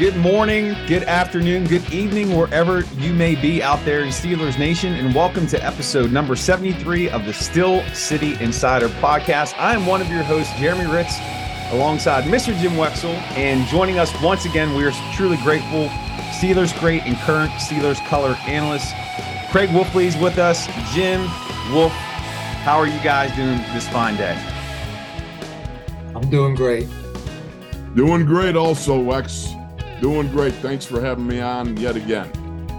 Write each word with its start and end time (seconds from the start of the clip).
Good 0.00 0.16
morning, 0.16 0.74
good 0.86 1.02
afternoon, 1.02 1.66
good 1.66 1.92
evening, 1.92 2.34
wherever 2.34 2.80
you 2.96 3.12
may 3.12 3.34
be 3.34 3.62
out 3.62 3.84
there 3.84 4.00
in 4.00 4.08
Steelers 4.08 4.58
Nation, 4.58 4.94
and 4.94 5.14
welcome 5.14 5.46
to 5.48 5.62
episode 5.62 6.10
number 6.10 6.34
73 6.34 7.10
of 7.10 7.26
the 7.26 7.34
Steel 7.34 7.84
City 7.92 8.34
Insider 8.42 8.88
podcast. 8.88 9.52
I 9.58 9.74
am 9.74 9.84
one 9.84 10.00
of 10.00 10.08
your 10.08 10.22
hosts, 10.22 10.58
Jeremy 10.58 10.90
Ritz, 10.90 11.18
alongside 11.72 12.24
Mr. 12.24 12.58
Jim 12.62 12.72
Wexell, 12.78 13.14
and 13.36 13.68
joining 13.68 13.98
us 13.98 14.10
once 14.22 14.46
again, 14.46 14.74
we 14.74 14.86
are 14.86 14.92
truly 15.12 15.36
grateful. 15.42 15.88
Steelers 16.32 16.72
great 16.80 17.02
and 17.02 17.14
current 17.18 17.52
Steelers 17.52 18.02
color 18.06 18.38
analyst, 18.46 18.94
Craig 19.50 19.68
Wolfley 19.68 20.04
is 20.04 20.16
with 20.16 20.38
us. 20.38 20.66
Jim, 20.94 21.20
Wolf, 21.74 21.92
how 21.92 22.78
are 22.78 22.86
you 22.86 23.00
guys 23.00 23.36
doing 23.36 23.58
this 23.74 23.86
fine 23.90 24.16
day? 24.16 24.42
I'm 26.14 26.30
doing 26.30 26.54
great. 26.54 26.88
Doing 27.94 28.24
great, 28.24 28.56
also, 28.56 28.98
Wex. 28.98 29.59
Doing 30.00 30.28
great. 30.30 30.54
Thanks 30.54 30.84
for 30.86 31.00
having 31.00 31.26
me 31.26 31.40
on 31.40 31.76
yet 31.76 31.96
again. 31.96 32.30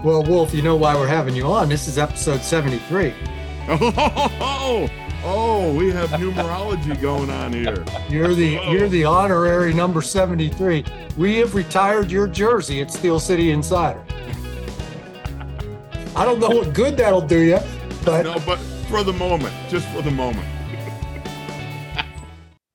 Well, 0.02 0.24
Wolf, 0.24 0.52
you 0.52 0.62
know 0.62 0.74
why 0.76 0.94
we're 0.96 1.06
having 1.06 1.36
you 1.36 1.44
on. 1.46 1.68
This 1.68 1.86
is 1.86 1.96
episode 1.98 2.42
73. 2.42 3.14
Oh, 3.68 4.88
oh, 5.24 5.72
we 5.76 5.90
have 5.92 6.10
numerology 6.10 7.00
going 7.00 7.30
on 7.30 7.52
here. 7.52 7.84
You're 8.08 8.34
the 8.34 8.58
Oh. 8.58 8.72
you're 8.72 8.88
the 8.88 9.04
honorary 9.04 9.72
number 9.72 10.02
73. 10.02 10.84
We 11.16 11.36
have 11.36 11.54
retired 11.54 12.10
your 12.10 12.26
jersey 12.26 12.80
at 12.80 12.90
Steel 12.90 13.20
City 13.20 13.52
Insider. 13.52 14.02
I 16.16 16.24
don't 16.24 16.40
know 16.40 16.48
what 16.50 16.74
good 16.74 16.96
that'll 16.96 17.20
do 17.20 17.38
you, 17.38 17.58
but 18.04 18.24
No, 18.24 18.34
but 18.44 18.58
for 18.90 19.04
the 19.04 19.12
moment, 19.12 19.54
just 19.68 19.86
for 19.88 20.02
the 20.02 20.10
moment. 20.10 20.46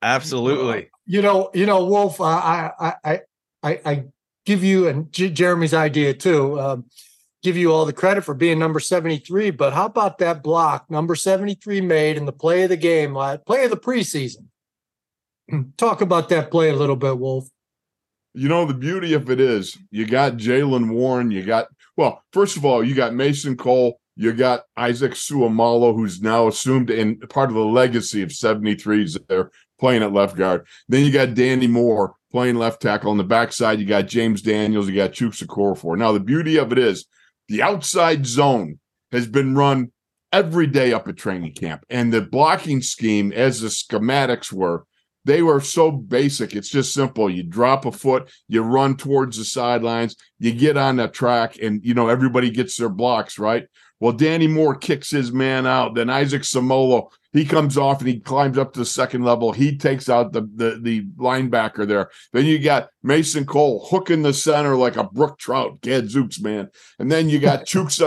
Absolutely. 0.01 0.89
you 1.05 1.21
know, 1.21 1.49
you 1.53 1.65
know, 1.65 1.83
Wolf, 1.85 2.21
I 2.21 2.71
I 2.79 2.93
I 3.03 3.21
I, 3.63 3.79
I 3.85 4.03
give 4.47 4.63
you 4.63 4.87
and 4.87 5.11
Jeremy's 5.11 5.73
idea 5.73 6.13
too. 6.13 6.59
Um, 6.59 6.85
give 7.43 7.57
you 7.57 7.71
all 7.71 7.85
the 7.85 7.93
credit 7.93 8.23
for 8.23 8.33
being 8.33 8.57
number 8.57 8.79
73, 8.79 9.51
but 9.51 9.73
how 9.73 9.85
about 9.85 10.17
that 10.19 10.41
block 10.41 10.89
number 10.89 11.15
73 11.15 11.81
made 11.81 12.17
in 12.17 12.25
the 12.25 12.31
play 12.31 12.63
of 12.63 12.69
the 12.69 12.77
game, 12.77 13.13
play 13.45 13.65
of 13.65 13.69
the 13.69 13.77
preseason? 13.77 14.45
Talk 15.77 16.01
about 16.01 16.29
that 16.29 16.49
play 16.49 16.69
a 16.69 16.75
little 16.75 16.95
bit, 16.95 17.19
Wolf. 17.19 17.49
You 18.33 18.47
know, 18.47 18.65
the 18.65 18.73
beauty 18.73 19.13
of 19.13 19.29
it 19.29 19.41
is 19.41 19.77
you 19.91 20.05
got 20.05 20.37
Jaylen 20.37 20.91
Warren, 20.91 21.29
you 21.29 21.43
got, 21.43 21.67
well, 21.97 22.23
first 22.31 22.55
of 22.55 22.63
all, 22.63 22.83
you 22.83 22.95
got 22.95 23.13
Mason 23.13 23.57
Cole, 23.57 23.99
you 24.15 24.31
got 24.31 24.63
Isaac 24.77 25.11
Seumalo, 25.11 25.93
who's 25.93 26.21
now 26.21 26.47
assumed 26.47 26.89
in 26.89 27.19
part 27.19 27.49
of 27.49 27.55
the 27.55 27.65
legacy 27.65 28.21
of 28.21 28.29
73s 28.29 29.17
there 29.27 29.51
playing 29.77 30.03
at 30.03 30.13
left 30.13 30.37
guard. 30.37 30.65
Then 30.87 31.03
you 31.03 31.11
got 31.11 31.33
Danny 31.33 31.67
Moore 31.67 32.16
playing 32.31 32.55
left 32.55 32.81
tackle. 32.81 33.11
On 33.11 33.17
the 33.17 33.23
backside, 33.23 33.79
you 33.79 33.85
got 33.85 34.07
James 34.07 34.41
Daniels, 34.41 34.87
you 34.87 34.95
got 34.95 35.11
Chuksa 35.11 35.45
Okorafor. 35.45 35.97
Now, 35.97 36.11
the 36.11 36.19
beauty 36.19 36.57
of 36.57 36.71
it 36.71 36.77
is 36.77 37.05
the 37.47 37.61
outside 37.61 38.25
zone 38.25 38.79
has 39.11 39.27
been 39.27 39.55
run 39.55 39.91
every 40.31 40.67
day 40.67 40.93
up 40.93 41.07
at 41.07 41.17
training 41.17 41.53
camp. 41.53 41.83
And 41.89 42.11
the 42.11 42.21
blocking 42.21 42.81
scheme, 42.81 43.31
as 43.31 43.61
the 43.61 43.69
schematics 43.69 44.51
were, 44.51 44.85
they 45.25 45.41
were 45.41 45.59
so 45.59 45.91
basic. 45.91 46.55
It's 46.55 46.69
just 46.69 46.93
simple. 46.93 47.29
You 47.29 47.43
drop 47.43 47.85
a 47.85 47.91
foot, 47.91 48.31
you 48.47 48.61
run 48.61 48.95
towards 48.95 49.37
the 49.37 49.43
sidelines, 49.43 50.15
you 50.39 50.53
get 50.53 50.77
on 50.77 50.95
the 50.95 51.09
track, 51.09 51.57
and 51.61 51.83
you 51.83 51.93
know 51.93 52.07
everybody 52.07 52.49
gets 52.49 52.77
their 52.77 52.89
blocks 52.89 53.37
right. 53.37 53.67
Well, 53.99 54.11
Danny 54.13 54.47
Moore 54.47 54.75
kicks 54.75 55.09
his 55.09 55.31
man 55.31 55.65
out. 55.65 55.95
Then 55.95 56.09
Isaac 56.09 56.43
Seumalo, 56.43 57.09
he 57.33 57.45
comes 57.45 57.77
off 57.77 57.99
and 57.99 58.07
he 58.07 58.19
climbs 58.19 58.57
up 58.57 58.73
to 58.73 58.79
the 58.79 58.85
second 58.85 59.23
level. 59.23 59.51
He 59.51 59.77
takes 59.77 60.07
out 60.07 60.33
the, 60.33 60.41
the 60.41 60.79
the 60.81 61.05
linebacker 61.17 61.87
there. 61.87 62.09
Then 62.31 62.45
you 62.45 62.59
got 62.59 62.89
Mason 63.03 63.45
Cole 63.45 63.87
hooking 63.89 64.21
the 64.21 64.33
center 64.33 64.75
like 64.75 64.97
a 64.97 65.03
brook 65.05 65.39
trout. 65.39 65.81
Gadzooks, 65.81 66.39
man. 66.39 66.69
And 66.99 67.11
then 67.11 67.29
you 67.29 67.39
got 67.39 67.65
Chooks. 67.65 67.99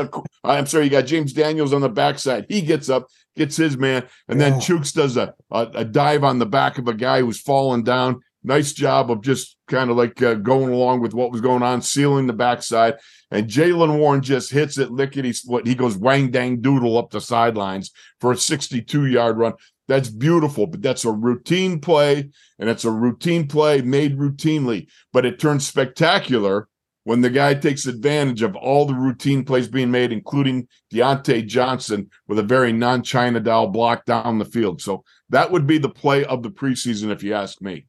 I'm 0.44 0.66
sorry, 0.66 0.84
you 0.84 0.90
got 0.90 1.06
James 1.06 1.32
Daniels 1.32 1.72
on 1.72 1.80
the 1.80 1.88
backside. 1.88 2.46
He 2.48 2.60
gets 2.60 2.88
up, 2.88 3.06
gets 3.36 3.56
his 3.56 3.76
man, 3.76 4.06
and 4.28 4.40
then 4.40 4.54
Yeah. 4.54 4.58
Chooks 4.60 4.92
does 4.92 5.16
a, 5.16 5.34
a 5.50 5.70
a 5.74 5.84
dive 5.84 6.24
on 6.24 6.38
the 6.38 6.46
back 6.46 6.78
of 6.78 6.86
a 6.88 6.94
guy 6.94 7.20
who's 7.20 7.40
falling 7.40 7.82
down. 7.82 8.20
Nice 8.42 8.72
job 8.72 9.10
of 9.10 9.22
just 9.22 9.56
kind 9.70 9.88
of 9.88 9.96
like 9.96 10.20
uh, 10.20 10.34
going 10.34 10.72
along 10.72 11.00
with 11.00 11.14
what 11.14 11.32
was 11.32 11.40
going 11.40 11.62
on, 11.62 11.80
sealing 11.80 12.26
the 12.26 12.34
backside. 12.34 12.96
And 13.30 13.48
Jaylen 13.48 13.98
Warren 13.98 14.20
just 14.20 14.50
hits 14.50 14.76
it 14.76 14.90
lickety 14.90 15.32
split. 15.32 15.66
He 15.66 15.74
goes 15.74 15.96
wang 15.96 16.30
dang 16.30 16.60
doodle 16.60 16.98
up 16.98 17.10
the 17.10 17.20
sidelines 17.20 17.92
for 18.20 18.32
a 18.32 18.36
62 18.36 19.06
yard 19.06 19.38
run. 19.38 19.54
That's 19.88 20.10
beautiful, 20.10 20.66
but 20.66 20.82
that's 20.82 21.04
a 21.04 21.10
routine 21.10 21.80
play, 21.80 22.30
and 22.58 22.68
it's 22.68 22.84
a 22.84 22.90
routine 22.90 23.48
play 23.48 23.80
made 23.80 24.18
routinely. 24.18 24.88
But 25.12 25.26
it 25.26 25.40
turns 25.40 25.66
spectacular 25.66 26.68
when 27.04 27.22
the 27.22 27.30
guy 27.30 27.54
takes 27.54 27.86
advantage 27.86 28.42
of 28.42 28.54
all 28.54 28.84
the 28.84 28.94
routine 28.94 29.44
plays 29.44 29.66
being 29.66 29.90
made, 29.90 30.12
including 30.12 30.68
Diontae 30.92 31.46
Johnson 31.46 32.10
with 32.28 32.38
a 32.38 32.44
very 32.44 32.72
non 32.72 33.02
China 33.02 33.40
doll 33.40 33.68
block 33.68 34.04
down 34.04 34.38
the 34.38 34.44
field. 34.44 34.80
So 34.80 35.04
that 35.30 35.50
would 35.50 35.66
be 35.66 35.78
the 35.78 35.88
play 35.88 36.24
of 36.24 36.42
the 36.42 36.50
preseason, 36.50 37.10
if 37.10 37.22
you 37.22 37.34
ask 37.34 37.60
me. 37.60 37.86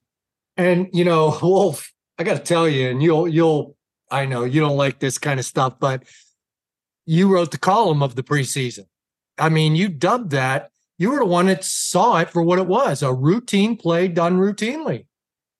And 0.61 0.89
you 0.93 1.03
know, 1.03 1.37
Wolf, 1.41 1.91
I 2.17 2.23
got 2.23 2.35
to 2.37 2.43
tell 2.43 2.67
you, 2.67 2.89
and 2.89 3.01
you'll 3.01 3.27
you'll 3.27 3.75
I 4.09 4.25
know 4.25 4.43
you 4.43 4.61
don't 4.61 4.77
like 4.77 4.99
this 4.99 5.17
kind 5.17 5.39
of 5.39 5.45
stuff, 5.45 5.79
but 5.79 6.03
you 7.05 7.27
wrote 7.33 7.51
the 7.51 7.57
column 7.57 8.03
of 8.03 8.15
the 8.15 8.23
preseason. 8.23 8.85
I 9.37 9.49
mean, 9.49 9.75
you 9.75 9.89
dubbed 9.89 10.31
that. 10.31 10.69
You 10.97 11.11
were 11.11 11.19
the 11.19 11.25
one 11.25 11.47
that 11.47 11.63
saw 11.63 12.17
it 12.17 12.29
for 12.29 12.43
what 12.43 12.59
it 12.59 12.67
was, 12.67 13.01
a 13.01 13.11
routine 13.11 13.75
play 13.75 14.07
done 14.07 14.37
routinely. 14.37 15.07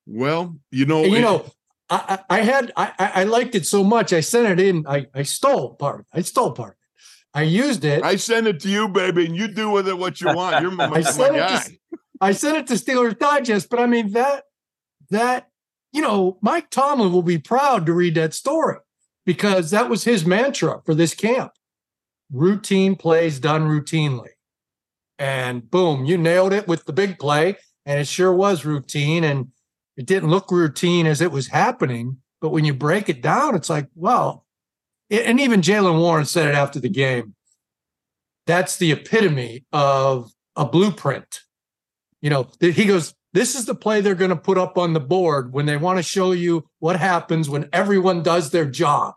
Well, 0.05 0.59
you 0.69 0.85
know, 0.85 1.03
And, 1.03 1.13
you 1.13 1.21
know, 1.21 1.45
I, 1.89 2.19
I 2.29 2.37
I 2.37 2.41
had 2.41 2.71
I, 2.77 2.93
I 2.99 3.23
liked 3.23 3.55
it 3.55 3.65
so 3.65 3.83
much. 3.83 4.13
I 4.13 4.19
sent 4.19 4.59
it 4.59 4.63
in. 4.63 4.85
I, 4.87 5.07
I 5.15 5.23
stole 5.23 5.73
part. 5.75 6.05
I 6.13 6.21
stole 6.21 6.51
part. 6.51 6.71
of 6.71 6.75
it. 6.75 7.39
I 7.39 7.43
used 7.43 7.85
it. 7.85 8.03
I 8.03 8.17
sent 8.17 8.45
it 8.47 8.59
to 8.61 8.69
you, 8.69 8.87
baby, 8.87 9.25
and 9.25 9.35
you 9.35 9.47
do 9.47 9.69
with 9.71 9.87
it 9.87 9.97
what 9.97 10.21
you 10.21 10.27
want. 10.33 10.61
You're 10.61 10.71
my, 10.81 10.85
I 10.85 10.89
my 10.89 11.01
sent 11.01 11.35
it 11.35 11.39
guy. 11.39 11.59
to 11.59 11.71
I 12.19 12.31
sent 12.33 12.57
it 12.57 12.67
to 12.67 12.73
Steelers 12.75 13.17
Digest, 13.17 13.69
but 13.69 13.79
I 13.79 13.87
mean 13.87 14.11
that 14.11 14.43
that 15.11 15.49
you 15.91 16.01
know 16.01 16.37
Mike 16.41 16.69
Tomlin 16.69 17.11
will 17.11 17.23
be 17.23 17.37
proud 17.37 17.85
to 17.85 17.93
read 17.93 18.15
that 18.15 18.33
story 18.33 18.77
because 19.25 19.71
that 19.71 19.89
was 19.89 20.03
his 20.03 20.25
mantra 20.25 20.81
for 20.85 20.95
this 20.95 21.13
camp: 21.13 21.51
routine 22.31 22.95
plays 22.95 23.39
done 23.39 23.63
routinely. 23.63 24.29
And 25.19 25.69
boom, 25.69 26.05
you 26.05 26.17
nailed 26.17 26.51
it 26.51 26.67
with 26.67 26.85
the 26.85 26.93
big 26.93 27.19
play, 27.19 27.57
and 27.85 27.99
it 27.99 28.07
sure 28.07 28.33
was 28.33 28.65
routine, 28.65 29.23
and 29.23 29.49
it 29.95 30.07
didn't 30.07 30.31
look 30.31 30.49
routine 30.49 31.05
as 31.05 31.21
it 31.21 31.31
was 31.31 31.47
happening. 31.47 32.17
But 32.39 32.49
when 32.49 32.65
you 32.65 32.73
break 32.73 33.07
it 33.07 33.21
down, 33.21 33.53
it's 33.53 33.69
like, 33.69 33.87
well, 33.93 34.47
and 35.11 35.39
even 35.39 35.61
Jaylen 35.61 35.99
Warren 35.99 36.25
said 36.25 36.47
it 36.47 36.55
after 36.55 36.79
the 36.79 36.89
game. 36.89 37.35
That's 38.47 38.77
the 38.77 38.91
epitome 38.91 39.65
of 39.71 40.31
a 40.55 40.65
blueprint 40.65 41.41
you 42.21 42.29
know, 42.29 42.47
he 42.59 42.85
goes, 42.85 43.13
this 43.33 43.55
is 43.55 43.65
the 43.65 43.75
play 43.75 44.01
they're 44.01 44.15
going 44.15 44.29
to 44.29 44.35
put 44.35 44.57
up 44.57 44.77
on 44.77 44.93
the 44.93 44.99
board 44.99 45.53
when 45.53 45.65
they 45.65 45.77
want 45.77 45.97
to 45.97 46.03
show 46.03 46.31
you 46.31 46.67
what 46.79 46.97
happens 46.97 47.49
when 47.49 47.69
everyone 47.71 48.23
does 48.23 48.49
their 48.49 48.65
job. 48.65 49.13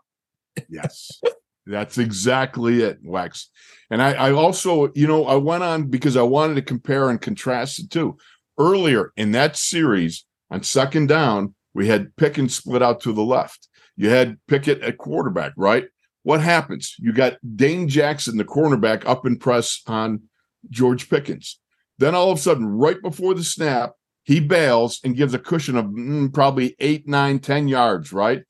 Yes, 0.69 1.21
that's 1.65 1.97
exactly 1.97 2.81
it, 2.81 3.03
Wex. 3.03 3.47
And 3.89 4.01
I, 4.01 4.13
I 4.13 4.31
also, 4.31 4.91
you 4.95 5.07
know, 5.07 5.25
I 5.25 5.35
went 5.35 5.63
on 5.63 5.89
because 5.89 6.15
I 6.15 6.21
wanted 6.21 6.55
to 6.55 6.61
compare 6.61 7.09
and 7.09 7.21
contrast 7.21 7.77
the 7.77 7.87
two. 7.87 8.17
Earlier 8.57 9.11
in 9.17 9.33
that 9.33 9.57
series, 9.57 10.25
on 10.49 10.63
second 10.63 11.07
down, 11.07 11.55
we 11.73 11.87
had 11.87 12.15
Pickens 12.15 12.55
split 12.55 12.81
out 12.81 13.01
to 13.01 13.11
the 13.11 13.21
left. 13.21 13.67
You 13.97 14.09
had 14.09 14.37
Pickett 14.47 14.81
at 14.81 14.97
quarterback, 14.97 15.51
right? 15.57 15.85
What 16.23 16.41
happens? 16.41 16.95
You 16.97 17.13
got 17.13 17.37
Dane 17.55 17.87
Jackson, 17.87 18.37
the 18.37 18.45
cornerback, 18.45 19.05
up 19.05 19.25
and 19.25 19.39
press 19.39 19.81
on 19.87 20.23
George 20.69 21.09
Pickens. 21.09 21.59
Then 21.97 22.15
all 22.15 22.31
of 22.31 22.39
a 22.39 22.41
sudden, 22.41 22.65
right 22.65 23.01
before 23.01 23.33
the 23.33 23.43
snap, 23.43 23.93
he 24.25 24.39
bails 24.39 24.99
and 25.03 25.15
gives 25.15 25.33
a 25.33 25.39
cushion 25.39 25.77
of 25.77 25.85
mm, 25.85 26.33
probably 26.33 26.75
eight, 26.79 27.07
nine, 27.07 27.39
ten 27.39 27.67
yards, 27.67 28.11
right? 28.11 28.43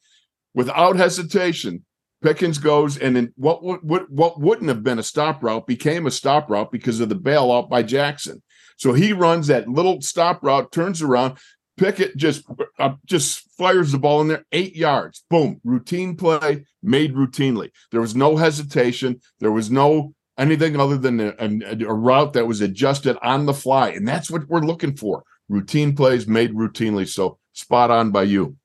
Without 0.54 0.96
hesitation, 0.96 1.86
Pickens 2.24 2.58
goes 2.58 2.98
and 2.98 3.16
then 3.16 3.34
what 3.36 3.62
what, 3.62 4.10
what 4.10 4.40
wouldn't 4.40 4.70
have 4.70 4.84
been 4.84 4.98
a 4.98 5.04
stop 5.04 5.44
route 5.44 5.68
became 5.68 6.08
a 6.08 6.12
stop 6.12 6.50
route 6.50 6.72
because 6.72 7.00
of 7.00 7.10
the 7.10 7.16
bailout 7.16 7.70
by 7.70 7.84
Jackson. 7.84 8.42
So 8.78 8.94
he 8.94 9.14
runs 9.14 9.48
that 9.48 9.68
little 9.68 10.02
stop 10.02 10.44
route, 10.44 10.72
turns 10.72 11.02
around. 11.02 11.38
Pickett 11.78 12.16
just 12.16 12.46
uh, 12.80 12.94
just 13.06 13.42
fires 13.58 13.92
the 13.92 14.00
ball 14.00 14.22
in 14.22 14.30
there, 14.30 14.46
eight 14.54 14.76
yards. 14.76 15.26
Boom, 15.30 15.60
routine 15.64 16.16
play 16.16 16.66
made 16.82 17.14
routinely. 17.14 17.70
There 17.92 18.02
was 18.02 18.16
no 18.16 18.38
hesitation. 18.38 19.20
There 19.40 19.52
was 19.52 19.70
no 19.70 20.14
anything 20.38 20.80
other 20.80 20.98
than 20.98 21.20
a, 21.20 21.34
a, 21.38 21.86
a 21.86 21.94
route 21.94 22.34
that 22.34 22.48
was 22.48 22.62
adjusted 22.62 23.18
on 23.22 23.46
the 23.46 23.54
fly, 23.54 23.90
and 23.90 24.08
that's 24.08 24.32
what 24.32 24.48
we're 24.48 24.62
looking 24.62 24.96
for. 24.96 25.24
Routine 25.50 25.96
plays 25.96 26.28
made 26.28 26.54
routinely. 26.54 27.08
So 27.08 27.38
spot 27.54 27.92
on 27.92 28.12
by 28.12 28.24
you. 28.24 28.56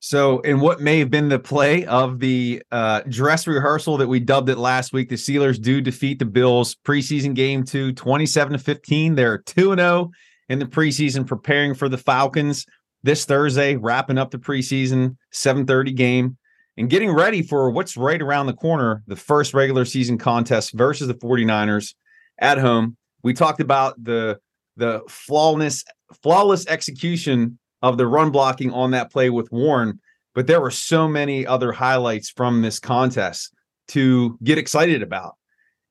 So, 0.00 0.40
in 0.40 0.60
what 0.60 0.82
may 0.82 0.98
have 0.98 1.10
been 1.10 1.30
the 1.30 1.38
play 1.38 1.86
of 1.86 2.18
the 2.18 2.62
uh, 2.70 3.00
dress 3.08 3.46
rehearsal 3.46 3.96
that 3.96 4.06
we 4.06 4.20
dubbed 4.20 4.50
it 4.50 4.58
last 4.58 4.92
week, 4.92 5.08
the 5.08 5.14
Steelers 5.14 5.58
do 5.58 5.80
defeat 5.80 6.18
the 6.18 6.26
Bills 6.26 6.76
preseason 6.86 7.34
game 7.34 7.64
two, 7.64 7.90
27 7.94 8.52
to 8.52 8.58
15. 8.58 9.14
They're 9.14 9.38
2 9.38 9.74
0 9.74 10.10
in 10.50 10.58
the 10.58 10.66
preseason, 10.66 11.26
preparing 11.26 11.74
for 11.74 11.88
the 11.88 11.96
Falcons. 11.96 12.66
this 13.02 13.24
Thursday, 13.24 13.76
wrapping 13.76 14.18
up 14.18 14.30
the 14.30 14.38
preseason 14.38 15.16
7:30 15.32 15.94
game 15.94 16.36
and 16.76 16.90
getting 16.90 17.10
ready 17.10 17.42
for 17.42 17.70
what's 17.70 17.96
right 17.96 18.20
around 18.20 18.44
the 18.44 18.52
corner, 18.52 19.02
the 19.06 19.16
first 19.16 19.54
regular 19.54 19.86
season 19.86 20.18
contest 20.18 20.74
versus 20.74 21.08
the 21.08 21.14
49ers 21.14 21.94
at 22.38 22.58
home. 22.58 22.98
We 23.22 23.32
talked 23.32 23.62
about 23.62 24.02
the 24.04 24.38
the 24.76 25.02
flawless 25.08 25.84
flawless 26.22 26.66
execution 26.66 27.58
of 27.82 27.98
the 27.98 28.06
run 28.06 28.30
blocking 28.30 28.72
on 28.72 28.92
that 28.92 29.12
play 29.12 29.30
with 29.30 29.50
Warren, 29.52 30.00
but 30.34 30.46
there 30.46 30.60
were 30.60 30.70
so 30.70 31.06
many 31.06 31.46
other 31.46 31.72
highlights 31.72 32.30
from 32.30 32.62
this 32.62 32.78
contest 32.78 33.52
to 33.88 34.38
get 34.42 34.58
excited 34.58 35.02
about. 35.02 35.34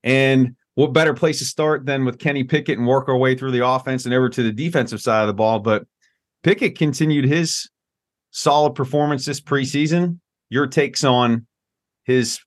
And 0.02 0.56
what 0.74 0.92
better 0.92 1.14
place 1.14 1.38
to 1.38 1.44
start 1.44 1.86
than 1.86 2.04
with 2.04 2.18
Kenny 2.18 2.44
Pickett 2.44 2.78
and 2.78 2.86
work 2.86 3.08
our 3.08 3.16
way 3.16 3.36
through 3.36 3.52
the 3.52 3.66
offense 3.66 4.04
and 4.04 4.14
over 4.14 4.28
to 4.28 4.42
the 4.42 4.52
defensive 4.52 5.00
side 5.00 5.22
of 5.22 5.28
the 5.28 5.34
ball? 5.34 5.60
But 5.60 5.86
Pickett 6.42 6.76
continued 6.76 7.24
his 7.24 7.70
solid 8.30 8.74
performance 8.74 9.24
this 9.24 9.40
preseason. 9.40 10.18
Your 10.50 10.66
takes 10.66 11.04
on 11.04 11.46
his 12.04 12.40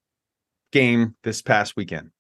game 0.72 1.16
this 1.24 1.42
past 1.42 1.76
weekend? 1.76 2.12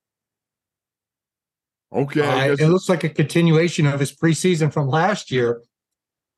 Okay. 1.93 2.49
Uh, 2.49 2.53
it 2.53 2.67
looks 2.67 2.89
like 2.89 3.03
a 3.03 3.09
continuation 3.09 3.85
of 3.85 3.99
his 3.99 4.13
preseason 4.13 4.71
from 4.73 4.89
last 4.89 5.31
year. 5.31 5.61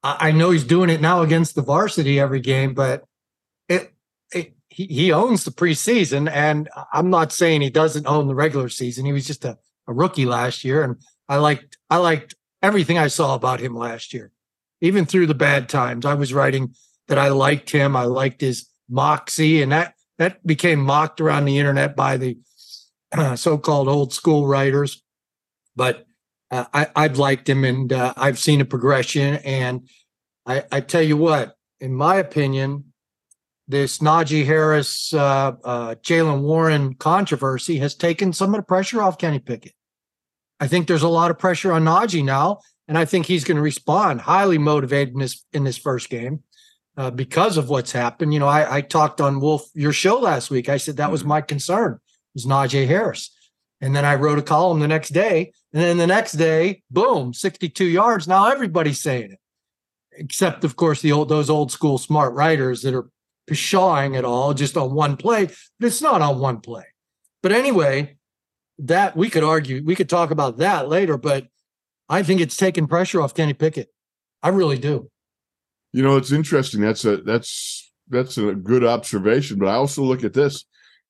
I, 0.04 0.30
I, 0.30 0.32
know 0.32 0.52
he's 0.52 0.64
doing 0.64 0.90
it 0.90 1.02
now 1.02 1.22
against 1.22 1.56
the 1.56 1.62
varsity 1.62 2.20
every 2.20 2.40
game, 2.40 2.74
but 2.74 3.04
it, 3.68 3.92
it 4.32 4.54
he, 4.68 4.86
he 4.86 5.12
owns 5.12 5.44
the 5.44 5.52
preseason. 5.52 6.30
And 6.30 6.70
I'm 6.94 7.10
not 7.10 7.32
saying 7.32 7.62
he 7.62 7.72
doesn't 7.72 8.06
own 8.06 8.28
the 8.28 8.36
regular 8.36 8.70
season. 8.70 9.06
He 9.06 9.14
was 9.14 9.26
just 9.26 9.44
a, 9.44 9.58
a 9.88 9.94
rookie 9.94 10.28
last 10.28 10.64
year. 10.64 10.84
And 10.84 10.98
I 11.28 11.38
liked 11.38 11.78
I 11.90 11.98
liked 11.98 12.36
everything 12.62 12.98
I 12.98 13.08
saw 13.08 13.34
about 13.34 13.60
him 13.60 13.76
last 13.76 14.14
year. 14.14 14.32
Even 14.82 15.06
through 15.06 15.28
the 15.28 15.34
bad 15.34 15.68
times. 15.68 16.06
I 16.06 16.14
was 16.14 16.34
writing 16.34 16.76
that 17.08 17.18
I 17.18 17.30
liked 17.30 17.72
him. 17.72 17.96
I 17.96 18.04
liked 18.04 18.40
his 18.40 18.68
moxie, 18.88 19.62
and 19.62 19.72
that 19.74 19.96
that 20.18 20.46
became 20.46 20.80
mocked 20.80 21.20
around 21.20 21.46
the 21.46 21.58
internet 21.58 21.96
by 21.96 22.18
the 22.18 22.38
uh, 23.12 23.36
so-called 23.36 23.90
old 23.90 24.14
school 24.14 24.48
writers 24.48 25.02
but 25.80 26.06
uh, 26.52 26.66
I, 26.74 26.88
I've 26.94 27.18
liked 27.18 27.48
him 27.48 27.64
and 27.64 27.94
uh, 27.94 28.14
I've 28.18 28.38
seen 28.38 28.60
a 28.60 28.66
progression. 28.66 29.36
And 29.46 29.88
I, 30.46 30.66
I, 30.74 30.82
tell 30.82 31.02
you 31.02 31.16
what, 31.16 31.56
in 31.80 31.96
my 31.96 32.18
opinion, 32.18 32.92
this 33.66 34.00
Najee 34.00 34.46
Harris, 34.46 35.14
uh, 35.14 35.54
uh, 35.64 35.96
Jaylen 36.04 36.42
Warren 36.42 36.96
controversy 36.96 37.78
has 37.78 37.96
taken 37.96 38.34
some 38.34 38.54
of 38.54 38.60
the 38.60 38.66
pressure 38.66 39.02
off 39.02 39.18
Kenny 39.18 39.40
Pickett. 39.40 39.72
I 40.60 40.68
think 40.68 40.88
there's 40.88 41.04
a 41.04 41.08
lot 41.08 41.32
of 41.32 41.40
pressure 41.40 41.72
on 41.72 41.86
Najee 41.86 42.26
now, 42.26 42.60
and 42.90 42.98
I 42.98 43.06
think 43.06 43.26
he's 43.26 43.46
going 43.46 43.56
to 43.56 43.64
respond 43.64 44.20
highly 44.20 44.58
motivated 44.58 45.14
in 45.14 45.22
this 45.22 45.46
in 45.54 45.64
this 45.64 45.78
first 45.78 46.10
game 46.10 46.44
uh, 46.98 47.10
because 47.10 47.56
of 47.56 47.70
what's 47.70 47.94
happened. 47.94 48.34
You 48.34 48.42
know, 48.42 48.50
I, 48.50 48.78
I, 48.78 48.82
talked 48.82 49.22
on 49.22 49.40
Wolf 49.40 49.70
your 49.74 49.94
show 49.94 50.20
last 50.20 50.52
week. 50.52 50.68
I 50.68 50.76
said 50.76 50.98
that 50.98 51.10
was 51.10 51.22
mm-hmm. 51.22 51.30
my 51.30 51.42
concern 51.42 52.00
was 52.34 52.46
Najee 52.46 52.86
Harris. 52.86 53.34
And 53.82 53.96
then 53.96 54.06
I 54.06 54.16
wrote 54.16 54.40
a 54.40 54.44
column 54.44 54.80
the 54.80 54.88
next 54.88 55.10
day. 55.10 55.54
And 55.74 55.82
then 55.82 55.98
the 55.98 56.08
next 56.08 56.34
day, 56.34 56.84
boom, 56.92 57.34
62 57.34 57.86
yards. 57.86 58.28
Now 58.28 58.50
everybody's 58.50 59.02
saying 59.02 59.32
it. 59.32 59.40
Except, 60.12 60.64
of 60.64 60.76
course, 60.76 61.02
the 61.02 61.14
old 61.14 61.30
those 61.30 61.50
old 61.50 61.72
school 61.72 61.98
smart 61.98 62.34
writers 62.34 62.82
that 62.82 62.94
are 62.94 63.10
pshawing 63.50 64.18
it 64.18 64.26
all 64.26 64.54
just 64.54 64.76
on 64.76 64.94
one 64.94 65.16
play. 65.16 65.46
But 65.80 65.88
it's 65.88 66.02
not 66.02 66.22
on 66.22 66.40
one 66.40 66.60
play. 66.60 66.86
But 67.42 67.54
anyway, 67.54 68.18
that 68.80 69.16
we 69.16 69.30
could 69.30 69.44
argue, 69.44 69.84
we 69.84 69.96
could 69.96 70.10
talk 70.10 70.32
about 70.32 70.58
that 70.58 70.88
later, 70.90 71.18
but 71.18 71.48
I 72.08 72.24
think 72.24 72.42
it's 72.42 72.58
taken 72.58 72.88
pressure 72.88 73.22
off 73.22 73.36
Kenny 73.36 73.54
Pickett. 73.54 73.90
I 74.42 74.50
really 74.50 74.78
do. 74.78 75.10
You 75.92 76.04
know, 76.04 76.18
it's 76.18 76.32
interesting. 76.32 76.82
That's 76.82 77.06
a 77.06 77.18
that's 77.18 77.92
that's 78.10 78.38
a 78.38 78.54
good 78.54 78.84
observation. 78.84 79.60
But 79.60 79.70
I 79.70 79.74
also 79.74 80.04
look 80.04 80.24
at 80.24 80.34
this. 80.34 80.66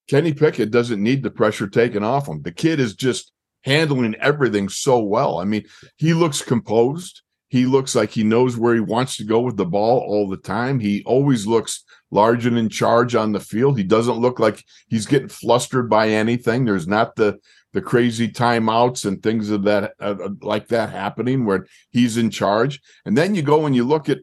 Kenny 0.10 0.34
Pickett 0.34 0.72
doesn't 0.72 1.02
need 1.02 1.22
the 1.22 1.30
pressure 1.30 1.68
taken 1.68 2.04
off 2.04 2.28
him. 2.28 2.42
The 2.42 2.52
kid 2.52 2.80
is 2.80 2.96
just 2.96 3.32
handling 3.64 4.16
everything 4.16 4.68
so 4.68 5.00
well. 5.00 5.38
I 5.38 5.44
mean, 5.44 5.66
he 5.98 6.14
looks 6.14 6.42
composed. 6.42 7.22
He 7.50 7.66
looks 7.66 7.96
like 7.96 8.10
he 8.10 8.24
knows 8.24 8.58
where 8.58 8.74
he 8.74 8.80
wants 8.80 9.18
to 9.18 9.24
go 9.24 9.40
with 9.40 9.58
the 9.58 9.66
ball 9.66 10.00
all 10.00 10.28
the 10.28 10.38
time. 10.38 10.80
He 10.80 11.04
always 11.06 11.46
looks 11.46 11.84
large 12.12 12.46
and 12.46 12.58
in 12.58 12.70
charge 12.70 13.16
on 13.16 13.32
the 13.32 13.40
field. 13.40 13.78
He 13.78 13.84
doesn't 13.84 14.18
look 14.18 14.40
like 14.40 14.64
he's 14.88 15.06
getting 15.06 15.30
flustered 15.30 15.90
by 15.90 16.10
anything. 16.10 16.66
There's 16.66 16.88
not 16.88 17.16
the 17.16 17.40
the 17.72 17.82
crazy 17.82 18.28
timeouts 18.28 19.06
and 19.06 19.22
things 19.22 19.52
of 19.52 19.64
that 19.64 19.94
uh, 20.00 20.30
like 20.42 20.68
that 20.70 20.90
happening 20.90 21.46
where 21.46 21.68
he's 21.92 22.18
in 22.18 22.32
charge. 22.32 22.82
And 23.06 23.16
then 23.16 23.36
you 23.36 23.44
go 23.44 23.68
and 23.68 23.76
you 23.76 23.84
look 23.84 24.10
at 24.10 24.20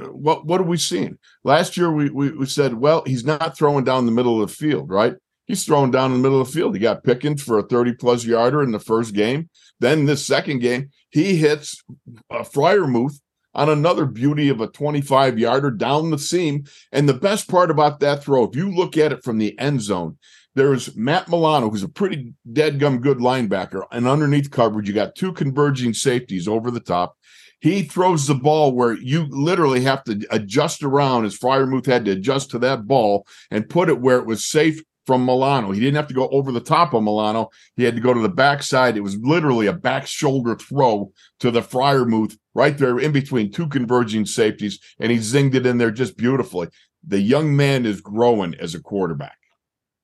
uh, 0.00 0.04
what 0.04 0.46
what 0.46 0.60
are 0.60 0.64
we 0.64 0.78
seeing? 0.78 1.18
Last 1.44 1.76
year 1.76 1.92
we, 1.92 2.10
we 2.10 2.30
we 2.30 2.46
said, 2.46 2.74
well, 2.74 3.02
he's 3.06 3.24
not 3.24 3.56
throwing 3.56 3.84
down 3.84 4.06
the 4.06 4.12
middle 4.12 4.42
of 4.42 4.48
the 4.48 4.54
field, 4.54 4.90
right? 4.90 5.14
He's 5.48 5.64
thrown 5.64 5.90
down 5.90 6.12
in 6.12 6.18
the 6.18 6.22
middle 6.22 6.40
of 6.40 6.46
the 6.46 6.52
field. 6.52 6.74
He 6.74 6.80
got 6.80 7.02
Pickens 7.02 7.42
for 7.42 7.58
a 7.58 7.64
30 7.66 7.94
plus 7.94 8.24
yarder 8.24 8.62
in 8.62 8.70
the 8.70 8.78
first 8.78 9.14
game. 9.14 9.48
Then 9.80 10.04
this 10.04 10.24
second 10.24 10.60
game, 10.60 10.90
he 11.10 11.36
hits 11.36 11.82
a 12.30 12.40
Freiermuth 12.40 13.18
on 13.54 13.68
another 13.68 14.04
beauty 14.04 14.50
of 14.50 14.60
a 14.60 14.68
25 14.68 15.38
yarder 15.38 15.70
down 15.70 16.10
the 16.10 16.18
seam. 16.18 16.64
And 16.92 17.08
the 17.08 17.14
best 17.14 17.48
part 17.48 17.70
about 17.70 17.98
that 18.00 18.22
throw, 18.22 18.44
if 18.44 18.54
you 18.54 18.70
look 18.70 18.96
at 18.96 19.12
it 19.12 19.24
from 19.24 19.38
the 19.38 19.58
end 19.58 19.82
zone, 19.82 20.18
there's 20.54 20.94
Matt 20.96 21.28
Milano, 21.28 21.70
who's 21.70 21.82
a 21.82 21.88
pretty 21.88 22.34
dead 22.52 22.78
gum 22.78 23.00
good 23.00 23.18
linebacker, 23.18 23.82
and 23.92 24.08
underneath 24.08 24.50
coverage, 24.50 24.88
you 24.88 24.94
got 24.94 25.14
two 25.14 25.32
converging 25.32 25.94
safeties 25.94 26.48
over 26.48 26.70
the 26.70 26.80
top. 26.80 27.16
He 27.60 27.82
throws 27.82 28.26
the 28.26 28.34
ball 28.34 28.72
where 28.72 28.92
you 28.92 29.26
literally 29.30 29.82
have 29.82 30.04
to 30.04 30.24
adjust 30.30 30.82
around 30.82 31.24
as 31.24 31.38
Freiermuth 31.38 31.86
had 31.86 32.04
to 32.04 32.12
adjust 32.12 32.50
to 32.50 32.58
that 32.60 32.86
ball 32.86 33.26
and 33.50 33.68
put 33.68 33.88
it 33.88 34.00
where 34.00 34.18
it 34.18 34.26
was 34.26 34.46
safe 34.46 34.80
from 35.08 35.24
Milano. 35.24 35.70
He 35.70 35.80
didn't 35.80 35.96
have 35.96 36.08
to 36.08 36.14
go 36.14 36.28
over 36.28 36.52
the 36.52 36.60
top 36.60 36.92
of 36.92 37.02
Milano. 37.02 37.48
He 37.76 37.84
had 37.84 37.94
to 37.94 38.02
go 38.02 38.12
to 38.12 38.20
the 38.20 38.28
backside. 38.28 38.94
It 38.94 39.00
was 39.00 39.16
literally 39.16 39.66
a 39.66 39.72
back 39.72 40.06
shoulder 40.06 40.54
throw 40.54 41.12
to 41.40 41.50
the 41.50 41.62
Freiermuth 41.62 42.36
right 42.54 42.76
there 42.76 42.98
in 42.98 43.12
between 43.12 43.50
two 43.50 43.68
converging 43.68 44.26
safeties, 44.26 44.78
and 45.00 45.10
he 45.10 45.16
zinged 45.16 45.54
it 45.54 45.64
in 45.64 45.78
there 45.78 45.90
just 45.90 46.18
beautifully. 46.18 46.68
The 47.06 47.20
young 47.20 47.56
man 47.56 47.86
is 47.86 48.02
growing 48.02 48.54
as 48.56 48.74
a 48.74 48.82
quarterback. 48.82 49.38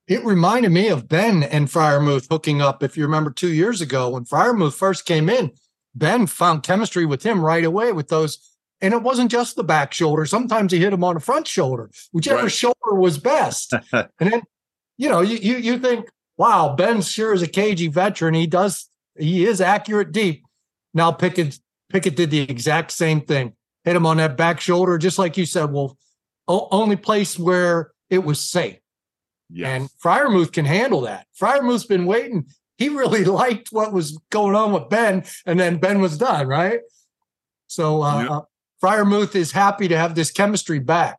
It 0.09 0.25
reminded 0.25 0.73
me 0.73 0.89
of 0.89 1.07
Ben 1.07 1.43
and 1.43 1.69
Freiermuth 1.69 2.29
hooking 2.31 2.63
up. 2.63 2.83
If 2.83 2.97
you 2.97 3.05
remember 3.05 3.31
two 3.31 3.53
years 3.53 3.83
ago 3.83 4.09
when 4.09 4.25
Freiermuth 4.25 4.73
first 4.73 5.05
came 5.05 5.29
in, 5.29 5.51
Ben 5.95 6.27
found 6.27 6.63
chemistry 6.63 7.05
with 7.05 7.25
him 7.25 7.45
right 7.45 7.65
away 7.65 7.93
with 7.93 8.09
those. 8.09 8.39
And 8.81 8.95
it 8.95 9.03
wasn't 9.03 9.31
just 9.31 9.55
the 9.55 9.65
back 9.65 9.93
shoulder. 9.93 10.25
Sometimes 10.25 10.73
he 10.73 10.79
hit 10.79 10.95
him 10.95 11.05
on 11.05 11.15
the 11.15 11.21
front 11.21 11.47
shoulder, 11.47 11.91
whichever 12.13 12.45
right. 12.45 12.51
shoulder 12.51 12.95
was 12.95 13.19
best. 13.19 13.75
and 13.93 14.09
then 14.19 14.43
you 14.97 15.09
know, 15.09 15.21
you, 15.21 15.37
you 15.37 15.57
you 15.57 15.79
think, 15.79 16.09
wow, 16.37 16.75
Ben 16.77 17.03
sure 17.03 17.33
is 17.33 17.43
a 17.43 17.49
cagey 17.49 17.89
veteran. 17.89 18.35
He 18.35 18.47
does 18.47 18.89
he 19.19 19.47
is 19.47 19.61
accurate 19.61 20.13
deep. 20.13 20.45
Now 20.93 21.13
Pickett 21.13 21.59
Pickett 21.91 22.17
did 22.17 22.31
the 22.31 22.41
exact 22.41 22.91
same 22.91 23.21
thing. 23.21 23.55
Hit 23.85 23.97
him 23.97 24.07
on 24.07 24.17
that 24.17 24.37
back 24.37 24.61
shoulder, 24.61 24.99
just 24.99 25.19
like 25.19 25.37
you 25.37 25.47
said. 25.47 25.73
Well, 25.73 25.97
only 26.49 26.97
place 26.97 27.39
where 27.39 27.93
it 28.11 28.25
was 28.25 28.41
safe. 28.41 28.79
Yes. 29.51 29.69
And 29.69 29.89
Freiermuth 30.03 30.53
can 30.53 30.65
handle 30.65 31.03
that. 31.03 31.27
Freiermuth's 31.39 31.87
been 31.87 32.07
waiting. 32.07 32.47
He 32.79 32.89
really 32.89 33.25
liked 33.43 33.69
what 33.71 33.93
was 33.93 34.19
going 34.31 34.55
on 34.55 34.73
with 34.73 34.89
Ben, 34.89 35.25
and 35.47 35.61
then 35.61 35.77
Ben 35.77 36.01
was 36.01 36.19
done, 36.19 36.47
right? 36.47 36.81
So 37.67 38.03
uh, 38.03 38.23
yep. 38.23 38.31
uh, 38.31 38.41
Freiermuth 38.83 39.35
is 39.35 39.53
happy 39.53 39.89
to 39.89 39.97
have 39.97 40.15
this 40.15 40.31
chemistry 40.31 40.79
back. 40.79 41.19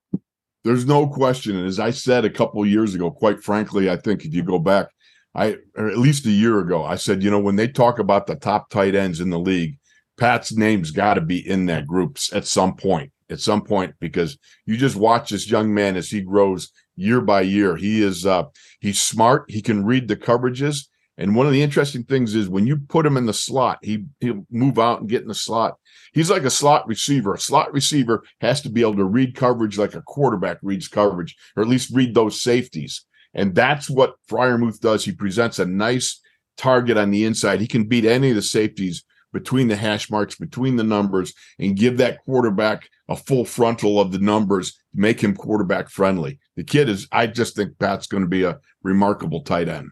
There's 0.66 0.88
no 0.88 1.08
question. 1.08 1.56
And 1.56 1.68
as 1.68 1.80
I 1.80 1.92
said 1.92 2.26
a 2.26 2.30
couple 2.30 2.66
years 2.66 2.96
ago, 2.96 3.12
quite 3.12 3.44
frankly, 3.44 3.88
I 3.88 3.98
think 3.98 4.26
if 4.26 4.34
you 4.34 4.42
go 4.42 4.58
back, 4.58 4.88
I 5.36 5.58
or 5.78 5.90
at 5.90 6.00
least 6.00 6.26
a 6.26 6.32
year 6.32 6.60
ago, 6.60 6.84
I 6.84 6.96
said, 6.96 7.22
you 7.22 7.30
know, 7.30 7.40
when 7.40 7.56
they 7.56 7.68
talk 7.68 8.00
about 8.00 8.26
the 8.26 8.36
top 8.36 8.72
tight 8.72 8.96
ends 8.96 9.20
in 9.20 9.30
the 9.30 9.40
league, 9.40 9.78
Pat's 10.18 10.54
name's 10.54 10.90
got 10.90 11.14
to 11.14 11.22
be 11.22 11.48
in 11.48 11.68
that 11.68 11.86
group 11.86 12.18
at 12.34 12.48
some 12.48 12.76
point. 12.76 13.12
At 13.30 13.40
some 13.40 13.62
point, 13.62 13.94
because 14.00 14.38
you 14.66 14.78
just 14.78 14.96
watch 14.96 15.30
this 15.30 15.50
young 15.50 15.74
man 15.74 15.96
as 15.96 16.10
he 16.10 16.22
grows 16.22 16.72
year 16.96 17.22
by 17.22 17.42
year. 17.42 17.76
He 17.76 18.02
is 18.02 18.26
uh 18.26 18.46
he's 18.80 19.00
smart. 19.00 19.46
He 19.50 19.62
can 19.62 19.86
read 19.86 20.08
the 20.08 20.16
coverages. 20.16 20.88
And 21.18 21.36
one 21.36 21.46
of 21.46 21.54
the 21.54 21.62
interesting 21.62 22.04
things 22.04 22.36
is 22.36 22.50
when 22.50 22.68
you 22.68 22.78
put 22.78 23.06
him 23.06 23.16
in 23.16 23.26
the 23.26 23.34
slot, 23.34 23.80
he 23.82 24.06
he'll 24.20 24.46
move 24.52 24.78
out 24.78 25.00
and 25.00 25.10
get 25.10 25.22
in 25.22 25.28
the 25.28 25.36
slot. 25.36 25.78
He's 26.14 26.30
like 26.30 26.44
a 26.44 26.50
slot 26.50 26.88
receiver. 26.88 27.34
A 27.34 27.40
slot 27.40 27.72
receiver 27.74 28.24
has 28.42 28.62
to 28.62 28.70
be 28.70 28.82
able 28.82 28.98
to 28.98 29.06
read 29.06 29.36
coverage 29.36 29.78
like 29.78 29.96
a 29.96 30.02
quarterback 30.02 30.58
reads 30.62 30.88
coverage, 30.88 31.36
or 31.56 31.64
at 31.64 31.70
least 31.70 31.94
read 31.94 32.14
those 32.14 32.42
safeties. 32.42 33.06
And 33.34 33.56
that's 33.56 33.90
what 33.90 34.16
Freiermuth 34.30 34.80
does. 34.80 35.06
He 35.06 35.12
presents 35.12 35.60
a 35.60 35.66
nice 35.66 36.22
target 36.58 36.98
on 36.98 37.12
the 37.12 37.26
inside. 37.26 37.62
He 37.62 37.68
can 37.68 37.86
beat 37.86 38.06
any 38.06 38.30
of 38.30 38.36
the 38.36 38.42
safeties 38.42 39.04
between 39.34 39.68
the 39.68 39.76
hash 39.76 40.10
marks, 40.10 40.36
between 40.36 40.78
the 40.78 40.84
numbers, 40.84 41.34
and 41.60 41.76
give 41.76 41.98
that 41.98 42.24
quarterback 42.24 42.88
a 43.10 43.16
full 43.18 43.44
frontal 43.44 44.00
of 44.00 44.14
the 44.14 44.20
numbers, 44.20 44.80
make 44.94 45.20
him 45.20 45.36
quarterback 45.36 45.90
friendly. 45.90 46.40
The 46.56 46.64
kid 46.64 46.88
is, 46.88 47.08
I 47.12 47.28
just 47.28 47.56
think 47.56 47.78
Pat's 47.78 48.08
going 48.08 48.24
to 48.24 48.30
be 48.30 48.44
a 48.44 48.60
remarkable 48.82 49.44
tight 49.44 49.68
end. 49.68 49.92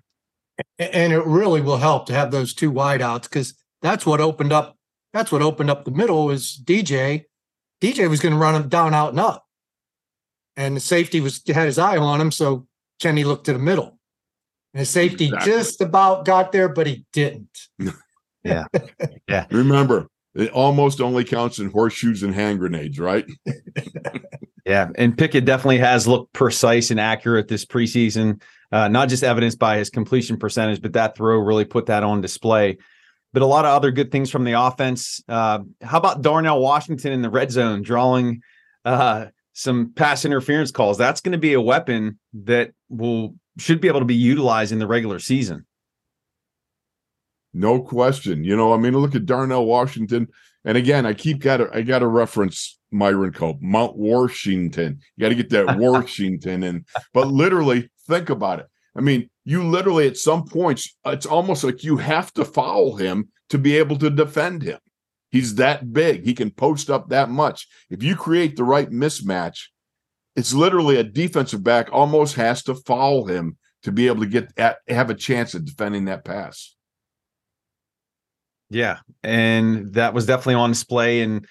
And 0.77 1.13
it 1.13 1.25
really 1.25 1.61
will 1.61 1.77
help 1.77 2.05
to 2.07 2.13
have 2.13 2.31
those 2.31 2.53
two 2.53 2.71
wideouts 2.71 3.23
because 3.23 3.55
that's 3.81 4.05
what 4.05 4.21
opened 4.21 4.53
up 4.53 4.77
that's 5.11 5.31
what 5.31 5.41
opened 5.41 5.69
up 5.69 5.85
the 5.85 5.91
middle 5.91 6.31
is 6.31 6.59
DJ 6.63 7.25
DJ 7.83 8.09
was 8.09 8.21
going 8.21 8.33
to 8.33 8.39
run 8.39 8.55
him 8.55 8.69
down, 8.69 8.93
out, 8.93 9.09
and 9.09 9.19
up. 9.19 9.45
And 10.55 10.75
the 10.77 10.79
safety 10.79 11.19
was 11.19 11.41
had 11.45 11.65
his 11.65 11.77
eye 11.77 11.97
on 11.97 12.21
him. 12.21 12.31
So 12.31 12.65
Kenny 13.01 13.25
looked 13.25 13.45
to 13.47 13.53
the 13.53 13.59
middle. 13.59 13.99
And 14.73 14.81
the 14.81 14.85
safety 14.85 15.25
exactly. 15.25 15.51
just 15.51 15.81
about 15.81 16.23
got 16.23 16.53
there, 16.53 16.69
but 16.69 16.87
he 16.87 17.05
didn't. 17.11 17.67
yeah. 18.43 18.65
Yeah. 19.27 19.45
Remember, 19.51 20.07
it 20.33 20.49
almost 20.51 21.01
only 21.01 21.25
counts 21.25 21.59
in 21.59 21.69
horseshoes 21.69 22.23
and 22.23 22.33
hand 22.33 22.59
grenades, 22.59 22.99
right? 22.99 23.25
yeah. 24.65 24.89
And 24.95 25.17
Pickett 25.17 25.43
definitely 25.43 25.79
has 25.79 26.07
looked 26.07 26.31
precise 26.33 26.89
and 26.89 26.99
accurate 26.99 27.49
this 27.49 27.65
preseason, 27.65 28.41
uh, 28.73 28.87
not 28.87 29.07
just 29.07 29.23
evidenced 29.23 29.59
by 29.59 29.77
his 29.77 29.91
completion 29.91 30.35
percentage, 30.35 30.81
but 30.81 30.93
that 30.93 31.15
throw 31.15 31.37
really 31.37 31.63
put 31.63 31.85
that 31.85 32.01
on 32.01 32.21
display. 32.21 32.79
But 33.31 33.43
a 33.43 33.45
lot 33.45 33.65
of 33.65 33.71
other 33.71 33.91
good 33.91 34.11
things 34.11 34.31
from 34.31 34.45
the 34.45 34.59
offense. 34.59 35.23
Uh, 35.29 35.59
how 35.81 35.99
about 35.99 36.23
Darnell 36.23 36.59
Washington 36.59 37.11
in 37.11 37.21
the 37.21 37.29
red 37.29 37.51
zone 37.51 37.83
drawing 37.83 38.41
uh, 38.83 39.27
some 39.53 39.93
pass 39.95 40.25
interference 40.25 40.71
calls? 40.71 40.97
That's 40.97 41.21
going 41.21 41.33
to 41.33 41.37
be 41.37 41.53
a 41.53 41.61
weapon 41.61 42.19
that 42.33 42.71
will 42.89 43.35
should 43.59 43.79
be 43.79 43.87
able 43.87 43.99
to 43.99 44.07
be 44.07 44.15
utilized 44.15 44.71
in 44.71 44.79
the 44.79 44.87
regular 44.87 45.19
season. 45.19 45.67
No 47.53 47.79
question. 47.79 48.43
You 48.43 48.57
know, 48.57 48.73
I 48.73 48.77
mean, 48.77 48.93
look 48.93 49.13
at 49.13 49.27
Darnell 49.27 49.67
Washington. 49.67 50.29
And 50.65 50.77
again, 50.77 51.05
I 51.05 51.13
keep 51.13 51.39
got 51.39 51.57
to 51.57 51.69
I 51.73 51.81
got 51.81 51.99
to 51.99 52.07
reference 52.07 52.79
Myron 52.91 53.33
Cope, 53.33 53.61
Mount 53.61 53.95
Washington. 53.95 54.99
You 55.15 55.21
got 55.21 55.29
to 55.29 55.35
get 55.35 55.49
that 55.49 55.77
Washington 55.79 56.63
in. 56.63 56.85
But 57.13 57.27
literally, 57.27 57.89
think 58.07 58.29
about 58.29 58.59
it. 58.59 58.67
I 58.95 59.01
mean, 59.01 59.29
you 59.43 59.63
literally 59.63 60.07
at 60.07 60.17
some 60.17 60.45
points, 60.45 60.95
it's 61.05 61.25
almost 61.25 61.63
like 61.63 61.83
you 61.83 61.97
have 61.97 62.31
to 62.33 62.45
foul 62.45 62.95
him 62.95 63.29
to 63.49 63.57
be 63.57 63.77
able 63.77 63.97
to 63.97 64.09
defend 64.09 64.61
him. 64.61 64.79
He's 65.31 65.55
that 65.55 65.91
big. 65.91 66.23
He 66.23 66.33
can 66.33 66.51
post 66.51 66.89
up 66.89 67.09
that 67.09 67.29
much. 67.29 67.67
If 67.89 68.03
you 68.03 68.15
create 68.15 68.55
the 68.55 68.63
right 68.63 68.89
mismatch, 68.89 69.69
it's 70.35 70.53
literally 70.53 70.97
a 70.97 71.03
defensive 71.03 71.63
back 71.63 71.89
almost 71.91 72.35
has 72.35 72.63
to 72.63 72.75
foul 72.75 73.25
him 73.25 73.57
to 73.81 73.91
be 73.91 74.07
able 74.07 74.21
to 74.21 74.29
get 74.29 74.51
at, 74.57 74.77
have 74.87 75.09
a 75.09 75.15
chance 75.15 75.55
at 75.55 75.65
defending 75.65 76.05
that 76.05 76.23
pass. 76.23 76.75
Yeah, 78.73 78.99
and 79.23 79.93
that 79.93 80.15
was 80.15 80.25
definitely 80.25 80.55
on 80.55 80.71
display. 80.71 81.21
And 81.21 81.45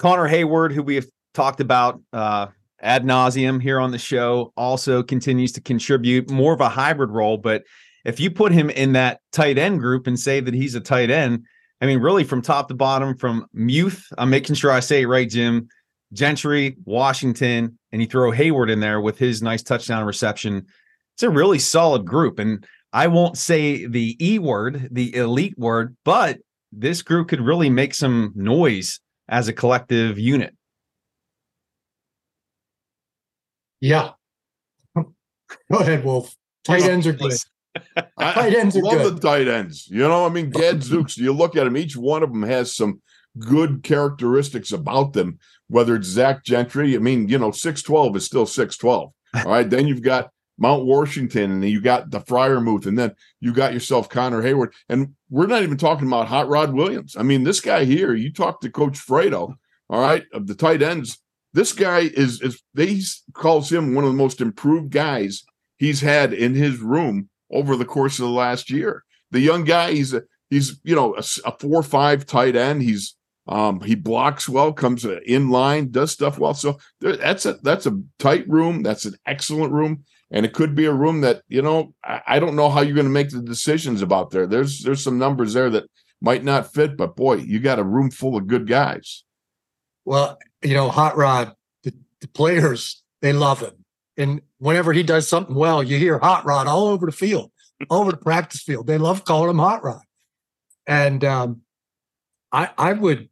Connor 0.00 0.28
Heyward, 0.28 0.72
who 0.72 0.82
we 0.82 0.96
have 0.96 1.06
talked 1.32 1.60
about 1.60 2.02
uh, 2.12 2.48
ad 2.80 3.04
nauseum 3.04 3.62
here 3.62 3.78
on 3.78 3.92
the 3.92 3.98
show, 3.98 4.52
also 4.56 5.02
continues 5.04 5.52
to 5.52 5.60
contribute 5.60 6.28
more 6.28 6.52
of 6.52 6.60
a 6.60 6.68
hybrid 6.68 7.10
role. 7.10 7.38
But 7.38 7.62
if 8.04 8.18
you 8.18 8.32
put 8.32 8.50
him 8.50 8.68
in 8.68 8.94
that 8.94 9.20
tight 9.30 9.58
end 9.58 9.78
group 9.78 10.08
and 10.08 10.18
say 10.18 10.40
that 10.40 10.54
he's 10.54 10.74
a 10.74 10.80
tight 10.80 11.08
end, 11.08 11.44
I 11.80 11.86
mean, 11.86 12.00
really 12.00 12.24
from 12.24 12.42
top 12.42 12.66
to 12.68 12.74
bottom, 12.74 13.16
from 13.16 13.46
Muth, 13.52 14.04
I'm 14.18 14.30
making 14.30 14.56
sure 14.56 14.72
I 14.72 14.80
say 14.80 15.02
it 15.02 15.06
right, 15.06 15.30
Jim, 15.30 15.68
Gentry, 16.12 16.76
Washington, 16.84 17.78
and 17.92 18.02
you 18.02 18.08
throw 18.08 18.32
Heyward 18.32 18.72
in 18.72 18.80
there 18.80 19.00
with 19.00 19.18
his 19.18 19.40
nice 19.40 19.62
touchdown 19.62 20.04
reception. 20.04 20.66
It's 21.14 21.22
a 21.22 21.30
really 21.30 21.60
solid 21.60 22.04
group. 22.04 22.40
And 22.40 22.66
I 22.92 23.06
won't 23.06 23.38
say 23.38 23.86
the 23.86 24.16
E 24.20 24.40
word, 24.40 24.88
the 24.90 25.14
elite 25.14 25.56
word, 25.56 25.96
but 26.04 26.38
this 26.72 27.02
group 27.02 27.28
could 27.28 27.40
really 27.40 27.70
make 27.70 27.94
some 27.94 28.32
noise 28.34 29.00
as 29.28 29.48
a 29.48 29.52
collective 29.52 30.18
unit. 30.18 30.54
Yeah. 33.80 34.10
Go 34.94 35.04
ahead, 35.78 36.04
Wolf. 36.04 36.34
Tight 36.64 36.82
ends 36.82 37.06
are 37.06 37.12
good. 37.12 37.32
tight 38.18 38.54
ends 38.54 38.76
are 38.76 38.82
love 38.82 39.02
good. 39.02 39.16
the 39.16 39.20
tight 39.20 39.48
ends. 39.48 39.86
You 39.88 40.00
know, 40.00 40.26
I 40.26 40.28
mean, 40.28 40.50
Gadzooks, 40.50 41.16
you 41.18 41.32
look 41.32 41.56
at 41.56 41.64
them, 41.64 41.76
each 41.76 41.96
one 41.96 42.22
of 42.22 42.32
them 42.32 42.42
has 42.42 42.74
some 42.74 43.00
good 43.38 43.82
characteristics 43.82 44.72
about 44.72 45.12
them, 45.12 45.38
whether 45.68 45.94
it's 45.94 46.08
Zach 46.08 46.44
Gentry. 46.44 46.96
I 46.96 46.98
mean, 46.98 47.28
you 47.28 47.38
know, 47.38 47.50
6'12 47.50 48.16
is 48.16 48.24
still 48.24 48.46
6'12. 48.46 48.88
All 48.88 49.12
right. 49.44 49.68
then 49.68 49.86
you've 49.86 50.02
got 50.02 50.30
Mount 50.58 50.86
Washington, 50.86 51.50
and 51.52 51.64
you 51.64 51.82
got 51.82 52.10
the 52.10 52.20
Freiermuth, 52.20 52.86
and 52.86 52.98
then 52.98 53.14
you 53.40 53.52
got 53.52 53.74
yourself 53.74 54.08
Connor 54.08 54.42
Heyward. 54.42 54.72
And 54.88 55.14
we're 55.30 55.46
not 55.46 55.62
even 55.62 55.76
talking 55.76 56.06
about 56.06 56.28
Hot 56.28 56.48
Rod 56.48 56.72
Williams. 56.72 57.16
I 57.16 57.22
mean, 57.22 57.44
this 57.44 57.60
guy 57.60 57.84
here, 57.84 58.14
you 58.14 58.32
talk 58.32 58.60
to 58.60 58.70
Coach 58.70 58.94
Fredo, 58.94 59.54
all 59.88 60.00
right, 60.00 60.24
of 60.32 60.46
the 60.46 60.54
tight 60.54 60.82
ends. 60.82 61.18
This 61.52 61.72
guy 61.72 62.00
is 62.00 62.40
is 62.42 62.62
they 62.74 63.00
calls 63.32 63.72
him 63.72 63.94
one 63.94 64.04
of 64.04 64.10
the 64.10 64.16
most 64.16 64.40
improved 64.40 64.90
guys 64.90 65.44
he's 65.78 66.00
had 66.00 66.32
in 66.32 66.54
his 66.54 66.78
room 66.78 67.28
over 67.50 67.76
the 67.76 67.84
course 67.84 68.18
of 68.18 68.26
the 68.26 68.30
last 68.30 68.70
year. 68.70 69.04
The 69.30 69.40
young 69.40 69.64
guy, 69.64 69.92
he's 69.92 70.12
a 70.12 70.22
he's 70.50 70.78
you 70.84 70.94
know 70.94 71.14
a, 71.16 71.22
a 71.44 71.52
four 71.58 71.82
five 71.82 72.26
tight 72.26 72.56
end. 72.56 72.82
He's 72.82 73.16
um, 73.48 73.80
he 73.80 73.94
blocks 73.94 74.48
well, 74.48 74.72
comes 74.72 75.04
in 75.04 75.50
line, 75.50 75.90
does 75.90 76.10
stuff 76.12 76.38
well. 76.38 76.54
So 76.54 76.78
there, 77.00 77.16
that's 77.16 77.46
a 77.46 77.54
that's 77.54 77.86
a 77.86 78.00
tight 78.18 78.48
room. 78.48 78.82
That's 78.82 79.04
an 79.04 79.14
excellent 79.24 79.72
room 79.72 80.04
and 80.30 80.44
it 80.44 80.52
could 80.52 80.74
be 80.74 80.86
a 80.86 80.92
room 80.92 81.20
that 81.20 81.42
you 81.48 81.62
know 81.62 81.94
I, 82.04 82.38
don't 82.38 82.56
know 82.56 82.68
how 82.68 82.80
you're 82.80 82.94
going 82.94 83.06
to 83.06 83.12
make 83.12 83.30
the 83.30 83.42
decisions 83.42 84.02
about 84.02 84.30
there. 84.30 84.46
There's 84.46 84.82
there's 84.82 85.02
some 85.02 85.18
numbers 85.18 85.52
there 85.54 85.70
that 85.70 85.84
might 86.20 86.44
not 86.44 86.72
fit, 86.72 86.96
but 86.96 87.16
boy, 87.16 87.36
you 87.36 87.60
got 87.60 87.78
a 87.78 87.84
room 87.84 88.10
full 88.10 88.36
of 88.36 88.46
good 88.46 88.66
guys. 88.66 89.24
Well, 90.04 90.38
you 90.62 90.74
know, 90.74 90.88
Hot 90.88 91.16
Rod, 91.16 91.52
the, 91.82 91.92
the 92.20 92.28
players 92.28 93.02
they 93.22 93.32
love 93.32 93.60
him, 93.60 93.84
and 94.16 94.40
whenever 94.58 94.92
he 94.92 95.02
does 95.02 95.28
something 95.28 95.54
well, 95.54 95.82
you 95.82 95.98
hear 95.98 96.18
Hot 96.18 96.44
Rod 96.44 96.66
all 96.66 96.88
over 96.88 97.06
the 97.06 97.12
field, 97.12 97.52
all 97.90 98.02
over 98.02 98.12
the 98.12 98.18
practice 98.18 98.62
field. 98.62 98.86
They 98.86 98.98
love 98.98 99.24
calling 99.24 99.50
him 99.50 99.58
Hot 99.58 99.84
Rod, 99.84 100.02
and 100.86 101.24
um, 101.24 101.62
I 102.50 102.70
I 102.76 102.92
would 102.92 103.28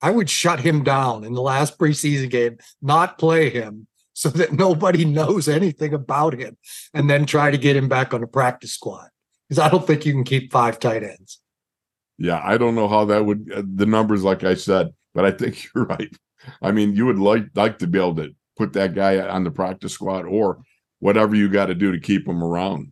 I 0.00 0.10
would 0.10 0.30
shut 0.30 0.60
him 0.60 0.84
down 0.84 1.24
in 1.24 1.32
the 1.32 1.42
last 1.42 1.78
preseason 1.78 2.30
game, 2.30 2.58
not 2.80 3.18
play 3.18 3.50
him 3.50 3.88
so 4.18 4.30
that 4.30 4.52
nobody 4.52 5.04
knows 5.04 5.46
anything 5.46 5.94
about 5.94 6.34
him 6.34 6.56
and 6.92 7.08
then 7.08 7.24
try 7.24 7.52
to 7.52 7.56
get 7.56 7.76
him 7.76 7.88
back 7.88 8.12
on 8.12 8.20
the 8.20 8.26
practice 8.26 8.72
squad. 8.72 9.10
Because 9.48 9.60
I 9.60 9.68
don't 9.68 9.86
think 9.86 10.04
you 10.04 10.12
can 10.12 10.24
keep 10.24 10.50
five 10.50 10.80
tight 10.80 11.04
ends. 11.04 11.40
Yeah, 12.18 12.40
I 12.42 12.58
don't 12.58 12.74
know 12.74 12.88
how 12.88 13.04
that 13.04 13.24
would 13.24 13.48
uh, 13.54 13.62
the 13.64 13.86
numbers, 13.86 14.24
like 14.24 14.42
I 14.42 14.54
said, 14.54 14.88
but 15.14 15.24
I 15.24 15.30
think 15.30 15.68
you're 15.74 15.84
right. 15.84 16.12
I 16.60 16.72
mean, 16.72 16.96
you 16.96 17.06
would 17.06 17.20
like 17.20 17.44
like 17.54 17.78
to 17.78 17.86
be 17.86 17.96
able 18.00 18.16
to 18.16 18.34
put 18.56 18.72
that 18.72 18.96
guy 18.96 19.20
on 19.20 19.44
the 19.44 19.52
practice 19.52 19.92
squad 19.92 20.26
or 20.26 20.62
whatever 20.98 21.36
you 21.36 21.48
got 21.48 21.66
to 21.66 21.76
do 21.76 21.92
to 21.92 22.00
keep 22.00 22.26
him 22.26 22.42
around. 22.42 22.90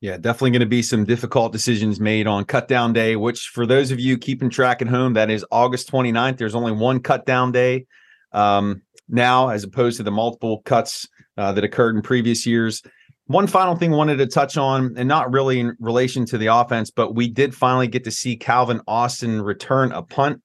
Yeah, 0.00 0.16
definitely 0.16 0.50
going 0.50 0.60
to 0.60 0.66
be 0.66 0.82
some 0.82 1.04
difficult 1.04 1.52
decisions 1.52 2.00
made 2.00 2.26
on 2.26 2.44
cut 2.44 2.66
down 2.66 2.92
day, 2.92 3.14
which 3.14 3.52
for 3.54 3.66
those 3.66 3.92
of 3.92 4.00
you 4.00 4.18
keeping 4.18 4.50
track 4.50 4.82
at 4.82 4.88
home, 4.88 5.12
that 5.12 5.30
is 5.30 5.46
August 5.52 5.92
29th. 5.92 6.38
There's 6.38 6.56
only 6.56 6.72
one 6.72 6.98
cut 6.98 7.24
down 7.24 7.52
day. 7.52 7.86
Um, 8.32 8.82
now 9.08 9.48
as 9.48 9.64
opposed 9.64 9.96
to 9.98 10.02
the 10.02 10.10
multiple 10.10 10.62
cuts 10.64 11.08
uh, 11.36 11.52
that 11.52 11.64
occurred 11.64 11.96
in 11.96 12.02
previous 12.02 12.46
years. 12.46 12.82
One 13.26 13.46
final 13.46 13.74
thing 13.74 13.92
I 13.92 13.96
wanted 13.96 14.16
to 14.18 14.26
touch 14.26 14.56
on, 14.58 14.94
and 14.96 15.08
not 15.08 15.32
really 15.32 15.58
in 15.58 15.76
relation 15.80 16.26
to 16.26 16.38
the 16.38 16.46
offense, 16.46 16.90
but 16.90 17.14
we 17.14 17.28
did 17.28 17.54
finally 17.54 17.88
get 17.88 18.04
to 18.04 18.10
see 18.10 18.36
Calvin 18.36 18.82
Austin 18.86 19.40
return 19.40 19.92
a 19.92 20.02
punt. 20.02 20.42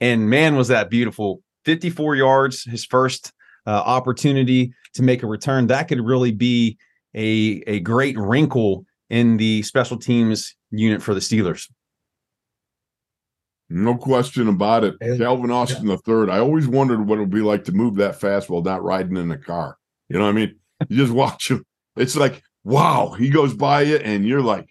And 0.00 0.30
man, 0.30 0.54
was 0.54 0.68
that 0.68 0.88
beautiful. 0.88 1.42
54 1.64 2.16
yards, 2.16 2.62
his 2.64 2.84
first 2.84 3.32
uh, 3.66 3.70
opportunity 3.70 4.72
to 4.94 5.02
make 5.02 5.22
a 5.22 5.26
return. 5.26 5.66
That 5.68 5.88
could 5.88 6.00
really 6.00 6.32
be 6.32 6.78
a, 7.14 7.62
a 7.66 7.80
great 7.80 8.16
wrinkle 8.18 8.84
in 9.10 9.36
the 9.36 9.62
special 9.62 9.96
teams 9.96 10.54
unit 10.70 11.02
for 11.02 11.14
the 11.14 11.20
Steelers. 11.20 11.68
No 13.72 13.96
question 13.96 14.48
about 14.48 14.84
it. 14.84 14.96
And, 15.00 15.18
Calvin 15.18 15.50
Austin 15.50 15.86
yeah. 15.86 15.96
the 15.96 16.02
third. 16.02 16.28
I 16.28 16.38
always 16.38 16.68
wondered 16.68 17.06
what 17.06 17.16
it 17.16 17.22
would 17.22 17.30
be 17.30 17.40
like 17.40 17.64
to 17.64 17.72
move 17.72 17.96
that 17.96 18.20
fast 18.20 18.50
while 18.50 18.62
not 18.62 18.84
riding 18.84 19.16
in 19.16 19.30
a 19.30 19.38
car. 19.38 19.78
You 20.08 20.18
know 20.18 20.24
what 20.24 20.30
I 20.30 20.34
mean? 20.34 20.56
You 20.88 20.96
just 20.98 21.12
watch 21.14 21.50
him. 21.50 21.64
It's 21.96 22.16
like, 22.16 22.42
wow, 22.64 23.14
he 23.18 23.30
goes 23.30 23.54
by 23.54 23.82
you, 23.82 23.96
and 23.96 24.26
you're 24.26 24.42
like, 24.42 24.68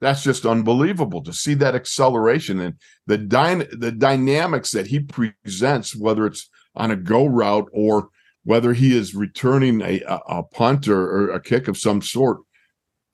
that's 0.00 0.22
just 0.22 0.46
unbelievable 0.46 1.22
to 1.22 1.32
see 1.32 1.54
that 1.54 1.74
acceleration 1.74 2.60
and 2.60 2.74
the 3.06 3.18
dy- 3.18 3.66
the 3.72 3.90
dynamics 3.90 4.70
that 4.72 4.86
he 4.86 5.00
presents, 5.00 5.96
whether 5.96 6.26
it's 6.26 6.48
on 6.76 6.90
a 6.90 6.96
go 6.96 7.26
route 7.26 7.68
or 7.72 8.08
whether 8.44 8.72
he 8.72 8.96
is 8.96 9.14
returning 9.14 9.80
a, 9.80 10.00
a, 10.02 10.20
a 10.28 10.42
punt 10.42 10.86
or, 10.88 11.00
or 11.00 11.30
a 11.30 11.40
kick 11.40 11.66
of 11.66 11.78
some 11.78 12.02
sort. 12.02 12.40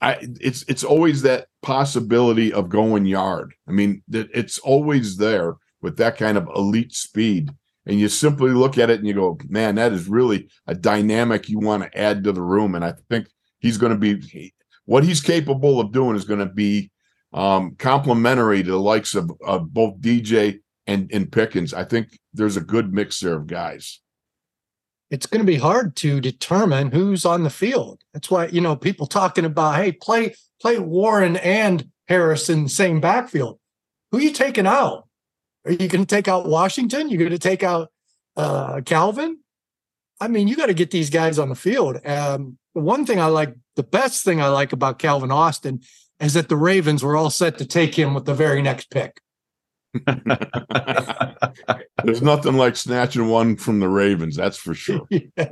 I 0.01 0.17
it's 0.39 0.63
it's 0.67 0.83
always 0.83 1.21
that 1.21 1.47
possibility 1.61 2.51
of 2.51 2.69
going 2.69 3.05
yard. 3.05 3.53
I 3.67 3.71
mean, 3.71 4.01
it's 4.09 4.57
always 4.59 5.17
there 5.17 5.55
with 5.81 5.97
that 5.97 6.17
kind 6.17 6.37
of 6.37 6.49
elite 6.55 6.93
speed. 6.93 7.51
And 7.85 7.99
you 7.99 8.09
simply 8.09 8.51
look 8.51 8.77
at 8.77 8.91
it 8.91 8.99
and 8.99 9.07
you 9.07 9.13
go, 9.13 9.39
man, 9.49 9.75
that 9.75 9.91
is 9.91 10.07
really 10.07 10.49
a 10.67 10.75
dynamic 10.75 11.49
you 11.49 11.59
want 11.59 11.83
to 11.83 11.97
add 11.97 12.23
to 12.23 12.31
the 12.31 12.41
room. 12.41 12.75
And 12.75 12.85
I 12.85 12.93
think 13.09 13.27
he's 13.59 13.77
going 13.77 13.91
to 13.91 13.97
be 13.97 14.53
what 14.85 15.03
he's 15.03 15.21
capable 15.21 15.79
of 15.79 15.91
doing 15.91 16.15
is 16.15 16.25
going 16.25 16.39
to 16.39 16.45
be 16.45 16.91
um, 17.33 17.75
complementary 17.77 18.61
to 18.61 18.71
the 18.71 18.79
likes 18.79 19.15
of, 19.15 19.31
of 19.45 19.73
both 19.73 19.99
DJ 19.99 20.59
and, 20.85 21.09
and 21.13 21.31
Pickens. 21.31 21.73
I 21.73 21.83
think 21.85 22.19
there's 22.33 22.57
a 22.57 22.61
good 22.61 22.93
mix 22.93 23.19
there 23.19 23.35
of 23.35 23.47
guys 23.47 24.00
it's 25.11 25.27
going 25.27 25.45
to 25.45 25.51
be 25.51 25.57
hard 25.57 25.95
to 25.97 26.19
determine 26.21 26.91
who's 26.91 27.25
on 27.25 27.43
the 27.43 27.49
field. 27.49 28.01
That's 28.13 28.31
why 28.31 28.47
you 28.47 28.61
know 28.61 28.75
people 28.75 29.05
talking 29.05 29.45
about 29.45 29.75
hey 29.75 29.91
play 29.91 30.33
play 30.59 30.79
Warren 30.79 31.37
and 31.37 31.89
Harris 32.07 32.49
in 32.49 32.63
the 32.63 32.69
same 32.69 32.99
backfield. 32.99 33.59
Who 34.11 34.17
are 34.17 34.21
you 34.21 34.31
taking 34.31 34.65
out? 34.65 35.07
Are 35.65 35.71
you 35.71 35.87
going 35.87 36.05
to 36.05 36.15
take 36.15 36.27
out 36.27 36.47
Washington? 36.47 37.09
You're 37.09 37.19
going 37.19 37.31
to 37.31 37.37
take 37.39 37.61
out 37.63 37.91
uh, 38.35 38.81
Calvin. 38.83 39.39
I 40.19 40.27
mean, 40.27 40.47
you 40.47 40.55
got 40.55 40.67
to 40.67 40.73
get 40.73 40.91
these 40.91 41.09
guys 41.09 41.39
on 41.39 41.49
the 41.49 41.55
field. 41.55 42.05
Um, 42.05 42.57
the 42.73 42.81
one 42.81 43.05
thing 43.05 43.19
I 43.19 43.27
like, 43.27 43.55
the 43.75 43.83
best 43.83 44.23
thing 44.23 44.41
I 44.41 44.47
like 44.47 44.73
about 44.73 44.99
Calvin 44.99 45.31
Austin 45.31 45.81
is 46.19 46.33
that 46.33 46.49
the 46.49 46.57
Ravens 46.57 47.03
were 47.03 47.15
all 47.15 47.29
set 47.29 47.57
to 47.57 47.65
take 47.65 47.95
him 47.95 48.13
with 48.13 48.25
the 48.25 48.33
very 48.33 48.61
next 48.61 48.89
pick. 48.91 49.19
There's 52.03 52.21
nothing 52.21 52.55
like 52.55 52.75
snatching 52.75 53.27
one 53.27 53.55
from 53.55 53.79
the 53.79 53.89
Ravens, 53.89 54.35
that's 54.35 54.57
for 54.57 54.73
sure. 54.73 55.07
yeah. 55.09 55.51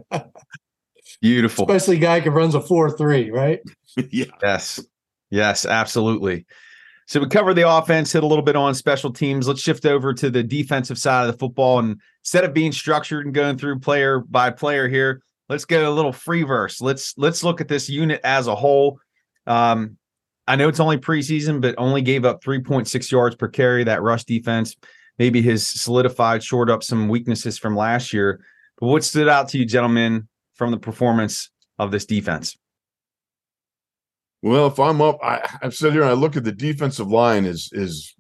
Beautiful. 1.22 1.66
Especially 1.66 1.98
a 1.98 2.00
guy 2.00 2.20
who 2.20 2.30
runs 2.30 2.56
a 2.56 2.62
4 2.62 2.92
3, 2.92 3.32
right? 3.32 3.60
yeah. 4.12 4.26
Yes. 4.42 4.80
Yes, 5.30 5.66
absolutely. 5.66 6.46
So 7.08 7.20
we 7.20 7.28
covered 7.28 7.56
the 7.56 7.70
offense, 7.70 8.12
hit 8.12 8.24
a 8.24 8.28
little 8.28 8.44
bit 8.44 8.56
on 8.56 8.76
special 8.76 9.12
teams. 9.12 9.48
Let's 9.48 9.62
shift 9.62 9.86
over 9.86 10.14
to 10.14 10.30
the 10.30 10.44
defensive 10.44 10.98
side 10.98 11.28
of 11.28 11.34
the 11.34 11.38
football. 11.38 11.80
And 11.80 12.00
instead 12.22 12.44
of 12.44 12.54
being 12.54 12.72
structured 12.72 13.26
and 13.26 13.34
going 13.34 13.58
through 13.58 13.80
player 13.80 14.20
by 14.20 14.52
player 14.52 14.88
here, 14.88 15.24
let's 15.50 15.66
go 15.66 15.90
a 15.90 15.94
little 15.94 16.14
free 16.14 16.44
verse. 16.44 16.80
Let's 16.80 17.16
let's 17.18 17.44
look 17.44 17.62
at 17.62 17.68
this 17.68 17.90
unit 17.90 18.22
as 18.24 18.48
a 18.48 18.56
whole. 18.56 19.00
Um, 19.48 19.98
I 20.50 20.56
know 20.56 20.68
it's 20.68 20.80
only 20.80 20.98
preseason, 20.98 21.62
but 21.62 21.76
only 21.78 22.02
gave 22.02 22.26
up 22.26 22.44
3.6 22.44 23.12
yards 23.12 23.36
per 23.36 23.48
carry. 23.48 23.84
That 23.84 24.02
rush 24.02 24.24
defense 24.24 24.76
maybe 25.20 25.44
has 25.44 25.66
solidified, 25.66 26.44
shored 26.44 26.72
up 26.72 26.82
some 26.82 27.08
weaknesses 27.08 27.60
from 27.60 27.76
last 27.76 28.12
year. 28.14 28.42
But 28.80 28.88
what 28.88 29.04
stood 29.04 29.28
out 29.28 29.50
to 29.50 29.60
you, 29.60 29.66
gentlemen, 29.66 30.28
from 30.56 30.72
the 30.72 30.80
performance 30.80 31.52
of 31.78 31.92
this 31.92 32.08
defense? 32.08 32.58
Well, 34.42 34.66
if 34.66 34.80
I'm 34.80 35.02
up, 35.02 35.20
I, 35.22 35.48
I've 35.62 35.76
said 35.76 35.94
here, 35.94 36.02
and 36.02 36.10
I 36.10 36.14
look 36.14 36.36
at 36.36 36.44
the 36.44 36.52
defensive 36.52 37.10
line 37.10 37.46
is 37.46 37.70
is 37.72 38.16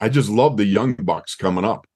I 0.00 0.08
just 0.08 0.30
love 0.30 0.56
the 0.56 0.64
young 0.64 0.94
bucks 0.94 1.36
coming 1.36 1.64
up. 1.64 1.86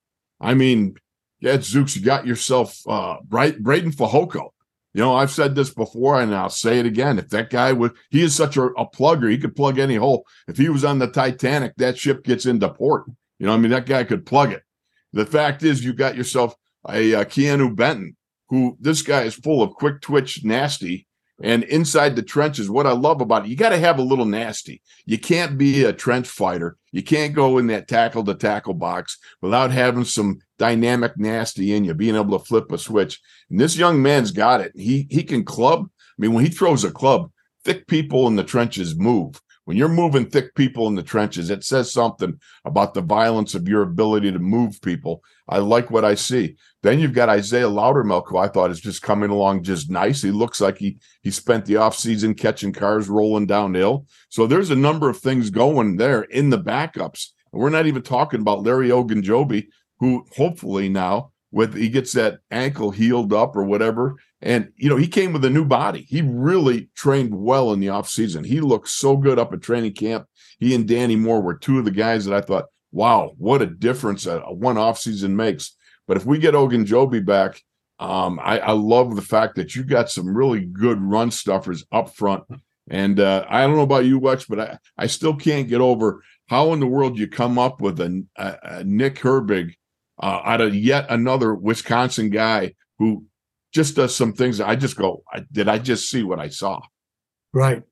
I 0.40 0.54
mean, 0.54 0.94
yeah, 1.40 1.56
Zooks, 1.56 1.96
you 1.96 2.02
got 2.02 2.25
yourself 2.25 2.78
uh 2.87 3.16
right 3.30 3.61
Breiden 3.61 3.92
Fehoko. 3.92 4.50
You 4.96 5.02
know, 5.02 5.14
I've 5.14 5.30
said 5.30 5.54
this 5.54 5.68
before 5.68 6.22
and 6.22 6.34
I'll 6.34 6.48
say 6.48 6.78
it 6.78 6.86
again. 6.86 7.18
If 7.18 7.28
that 7.28 7.50
guy 7.50 7.70
would 7.70 7.92
he 8.08 8.22
is 8.22 8.34
such 8.34 8.56
a, 8.56 8.62
a 8.62 8.88
plugger, 8.88 9.30
he 9.30 9.36
could 9.36 9.54
plug 9.54 9.78
any 9.78 9.96
hole. 9.96 10.26
If 10.48 10.56
he 10.56 10.70
was 10.70 10.86
on 10.86 10.98
the 10.98 11.06
Titanic, 11.06 11.74
that 11.76 11.98
ship 11.98 12.24
gets 12.24 12.46
into 12.46 12.70
port. 12.70 13.04
You 13.38 13.44
know, 13.44 13.52
I 13.52 13.58
mean, 13.58 13.72
that 13.72 13.84
guy 13.84 14.04
could 14.04 14.24
plug 14.24 14.52
it. 14.52 14.62
The 15.12 15.26
fact 15.26 15.62
is, 15.62 15.84
you 15.84 15.92
got 15.92 16.16
yourself 16.16 16.54
a, 16.88 17.12
a 17.12 17.24
Keanu 17.26 17.76
Benton, 17.76 18.16
who 18.48 18.78
this 18.80 19.02
guy 19.02 19.24
is 19.24 19.34
full 19.34 19.62
of 19.62 19.74
quick 19.74 20.00
twitch, 20.00 20.42
nasty, 20.44 21.06
and 21.43 21.64
inside 21.64 22.16
the 22.16 22.23
trenches, 22.23 22.71
what 22.71 22.87
I 22.87 22.93
love 22.93 23.21
about 23.21 23.45
it, 23.45 23.49
you 23.49 23.57
got 23.57 23.69
to 23.71 23.78
have 23.78 23.99
a 23.99 24.02
little 24.02 24.25
nasty. 24.25 24.81
You 25.05 25.19
can't 25.19 25.59
be 25.59 25.85
a 25.85 25.93
trench 25.93 26.28
fighter. 26.28 26.76
You 26.93 27.02
can't 27.02 27.35
go 27.35 27.59
in 27.59 27.66
that 27.66 27.88
tackle 27.88 28.25
to 28.25 28.35
tackle 28.35 28.73
box 28.73 29.19
without 29.43 29.71
having 29.71 30.05
some 30.05 30.38
dynamic 30.59 31.19
nasty 31.19 31.75
in 31.75 31.85
you, 31.85 31.93
being 31.93 32.16
able 32.16 32.38
to 32.38 32.45
flip 32.45 32.73
a 32.73 32.78
switch. 32.78 33.21
And 33.50 33.61
this 33.61 33.76
young 33.76 34.00
man's 34.00 34.31
got 34.31 34.62
it. 34.62 34.73
He 34.75 35.07
he 35.11 35.23
can 35.23 35.45
club. 35.45 35.88
I 35.90 36.14
mean, 36.19 36.33
when 36.33 36.45
he 36.45 36.50
throws 36.50 36.85
a 36.85 36.90
club, 36.90 37.31
thick 37.64 37.87
people 37.87 38.26
in 38.28 38.37
the 38.37 38.45
trenches 38.45 38.97
move. 38.97 39.40
When 39.66 39.76
you're 39.76 39.88
moving 39.88 40.26
thick 40.26 40.54
people 40.54 40.87
in 40.87 40.94
the 40.94 41.02
trenches, 41.02 41.50
it 41.50 41.64
says 41.64 41.92
something 41.92 42.38
about 42.64 42.94
the 42.94 43.00
violence 43.00 43.56
of 43.56 43.66
your 43.66 43.82
ability 43.82 44.30
to 44.30 44.38
move 44.38 44.80
people. 44.80 45.25
I 45.49 45.58
like 45.58 45.90
what 45.90 46.04
I 46.04 46.14
see. 46.14 46.54
Then 46.85 47.00
you've 47.00 47.12
got 47.12 47.28
Isaiah 47.28 47.68
Loudermilk, 47.68 48.28
who 48.28 48.38
I 48.38 48.46
thought 48.46 48.70
is 48.70 48.80
just 48.80 49.02
coming 49.02 49.30
along 49.30 49.64
just 49.64 49.90
nice. 49.90 50.23
He 50.23 50.30
looks 50.30 50.61
like 50.61 50.78
he 50.78 50.99
he 51.23 51.32
spent 51.32 51.64
the 51.64 51.75
offseason 51.75 52.38
catching 52.38 52.73
cars 52.73 53.08
rolling 53.08 53.46
downhill. 53.46 54.06
So 54.28 54.46
there's 54.46 54.70
a 54.70 54.76
number 54.76 55.11
of 55.11 55.18
things 55.18 55.50
going 55.50 55.96
there 55.96 56.23
in 56.23 56.50
the 56.50 56.61
backups. 56.61 57.30
And 57.52 57.61
we're 57.61 57.70
not 57.70 57.87
even 57.87 58.02
talking 58.02 58.42
about 58.42 58.62
Larry 58.62 58.90
Ogunjobi, 58.90 59.66
who 59.99 60.26
hopefully 60.37 60.88
now 60.88 61.32
with 61.50 61.74
he 61.74 61.88
gets 61.88 62.12
that 62.12 62.38
ankle 62.50 62.90
healed 62.90 63.32
up 63.32 63.56
or 63.56 63.64
whatever. 63.64 64.16
And 64.42 64.70
you 64.76 64.88
know, 64.88 64.96
he 64.96 65.09
came 65.09 65.32
with 65.32 65.44
a 65.44 65.50
new 65.50 65.64
body. 65.64 66.06
He 66.09 66.22
really 66.22 66.90
trained 66.94 67.35
well 67.35 67.72
in 67.72 67.80
the 67.80 67.87
offseason. 67.87 68.44
He 68.44 68.61
looked 68.61 68.88
so 68.88 69.16
good 69.16 69.38
up 69.38 69.52
at 69.52 69.62
training 69.62 69.94
camp. 69.94 70.26
He 70.59 70.74
and 70.74 70.87
Danny 70.87 71.16
Moore 71.16 71.42
were 71.42 71.56
two 71.56 71.78
of 71.78 71.85
the 71.85 71.90
guys 71.90 72.24
that 72.24 72.35
I 72.35 72.40
thought, 72.40 72.66
wow, 72.92 73.32
what 73.38 73.62
a 73.62 73.66
difference 73.66 74.26
a, 74.26 74.40
a 74.40 74.52
one 74.52 74.76
offseason 74.76 75.30
makes. 75.30 75.74
But 76.06 76.16
if 76.16 76.24
we 76.24 76.38
get 76.38 76.54
Ogunjobi 76.54 77.24
back, 77.24 77.61
um, 77.98 78.38
I, 78.42 78.59
I, 78.59 78.72
love 78.72 79.16
the 79.16 79.22
fact 79.22 79.56
that 79.56 79.74
you 79.74 79.82
got 79.82 80.11
some 80.11 80.37
really 80.37 80.66
good 80.66 81.00
run 81.00 81.30
stuffers 81.30 81.85
up 81.90 82.14
front. 82.14 82.44
And 82.90 83.18
uh, 83.18 83.46
I 83.48 83.62
don't 83.62 83.76
know 83.76 83.82
about 83.82 84.04
you, 84.04 84.20
Wex, 84.20 84.46
but 84.46 84.61
I, 84.61 84.78
I 84.98 85.06
still 85.06 85.35
can't 85.35 85.66
get 85.66 85.80
over 85.80 86.22
how 86.46 86.74
in 86.74 86.80
the 86.80 86.87
world 86.87 87.18
you 87.18 87.26
come 87.26 87.59
up 87.59 87.80
with 87.80 87.98
a, 88.00 88.24
a, 88.37 88.56
a 88.62 88.85
Nick 88.85 89.16
Herbig 89.16 89.74
uh, 90.20 90.40
out 90.44 90.61
of 90.61 90.74
yet 90.74 91.07
another 91.11 91.55
Wisconsin 91.55 92.31
guy 92.31 92.74
who 92.98 93.24
just 93.72 93.96
does 93.96 94.14
some 94.14 94.33
things. 94.33 94.61
I 94.61 94.76
just 94.76 94.96
go, 94.96 95.22
I, 95.33 95.44
did 95.52 95.68
I 95.68 95.79
just 95.79 96.11
see 96.11 96.22
what 96.22 96.38
I 96.38 96.48
saw? 96.48 96.81
Right, 97.52 97.83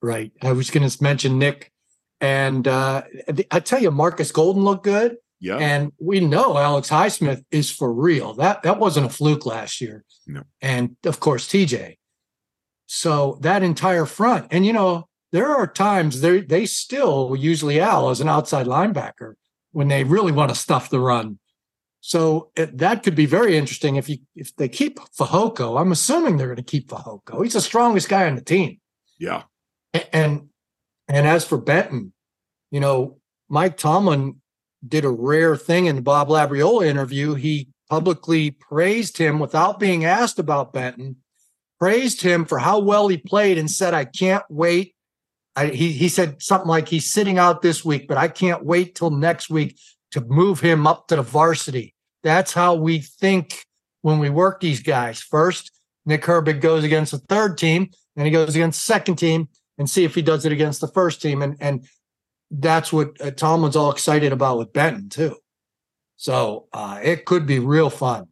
right. 0.00 0.32
I 0.42 0.52
was 0.52 0.70
going 0.70 0.88
to 0.88 1.02
mention 1.02 1.38
Nick, 1.38 1.72
and 2.20 2.66
uh, 2.68 3.02
I 3.50 3.60
tell 3.60 3.80
you, 3.80 3.90
Marcus 3.90 4.32
Golden 4.32 4.64
looked 4.64 4.84
good. 4.84 5.16
Yeah. 5.40 5.56
And 5.56 5.90
we 5.98 6.20
know 6.20 6.56
Alex 6.56 6.88
Highsmith 6.88 7.44
is 7.50 7.68
for 7.68 7.92
real. 7.92 8.32
That 8.34 8.62
that 8.62 8.78
wasn't 8.78 9.06
a 9.06 9.08
fluke 9.08 9.44
last 9.44 9.80
year. 9.80 10.04
No. 10.24 10.44
And 10.60 10.96
of 11.04 11.18
course, 11.18 11.48
TJ. 11.48 11.96
So 12.86 13.38
that 13.40 13.64
entire 13.64 14.06
front, 14.06 14.46
and 14.52 14.64
you 14.64 14.72
know, 14.72 15.08
there 15.32 15.48
are 15.48 15.66
times 15.66 16.20
they 16.20 16.42
they 16.42 16.64
still 16.64 17.34
usually 17.36 17.80
Al 17.80 18.10
as 18.10 18.20
an 18.20 18.28
outside 18.28 18.66
linebacker 18.66 19.34
when 19.72 19.88
they 19.88 20.04
really 20.04 20.30
want 20.30 20.50
to 20.50 20.54
stuff 20.54 20.90
the 20.90 21.00
run. 21.00 21.40
So 22.04 22.50
it, 22.56 22.78
that 22.78 23.04
could 23.04 23.14
be 23.14 23.26
very 23.26 23.56
interesting 23.56 23.94
if 23.94 24.08
you 24.08 24.18
if 24.34 24.54
they 24.56 24.68
keep 24.68 24.98
Fehoko. 25.16 25.80
I'm 25.80 25.92
assuming 25.92 26.36
they're 26.36 26.48
going 26.48 26.56
to 26.56 26.62
keep 26.62 26.88
Fehoko. 26.88 27.44
He's 27.44 27.52
the 27.52 27.60
strongest 27.60 28.08
guy 28.08 28.26
on 28.26 28.34
the 28.34 28.42
team. 28.42 28.80
Yeah. 29.20 29.44
And 30.12 30.48
and 31.06 31.28
as 31.28 31.44
for 31.44 31.58
Benton, 31.58 32.12
you 32.72 32.80
know, 32.80 33.18
Mike 33.48 33.76
Tomlin 33.76 34.40
did 34.86 35.04
a 35.04 35.10
rare 35.10 35.56
thing 35.56 35.86
in 35.86 35.94
the 35.94 36.02
Bob 36.02 36.28
Labriola 36.28 36.86
interview. 36.86 37.34
He 37.34 37.68
publicly 37.88 38.50
praised 38.50 39.16
him 39.18 39.38
without 39.38 39.78
being 39.78 40.04
asked 40.04 40.40
about 40.40 40.72
Benton, 40.72 41.18
praised 41.78 42.22
him 42.22 42.46
for 42.46 42.58
how 42.58 42.80
well 42.80 43.06
he 43.06 43.16
played, 43.16 43.58
and 43.58 43.70
said, 43.70 43.94
"I 43.94 44.06
can't 44.06 44.44
wait." 44.50 44.96
I, 45.54 45.66
he 45.66 45.92
he 45.92 46.08
said 46.08 46.42
something 46.42 46.68
like, 46.68 46.88
"He's 46.88 47.12
sitting 47.12 47.38
out 47.38 47.62
this 47.62 47.84
week, 47.84 48.08
but 48.08 48.16
I 48.16 48.26
can't 48.26 48.64
wait 48.64 48.96
till 48.96 49.10
next 49.10 49.48
week 49.48 49.78
to 50.12 50.20
move 50.22 50.60
him 50.60 50.86
up 50.86 51.08
to 51.08 51.16
the 51.16 51.22
varsity." 51.22 51.94
That's 52.22 52.52
how 52.52 52.74
we 52.74 53.00
think 53.00 53.64
when 54.02 54.18
we 54.18 54.30
work 54.30 54.60
these 54.60 54.80
guys. 54.80 55.20
First, 55.20 55.72
Nick 56.06 56.22
Herbig 56.22 56.60
goes 56.60 56.84
against 56.84 57.12
the 57.12 57.18
third 57.18 57.58
team, 57.58 57.90
and 58.16 58.26
he 58.26 58.32
goes 58.32 58.54
against 58.54 58.80
the 58.80 58.92
second 58.92 59.16
team, 59.16 59.48
and 59.78 59.88
see 59.88 60.04
if 60.04 60.14
he 60.14 60.22
does 60.22 60.44
it 60.44 60.52
against 60.52 60.80
the 60.80 60.88
first 60.88 61.20
team. 61.20 61.42
And 61.42 61.56
and 61.60 61.86
that's 62.50 62.92
what 62.92 63.20
uh, 63.20 63.30
Tomlin's 63.30 63.76
all 63.76 63.90
excited 63.90 64.32
about 64.32 64.58
with 64.58 64.72
Benton 64.72 65.08
too. 65.08 65.36
So 66.16 66.68
uh, 66.72 67.00
it 67.02 67.24
could 67.24 67.46
be 67.46 67.58
real 67.58 67.90
fun. 67.90 68.28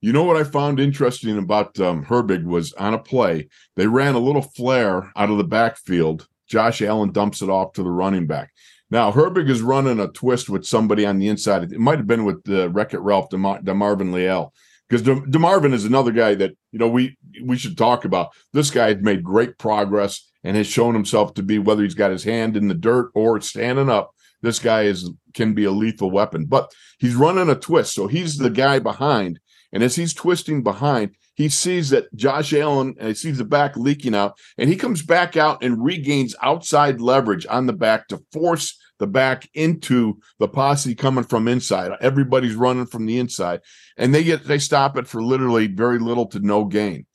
You 0.00 0.12
know 0.12 0.24
what 0.24 0.36
I 0.36 0.44
found 0.44 0.78
interesting 0.78 1.38
about 1.38 1.80
um, 1.80 2.04
Herbig 2.04 2.44
was 2.44 2.74
on 2.74 2.92
a 2.92 2.98
play, 2.98 3.48
they 3.74 3.86
ran 3.86 4.14
a 4.14 4.18
little 4.18 4.42
flare 4.42 5.10
out 5.16 5.30
of 5.30 5.38
the 5.38 5.44
backfield. 5.44 6.28
Josh 6.46 6.82
Allen 6.82 7.10
dumps 7.10 7.40
it 7.40 7.48
off 7.48 7.72
to 7.72 7.82
the 7.82 7.90
running 7.90 8.26
back. 8.26 8.52
Now 8.94 9.10
Herbig 9.10 9.50
is 9.50 9.60
running 9.60 9.98
a 9.98 10.06
twist 10.06 10.48
with 10.48 10.64
somebody 10.64 11.04
on 11.04 11.18
the 11.18 11.26
inside. 11.26 11.64
It 11.64 11.80
might 11.80 11.98
have 11.98 12.06
been 12.06 12.24
with 12.24 12.44
the 12.44 12.66
uh, 12.66 12.68
Wreck 12.68 12.94
It 12.94 13.00
Ralph 13.00 13.28
DeMar- 13.28 13.62
DeMarvin 13.62 14.12
Leal 14.12 14.52
because 14.88 15.02
De- 15.02 15.16
DeMarvin 15.16 15.72
is 15.72 15.84
another 15.84 16.12
guy 16.12 16.36
that 16.36 16.52
you 16.70 16.78
know 16.78 16.86
we 16.86 17.16
we 17.42 17.58
should 17.58 17.76
talk 17.76 18.04
about. 18.04 18.28
This 18.52 18.70
guy 18.70 18.94
has 18.94 19.02
made 19.02 19.24
great 19.24 19.58
progress 19.58 20.30
and 20.44 20.56
has 20.56 20.68
shown 20.68 20.94
himself 20.94 21.34
to 21.34 21.42
be 21.42 21.58
whether 21.58 21.82
he's 21.82 21.96
got 21.96 22.12
his 22.12 22.22
hand 22.22 22.56
in 22.56 22.68
the 22.68 22.74
dirt 22.74 23.10
or 23.16 23.40
standing 23.40 23.90
up. 23.90 24.14
This 24.42 24.60
guy 24.60 24.82
is 24.82 25.10
can 25.34 25.54
be 25.54 25.64
a 25.64 25.72
lethal 25.72 26.12
weapon, 26.12 26.44
but 26.44 26.70
he's 27.00 27.16
running 27.16 27.50
a 27.50 27.56
twist, 27.56 27.94
so 27.94 28.06
he's 28.06 28.38
the 28.38 28.48
guy 28.48 28.78
behind. 28.78 29.40
And 29.72 29.82
as 29.82 29.96
he's 29.96 30.14
twisting 30.14 30.62
behind, 30.62 31.16
he 31.34 31.48
sees 31.48 31.90
that 31.90 32.14
Josh 32.14 32.52
Allen 32.52 32.94
and 33.00 33.08
he 33.08 33.14
sees 33.14 33.38
the 33.38 33.44
back 33.44 33.76
leaking 33.76 34.14
out, 34.14 34.38
and 34.56 34.70
he 34.70 34.76
comes 34.76 35.02
back 35.02 35.36
out 35.36 35.64
and 35.64 35.84
regains 35.84 36.36
outside 36.40 37.00
leverage 37.00 37.44
on 37.50 37.66
the 37.66 37.72
back 37.72 38.06
to 38.06 38.22
force 38.32 38.78
the 38.98 39.06
back 39.06 39.48
into 39.54 40.18
the 40.38 40.48
posse 40.48 40.94
coming 40.94 41.24
from 41.24 41.48
inside. 41.48 41.92
Everybody's 42.00 42.54
running 42.54 42.86
from 42.86 43.06
the 43.06 43.18
inside, 43.18 43.60
and 43.96 44.14
they 44.14 44.24
get 44.24 44.44
they 44.44 44.58
stop 44.58 44.96
it 44.96 45.06
for 45.06 45.22
literally 45.22 45.66
very 45.66 45.98
little 45.98 46.26
to 46.26 46.40
no 46.40 46.64
gain 46.64 47.06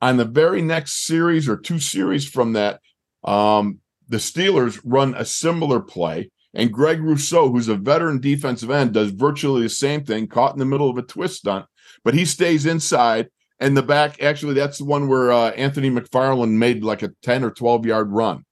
on 0.00 0.16
the 0.16 0.24
very 0.24 0.62
next 0.62 1.06
series 1.06 1.48
or 1.48 1.56
two 1.56 1.78
series 1.78 2.28
from 2.28 2.54
that, 2.54 2.80
um, 3.24 3.78
the 4.08 4.16
Steelers 4.16 4.80
run 4.84 5.14
a 5.14 5.24
similar 5.24 5.80
play. 5.80 6.30
And 6.52 6.72
Greg 6.72 7.00
Rousseau, 7.00 7.50
who's 7.50 7.68
a 7.68 7.76
veteran 7.76 8.20
defensive 8.20 8.70
end, 8.70 8.92
does 8.92 9.10
virtually 9.10 9.62
the 9.62 9.68
same 9.68 10.04
thing, 10.04 10.26
caught 10.26 10.52
in 10.52 10.58
the 10.58 10.64
middle 10.64 10.90
of 10.90 10.98
a 10.98 11.02
twist 11.02 11.36
stunt, 11.38 11.66
but 12.02 12.14
he 12.14 12.24
stays 12.24 12.66
inside. 12.66 13.28
And 13.60 13.76
the 13.76 13.82
back, 13.82 14.20
actually, 14.22 14.54
that's 14.54 14.78
the 14.78 14.84
one 14.84 15.06
where 15.06 15.30
uh, 15.30 15.50
Anthony 15.50 15.90
McFarland 15.90 16.52
made 16.52 16.82
like 16.82 17.02
a 17.02 17.12
10 17.22 17.44
or 17.44 17.50
12 17.50 17.86
yard 17.86 18.10
run. 18.10 18.44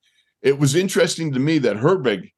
It 0.43 0.59
was 0.59 0.77
interesting 0.77 1.33
to 1.33 1.41
me 1.41 1.59
that 1.59 1.79
Herbig 1.79 2.31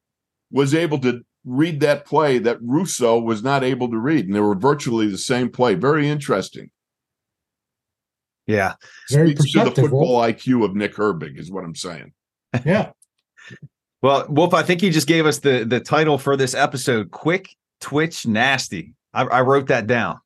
was 0.51 0.75
able 0.75 0.99
to 0.99 1.21
read 1.43 1.79
that 1.79 2.05
play 2.05 2.37
that 2.39 2.59
Rousseau 2.61 3.19
was 3.19 3.43
not 3.43 3.63
able 3.63 3.89
to 3.89 3.97
read, 3.97 4.25
and 4.25 4.35
they 4.35 4.39
were 4.39 4.55
virtually 4.55 5.07
the 5.07 5.17
same 5.17 5.49
play. 5.49 5.75
Very 5.75 6.07
interesting. 6.07 6.69
Yeah, 8.47 8.73
Very 9.09 9.35
Speaks 9.35 9.51
to 9.53 9.63
the 9.65 9.71
football 9.71 10.17
Wolf. 10.17 10.27
IQ 10.27 10.65
of 10.65 10.75
Nick 10.75 10.95
Herbig, 10.95 11.39
is 11.39 11.51
what 11.51 11.63
I'm 11.63 11.75
saying. 11.75 12.11
Yeah. 12.65 12.91
Well, 14.01 14.25
Wolf, 14.29 14.53
I 14.53 14.63
think 14.63 14.81
you 14.81 14.91
just 14.91 15.07
gave 15.07 15.25
us 15.25 15.39
the 15.39 15.63
the 15.63 15.79
title 15.79 16.17
for 16.17 16.35
this 16.35 16.53
episode: 16.53 17.11
"Quick 17.11 17.49
Twitch 17.79 18.25
Nasty." 18.25 18.93
I, 19.13 19.23
I 19.23 19.41
wrote 19.41 19.67
that 19.67 19.87
down. 19.87 20.19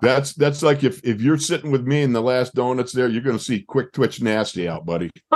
That's 0.00 0.32
that's 0.34 0.62
like 0.62 0.84
if 0.84 1.04
if 1.04 1.20
you're 1.20 1.38
sitting 1.38 1.70
with 1.70 1.86
me 1.86 2.02
in 2.02 2.12
the 2.12 2.20
last 2.20 2.54
donuts 2.54 2.92
there, 2.92 3.08
you're 3.08 3.22
going 3.22 3.38
to 3.38 3.42
see 3.42 3.62
quick 3.62 3.92
twitch 3.92 4.20
nasty 4.20 4.68
out, 4.68 4.84
buddy. 4.84 5.10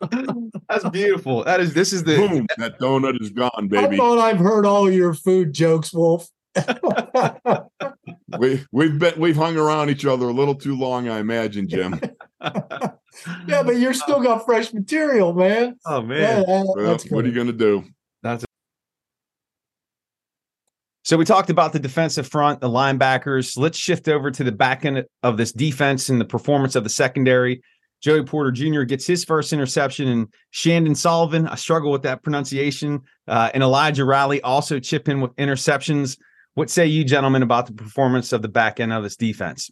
That's 0.68 0.88
beautiful. 0.90 1.44
That 1.44 1.60
is. 1.60 1.74
This 1.74 1.92
is 1.92 2.04
the. 2.04 2.16
Boom, 2.16 2.46
that 2.58 2.78
donut 2.78 3.20
is 3.20 3.30
gone, 3.30 3.68
baby. 3.68 3.78
I 3.78 3.82
baby. 3.86 3.96
thought 3.96 4.18
I've 4.18 4.38
heard 4.38 4.64
all 4.66 4.90
your 4.90 5.14
food 5.14 5.52
jokes, 5.52 5.92
Wolf. 5.92 6.28
We 8.38 8.62
we've 8.72 8.98
been 8.98 9.18
we've 9.18 9.36
hung 9.36 9.56
around 9.56 9.88
each 9.90 10.04
other 10.04 10.28
a 10.28 10.32
little 10.32 10.54
too 10.54 10.76
long, 10.76 11.08
I 11.08 11.18
imagine, 11.18 11.66
Jim. 11.66 11.98
yeah, 12.42 13.62
but 13.62 13.76
you're 13.78 13.94
still 13.94 14.20
got 14.20 14.44
fresh 14.44 14.72
material, 14.72 15.32
man. 15.32 15.76
oh 15.86 16.00
Yeah, 16.02 16.06
man. 16.06 16.40
that- 16.46 16.72
Well, 16.76 16.86
that's 16.86 17.10
what 17.10 17.24
are 17.24 17.28
you 17.28 17.34
going 17.34 17.46
to 17.46 17.52
do? 17.54 17.84
That's. 18.22 18.44
So 21.04 21.16
we 21.16 21.24
talked 21.24 21.48
about 21.48 21.72
the 21.72 21.78
defensive 21.78 22.28
front, 22.28 22.60
the 22.60 22.68
linebackers. 22.68 23.56
Let's 23.56 23.78
shift 23.78 24.08
over 24.08 24.30
to 24.30 24.44
the 24.44 24.52
back 24.52 24.84
end 24.84 25.04
of 25.22 25.38
this 25.38 25.52
defense 25.52 26.10
and 26.10 26.20
the 26.20 26.26
performance 26.26 26.76
of 26.76 26.84
the 26.84 26.90
secondary. 26.90 27.62
Joey 28.00 28.22
Porter 28.22 28.52
Jr. 28.52 28.82
gets 28.82 29.06
his 29.06 29.24
first 29.24 29.52
interception, 29.52 30.08
and 30.08 30.28
Chandon 30.52 30.94
Sullivan, 30.94 31.48
I 31.48 31.56
struggle 31.56 31.90
with 31.90 32.02
that 32.02 32.22
pronunciation, 32.22 33.02
uh, 33.26 33.50
and 33.54 33.62
Elijah 33.62 34.04
Riley 34.04 34.40
also 34.42 34.78
chip 34.78 35.08
in 35.08 35.20
with 35.20 35.34
interceptions. 35.36 36.18
What 36.54 36.70
say 36.70 36.86
you, 36.86 37.04
gentlemen, 37.04 37.42
about 37.42 37.66
the 37.66 37.72
performance 37.72 38.32
of 38.32 38.42
the 38.42 38.48
back 38.48 38.80
end 38.80 38.92
of 38.92 39.02
this 39.02 39.16
defense? 39.16 39.70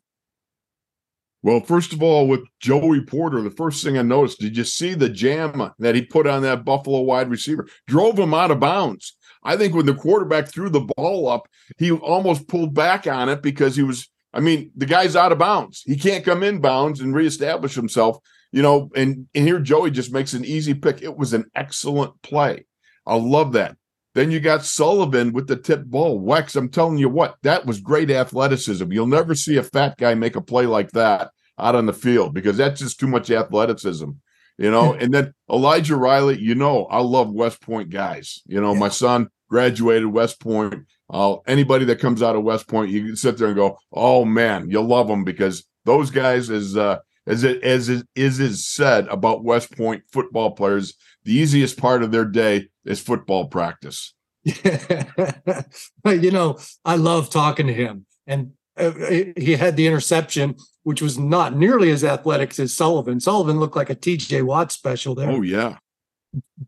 Well, 1.43 1.61
first 1.61 1.93
of 1.93 2.03
all, 2.03 2.27
with 2.27 2.41
Joey 2.59 3.03
Porter, 3.03 3.41
the 3.41 3.51
first 3.51 3.85
thing 3.85 3.97
I 3.97 4.03
noticed, 4.03 4.41
did 4.41 4.57
you 4.57 4.65
see 4.65 4.95
the 4.95 5.09
jam 5.09 5.71
that 5.79 5.95
he 5.95 6.03
put 6.03 6.27
on 6.27 6.43
that 6.43 6.65
Buffalo 6.65 7.03
wide 7.03 7.31
receiver? 7.31 7.69
Drove 7.87 8.19
him 8.19 8.35
out 8.35 8.51
of 8.51 8.59
bounds. 8.59 9.17
I 9.45 9.57
think 9.57 9.73
when 9.73 9.87
the 9.87 9.95
quarterback 9.95 10.49
threw 10.49 10.69
the 10.69 10.89
ball 10.97 11.29
up, 11.29 11.47
he 11.79 11.93
almost 11.93 12.49
pulled 12.49 12.75
back 12.75 13.07
on 13.07 13.29
it 13.29 13.43
because 13.43 13.77
he 13.77 13.85
was, 13.85 14.09
I 14.37 14.41
mean, 14.41 14.71
the 14.77 14.85
guy's 14.85 15.17
out 15.17 15.33
of 15.33 15.39
bounds. 15.39 15.83
He 15.87 15.97
can't 15.97 16.25
come 16.25 16.43
in 16.43 16.61
bounds 16.61 17.01
and 17.01 17.15
reestablish 17.15 17.75
himself, 17.75 18.19
you 18.53 18.61
know. 18.61 18.91
And, 18.95 19.27
and 19.35 19.47
here 19.47 19.59
Joey 19.61 19.91
just 19.91 20.13
makes 20.13 20.35
an 20.35 20.45
easy 20.45 20.75
pick. 20.75 21.01
It 21.01 21.17
was 21.17 21.33
an 21.33 21.47
excellent 21.55 22.21
play. 22.21 22.67
I 23.07 23.17
love 23.17 23.55
that. 23.55 23.79
Then 24.15 24.31
you 24.31 24.41
got 24.41 24.65
Sullivan 24.65 25.33
with 25.33 25.47
the 25.47 25.57
tip 25.57 25.85
ball. 25.85 26.21
Wex, 26.21 26.55
I'm 26.55 26.69
telling 26.69 26.99
you 26.99 27.09
what, 27.09 27.37
that 27.45 27.65
was 27.65 27.81
great 27.81 28.11
athleticism. 28.11 28.93
You'll 28.93 29.07
never 29.07 29.35
see 29.35 29.57
a 29.57 29.63
fat 29.63 29.97
guy 29.97 30.15
make 30.15 30.37
a 30.37 30.43
play 30.43 30.67
like 30.67 30.91
that 30.91 31.31
out 31.59 31.75
on 31.75 31.87
the 31.87 31.95
field 31.95 32.35
because 32.35 32.59
that's 32.59 32.81
just 32.81 33.01
too 33.01 33.07
much 33.07 33.31
athleticism, 33.31 34.11
you 34.59 34.71
know. 34.71 34.93
and 35.01 35.15
then 35.15 35.33
Elijah 35.51 35.97
Riley, 35.97 36.39
you 36.39 36.55
know, 36.55 36.85
I 36.87 37.01
love 37.01 37.31
West 37.31 37.63
Point 37.63 37.89
guys. 37.89 38.43
You 38.47 38.61
know, 38.61 38.75
my 38.75 38.89
son 38.91 39.29
graduated 39.49 40.07
West 40.07 40.41
Point. 40.41 40.87
Uh, 41.09 41.37
anybody 41.47 41.85
that 41.85 42.01
comes 42.01 42.23
out 42.23 42.37
of 42.37 42.43
West 42.43 42.67
Point, 42.69 42.91
you 42.91 43.05
can 43.05 43.17
sit 43.17 43.39
there 43.39 43.49
and 43.49 43.57
go, 43.57 43.79
"Oh 43.93 44.25
man, 44.25 44.71
you'll 44.71 44.85
love 44.85 45.07
them," 45.09 45.25
because 45.25 45.65
those 45.85 46.11
guys, 46.11 46.51
as 46.51 46.77
uh, 46.77 46.99
as 47.27 47.45
it 47.45 47.63
as 47.63 47.89
it 47.89 48.07
is 48.15 48.41
is 48.41 48.67
said 48.67 49.07
about 49.09 49.45
West 49.45 49.77
Point 49.77 50.03
football 50.11 50.53
players, 50.53 50.95
the 51.25 51.33
easiest 51.33 51.79
part 51.79 52.03
of 52.03 52.11
their 52.11 52.25
day 52.25 52.69
is 52.85 53.01
football 53.01 53.47
practice. 53.49 54.15
you 54.45 56.31
know, 56.31 56.59
I 56.85 56.97
love 56.97 57.31
talking 57.31 57.69
to 57.69 57.75
him, 57.75 58.07
and 58.27 58.53
uh, 58.77 58.93
he 59.37 59.57
had 59.57 59.77
the 59.77 59.87
interception, 59.87 60.57
which 60.83 61.01
was 61.01 61.19
not 61.19 61.57
nearly 61.57 61.91
as 61.91 62.05
athletic 62.05 62.59
as 62.59 62.75
Sullivan. 62.75 63.21
Sullivan 63.21 63.59
looked 63.59 63.77
like 63.77 63.91
a 63.91 63.95
T.J. 63.95 64.43
Watt 64.43 64.73
special 64.73 65.15
there, 65.15 65.31
Oh 65.31 65.43
yeah, 65.43 65.79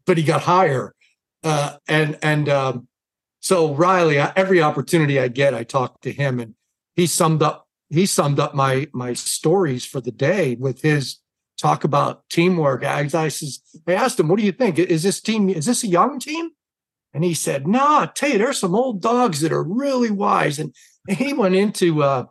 but 0.06 0.16
he 0.16 0.22
got 0.22 0.42
higher. 0.42 0.94
Uh, 1.44 1.76
and 1.86 2.18
and 2.20 2.48
um, 2.48 2.88
so 3.40 3.74
Riley, 3.74 4.18
every 4.18 4.60
opportunity 4.60 5.18
I 5.18 5.28
get, 5.28 5.54
I 5.54 5.64
talk 5.64 6.00
to 6.02 6.12
him, 6.12 6.40
and 6.40 6.54
he 6.96 7.06
summed 7.06 7.42
up 7.42 7.66
he 7.90 8.04
summed 8.06 8.38
up 8.38 8.54
my 8.54 8.88
my 8.92 9.14
stories 9.14 9.84
for 9.84 10.00
the 10.00 10.10
day 10.10 10.56
with 10.56 10.82
his 10.82 11.18
talk 11.58 11.84
about 11.84 12.28
teamwork. 12.28 12.84
I, 12.84 13.00
I 13.00 13.28
says, 13.28 13.60
I 13.86 13.94
asked 13.94 14.20
him, 14.20 14.28
"What 14.28 14.38
do 14.38 14.44
you 14.44 14.52
think? 14.52 14.78
Is 14.78 15.02
this 15.02 15.20
team? 15.20 15.48
Is 15.48 15.66
this 15.66 15.84
a 15.84 15.88
young 15.88 16.18
team?" 16.18 16.50
And 17.14 17.24
he 17.24 17.34
said, 17.34 17.66
"No, 17.66 17.80
I 17.80 18.10
tell 18.14 18.30
you, 18.30 18.38
there's 18.38 18.58
some 18.58 18.74
old 18.74 19.00
dogs 19.00 19.40
that 19.40 19.52
are 19.52 19.64
really 19.64 20.10
wise." 20.10 20.58
And, 20.58 20.74
and 21.08 21.16
he 21.16 21.32
went 21.32 21.54
into 21.54 22.02
uh, 22.02 22.26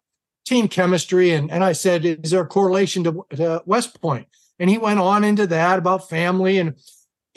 team 0.45 0.67
chemistry, 0.67 1.31
and 1.31 1.51
and 1.51 1.63
I 1.63 1.71
said, 1.71 2.05
"Is 2.05 2.31
there 2.31 2.41
a 2.41 2.47
correlation 2.47 3.03
to, 3.05 3.25
to 3.35 3.63
West 3.65 3.99
Point?" 4.01 4.27
And 4.59 4.69
he 4.69 4.77
went 4.77 4.99
on 4.99 5.23
into 5.23 5.47
that 5.47 5.79
about 5.79 6.09
family 6.09 6.57
and 6.57 6.75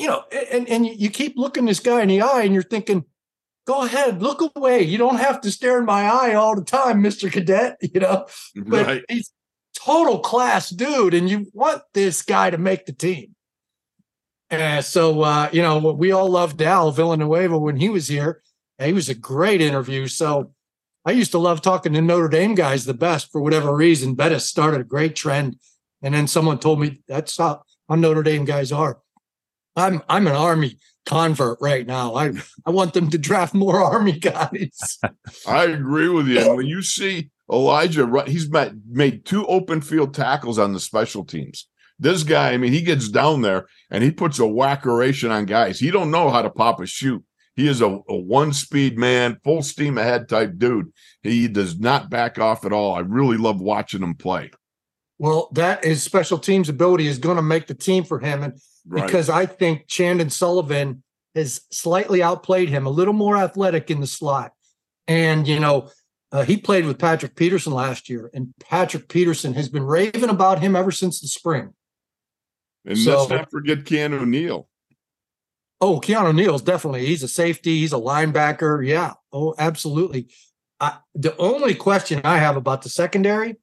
you 0.00 0.06
know, 0.06 0.24
and 0.50 0.66
and 0.68 0.86
you 0.86 1.10
keep 1.10 1.34
looking 1.36 1.66
this 1.66 1.78
guy 1.78 2.00
in 2.00 2.08
the 2.08 2.22
eye, 2.22 2.42
and 2.42 2.54
you're 2.54 2.62
thinking, 2.62 3.04
"Go 3.70 3.82
ahead, 3.82 4.20
look 4.20 4.42
away. 4.56 4.82
You 4.82 4.98
don't 4.98 5.18
have 5.18 5.40
to 5.42 5.50
stare 5.52 5.78
in 5.78 5.84
my 5.84 6.02
eye 6.02 6.34
all 6.34 6.56
the 6.56 6.64
time, 6.64 7.00
Mister 7.02 7.30
Cadet." 7.30 7.76
You 7.94 8.00
know, 8.00 8.26
but 8.56 8.86
right. 8.86 9.04
he's 9.08 9.30
total 9.76 10.18
class 10.18 10.70
dude, 10.70 11.14
and 11.14 11.30
you 11.30 11.46
want 11.54 11.82
this 11.94 12.22
guy 12.22 12.50
to 12.50 12.58
make 12.58 12.86
the 12.86 12.92
team. 12.92 13.36
And 14.50 14.84
so, 14.84 15.22
uh, 15.22 15.50
you 15.52 15.62
know, 15.62 15.78
we 15.78 16.10
all 16.10 16.28
loved 16.28 16.60
Al 16.60 16.90
Villanueva 16.90 17.56
when 17.56 17.76
he 17.76 17.88
was 17.88 18.08
here. 18.08 18.42
He 18.82 18.92
was 18.92 19.08
a 19.08 19.14
great 19.14 19.60
interview. 19.60 20.08
So 20.08 20.52
I 21.04 21.12
used 21.12 21.30
to 21.30 21.38
love 21.38 21.62
talking 21.62 21.92
to 21.92 22.00
Notre 22.00 22.28
Dame 22.28 22.56
guys 22.56 22.84
the 22.84 22.94
best 22.94 23.30
for 23.30 23.40
whatever 23.40 23.72
reason. 23.72 24.16
Bettis 24.16 24.48
started 24.48 24.80
a 24.80 24.84
great 24.84 25.14
trend. 25.14 25.60
And 26.02 26.12
then 26.12 26.26
someone 26.26 26.58
told 26.58 26.80
me 26.80 27.02
that's 27.06 27.36
how 27.36 27.62
Notre 27.88 28.24
Dame 28.24 28.44
guys 28.44 28.72
are. 28.72 28.98
I'm 29.76 30.02
I'm 30.08 30.26
an 30.26 30.34
army 30.34 30.76
convert 31.06 31.58
right 31.60 31.86
now. 31.86 32.14
I, 32.14 32.32
I 32.64 32.70
want 32.70 32.94
them 32.94 33.10
to 33.10 33.18
draft 33.18 33.54
more 33.54 33.76
army 33.82 34.18
guys. 34.18 34.98
I 35.46 35.64
agree 35.64 36.08
with 36.08 36.28
you. 36.28 36.40
And 36.40 36.56
when 36.56 36.66
you 36.66 36.82
see 36.82 37.30
Elijah, 37.50 38.04
run- 38.04 38.26
he's 38.26 38.48
made, 38.50 38.80
made 38.88 39.24
two 39.24 39.46
open 39.46 39.80
field 39.80 40.14
tackles 40.14 40.58
on 40.58 40.72
the 40.72 40.80
special 40.80 41.24
teams. 41.24 41.68
This 41.98 42.22
guy, 42.22 42.52
I 42.52 42.56
mean, 42.56 42.72
he 42.72 42.80
gets 42.80 43.08
down 43.08 43.42
there 43.42 43.66
and 43.90 44.02
he 44.02 44.10
puts 44.10 44.38
a 44.38 44.46
whackeration 44.46 45.30
on 45.30 45.44
guys. 45.44 45.78
He 45.78 45.90
don't 45.90 46.10
know 46.10 46.30
how 46.30 46.42
to 46.42 46.50
pop 46.50 46.80
a 46.80 46.86
shoot. 46.86 47.22
He 47.56 47.68
is 47.68 47.82
a, 47.82 47.98
a 48.08 48.16
one 48.16 48.54
speed 48.54 48.96
man, 48.96 49.38
full 49.44 49.62
steam 49.62 49.98
ahead 49.98 50.28
type 50.28 50.56
dude. 50.56 50.92
He 51.22 51.46
does 51.46 51.78
not 51.78 52.08
back 52.08 52.38
off 52.38 52.64
at 52.64 52.72
all. 52.72 52.94
I 52.94 53.00
really 53.00 53.36
love 53.36 53.60
watching 53.60 54.02
him 54.02 54.14
play. 54.14 54.50
Well, 55.18 55.50
that 55.52 55.84
is 55.84 56.02
special 56.02 56.38
teams 56.38 56.70
ability 56.70 57.06
is 57.06 57.18
going 57.18 57.36
to 57.36 57.42
make 57.42 57.66
the 57.66 57.74
team 57.74 58.04
for 58.04 58.18
him. 58.18 58.42
And 58.42 58.58
Right. 58.86 59.06
because 59.06 59.28
I 59.28 59.46
think 59.46 59.86
Chandon 59.86 60.30
Sullivan 60.30 61.02
has 61.34 61.60
slightly 61.70 62.22
outplayed 62.22 62.68
him, 62.68 62.86
a 62.86 62.90
little 62.90 63.14
more 63.14 63.36
athletic 63.36 63.90
in 63.90 64.00
the 64.00 64.06
slot. 64.06 64.52
And, 65.06 65.46
you 65.46 65.60
know, 65.60 65.90
uh, 66.32 66.44
he 66.44 66.56
played 66.56 66.86
with 66.86 66.98
Patrick 66.98 67.34
Peterson 67.36 67.72
last 67.72 68.08
year, 68.08 68.30
and 68.32 68.52
Patrick 68.60 69.08
Peterson 69.08 69.54
has 69.54 69.68
been 69.68 69.82
raving 69.82 70.28
about 70.30 70.60
him 70.60 70.76
ever 70.76 70.90
since 70.90 71.20
the 71.20 71.28
spring. 71.28 71.74
and 72.86 72.96
so- 72.96 73.18
let's 73.18 73.30
not 73.30 73.50
forget 73.50 73.84
Keanu 73.84 74.26
Neal. 74.26 74.68
Oh, 75.82 75.98
Keanu 76.00 76.34
Neal's 76.34 76.62
definitely. 76.62 77.06
He's 77.06 77.22
a 77.22 77.28
safety. 77.28 77.78
He's 77.80 77.92
a 77.92 77.96
linebacker. 77.96 78.86
Yeah. 78.86 79.14
Oh, 79.32 79.54
absolutely. 79.58 80.28
I, 80.78 80.98
the 81.14 81.36
only 81.36 81.74
question 81.74 82.20
I 82.24 82.38
have 82.38 82.56
about 82.56 82.82
the 82.82 82.88
secondary 82.90 83.56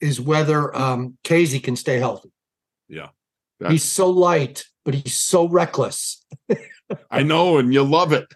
is 0.00 0.20
whether 0.20 0.74
um, 0.76 1.16
Kazee 1.24 1.62
can 1.62 1.76
stay 1.76 1.98
healthy. 1.98 2.32
Yeah. 2.88 3.08
He's 3.70 3.84
so 3.84 4.08
light, 4.10 4.64
but 4.84 4.94
he's 4.94 5.18
so 5.18 5.48
reckless. 5.48 6.24
I 7.10 7.22
know, 7.22 7.58
and 7.58 7.72
you 7.72 7.82
love 7.82 8.12
it. 8.12 8.26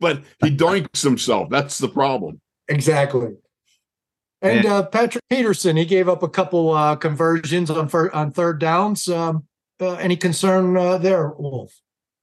but 0.00 0.22
he 0.42 0.54
doinks 0.54 1.02
himself. 1.02 1.48
That's 1.50 1.78
the 1.78 1.88
problem. 1.88 2.40
Exactly. 2.68 3.34
And 4.42 4.66
uh, 4.66 4.86
Patrick 4.86 5.24
Peterson, 5.30 5.76
he 5.76 5.86
gave 5.86 6.08
up 6.08 6.22
a 6.22 6.28
couple 6.28 6.70
uh, 6.72 6.96
conversions 6.96 7.70
on 7.70 7.88
fir- 7.88 8.12
on 8.12 8.30
third 8.30 8.60
downs. 8.60 9.08
Um, 9.08 9.44
uh, 9.80 9.94
any 9.94 10.16
concern 10.16 10.76
uh, 10.76 10.98
there, 10.98 11.28
Wolf? 11.30 11.72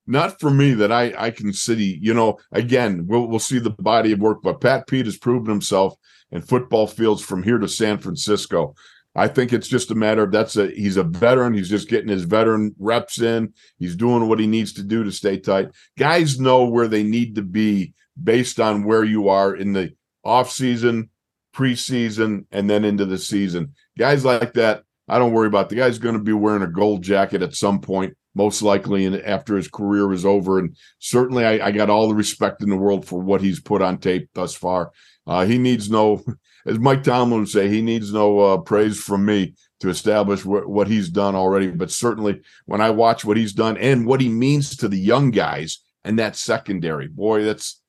not 0.07 0.39
for 0.39 0.49
me 0.49 0.73
that 0.73 0.91
I 0.91 1.13
I 1.17 1.31
can 1.31 1.53
see. 1.53 1.97
You 2.01 2.13
know, 2.13 2.37
again, 2.51 3.05
we'll 3.07 3.27
we'll 3.27 3.39
see 3.39 3.59
the 3.59 3.69
body 3.69 4.11
of 4.11 4.19
work, 4.19 4.39
but 4.43 4.61
Pat 4.61 4.87
Pete 4.87 5.05
has 5.05 5.17
proven 5.17 5.49
himself 5.49 5.95
in 6.31 6.41
football 6.41 6.87
fields 6.87 7.21
from 7.21 7.43
here 7.43 7.57
to 7.57 7.67
San 7.67 7.97
Francisco. 7.97 8.75
I 9.13 9.27
think 9.27 9.51
it's 9.51 9.67
just 9.67 9.91
a 9.91 9.95
matter 9.95 10.23
of 10.23 10.31
that's 10.31 10.55
a 10.55 10.67
he's 10.67 10.97
a 10.97 11.03
veteran. 11.03 11.53
He's 11.53 11.69
just 11.69 11.89
getting 11.89 12.09
his 12.09 12.23
veteran 12.23 12.73
reps 12.79 13.21
in. 13.21 13.53
He's 13.77 13.95
doing 13.95 14.29
what 14.29 14.39
he 14.39 14.47
needs 14.47 14.73
to 14.73 14.83
do 14.83 15.03
to 15.03 15.11
stay 15.11 15.37
tight. 15.37 15.69
Guys 15.97 16.39
know 16.39 16.65
where 16.65 16.87
they 16.87 17.03
need 17.03 17.35
to 17.35 17.41
be 17.41 17.93
based 18.21 18.59
on 18.59 18.85
where 18.85 19.03
you 19.03 19.29
are 19.29 19.55
in 19.55 19.73
the 19.73 19.93
off 20.23 20.51
season, 20.51 21.09
preseason, 21.53 22.45
and 22.51 22.69
then 22.69 22.85
into 22.85 23.05
the 23.05 23.17
season. 23.17 23.73
Guys 23.97 24.23
like 24.23 24.53
that, 24.53 24.83
I 25.07 25.19
don't 25.19 25.33
worry 25.33 25.47
about. 25.47 25.69
The 25.69 25.75
guy's 25.75 25.99
going 25.99 26.17
to 26.17 26.23
be 26.23 26.33
wearing 26.33 26.63
a 26.63 26.67
gold 26.67 27.03
jacket 27.03 27.41
at 27.41 27.55
some 27.55 27.81
point 27.81 28.15
most 28.33 28.61
likely 28.61 29.05
and 29.05 29.17
after 29.17 29.57
his 29.57 29.67
career 29.67 30.11
is 30.13 30.25
over. 30.25 30.59
And 30.59 30.75
certainly 30.99 31.45
I, 31.45 31.67
I, 31.67 31.71
got 31.71 31.89
all 31.89 32.07
the 32.07 32.15
respect 32.15 32.63
in 32.63 32.69
the 32.69 32.77
world 32.77 33.05
for 33.05 33.19
what 33.19 33.41
he's 33.41 33.59
put 33.59 33.81
on 33.81 33.97
tape 33.97 34.29
thus 34.33 34.55
far. 34.55 34.91
Uh, 35.27 35.45
he 35.45 35.57
needs 35.57 35.89
no, 35.89 36.23
as 36.65 36.79
Mike 36.79 37.03
Tomlin 37.03 37.41
would 37.41 37.49
say, 37.49 37.67
he 37.69 37.81
needs 37.81 38.13
no 38.13 38.39
uh, 38.39 38.57
praise 38.57 38.99
from 38.99 39.25
me 39.25 39.53
to 39.79 39.89
establish 39.89 40.41
wh- 40.41 40.67
what 40.67 40.87
he's 40.87 41.09
done 41.09 41.35
already. 41.35 41.67
But 41.71 41.91
certainly 41.91 42.41
when 42.65 42.81
I 42.81 42.89
watch 42.89 43.25
what 43.25 43.37
he's 43.37 43.53
done 43.53 43.77
and 43.77 44.05
what 44.05 44.21
he 44.21 44.29
means 44.29 44.75
to 44.77 44.87
the 44.87 44.99
young 44.99 45.31
guys 45.31 45.79
and 46.03 46.17
that 46.19 46.35
secondary, 46.35 47.07
boy, 47.07 47.43
that's, 47.43 47.81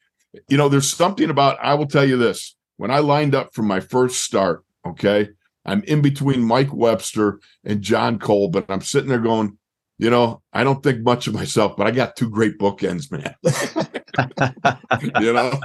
you 0.48 0.56
know, 0.56 0.68
there's 0.68 0.92
something 0.92 1.30
about, 1.30 1.58
I 1.62 1.74
will 1.74 1.86
tell 1.86 2.04
you 2.04 2.16
this, 2.16 2.56
when 2.76 2.90
I 2.90 2.98
lined 2.98 3.34
up 3.34 3.54
for 3.54 3.62
my 3.62 3.80
first 3.80 4.22
start, 4.22 4.64
okay, 4.86 5.30
I'm 5.64 5.82
in 5.84 6.02
between 6.02 6.42
Mike 6.42 6.72
Webster 6.72 7.40
and 7.64 7.82
Jon 7.82 8.18
Kolb, 8.18 8.52
but 8.52 8.66
I'm 8.68 8.80
sitting 8.80 9.08
there 9.08 9.18
going, 9.18 9.58
you 9.98 10.10
know, 10.10 10.42
I 10.52 10.64
don't 10.64 10.82
think 10.82 11.02
much 11.02 11.28
of 11.28 11.34
myself, 11.34 11.76
but 11.76 11.86
I 11.86 11.92
got 11.92 12.16
two 12.16 12.28
great 12.28 12.58
bookends, 12.58 13.10
man. 13.12 13.36
you 15.20 15.32
know. 15.32 15.60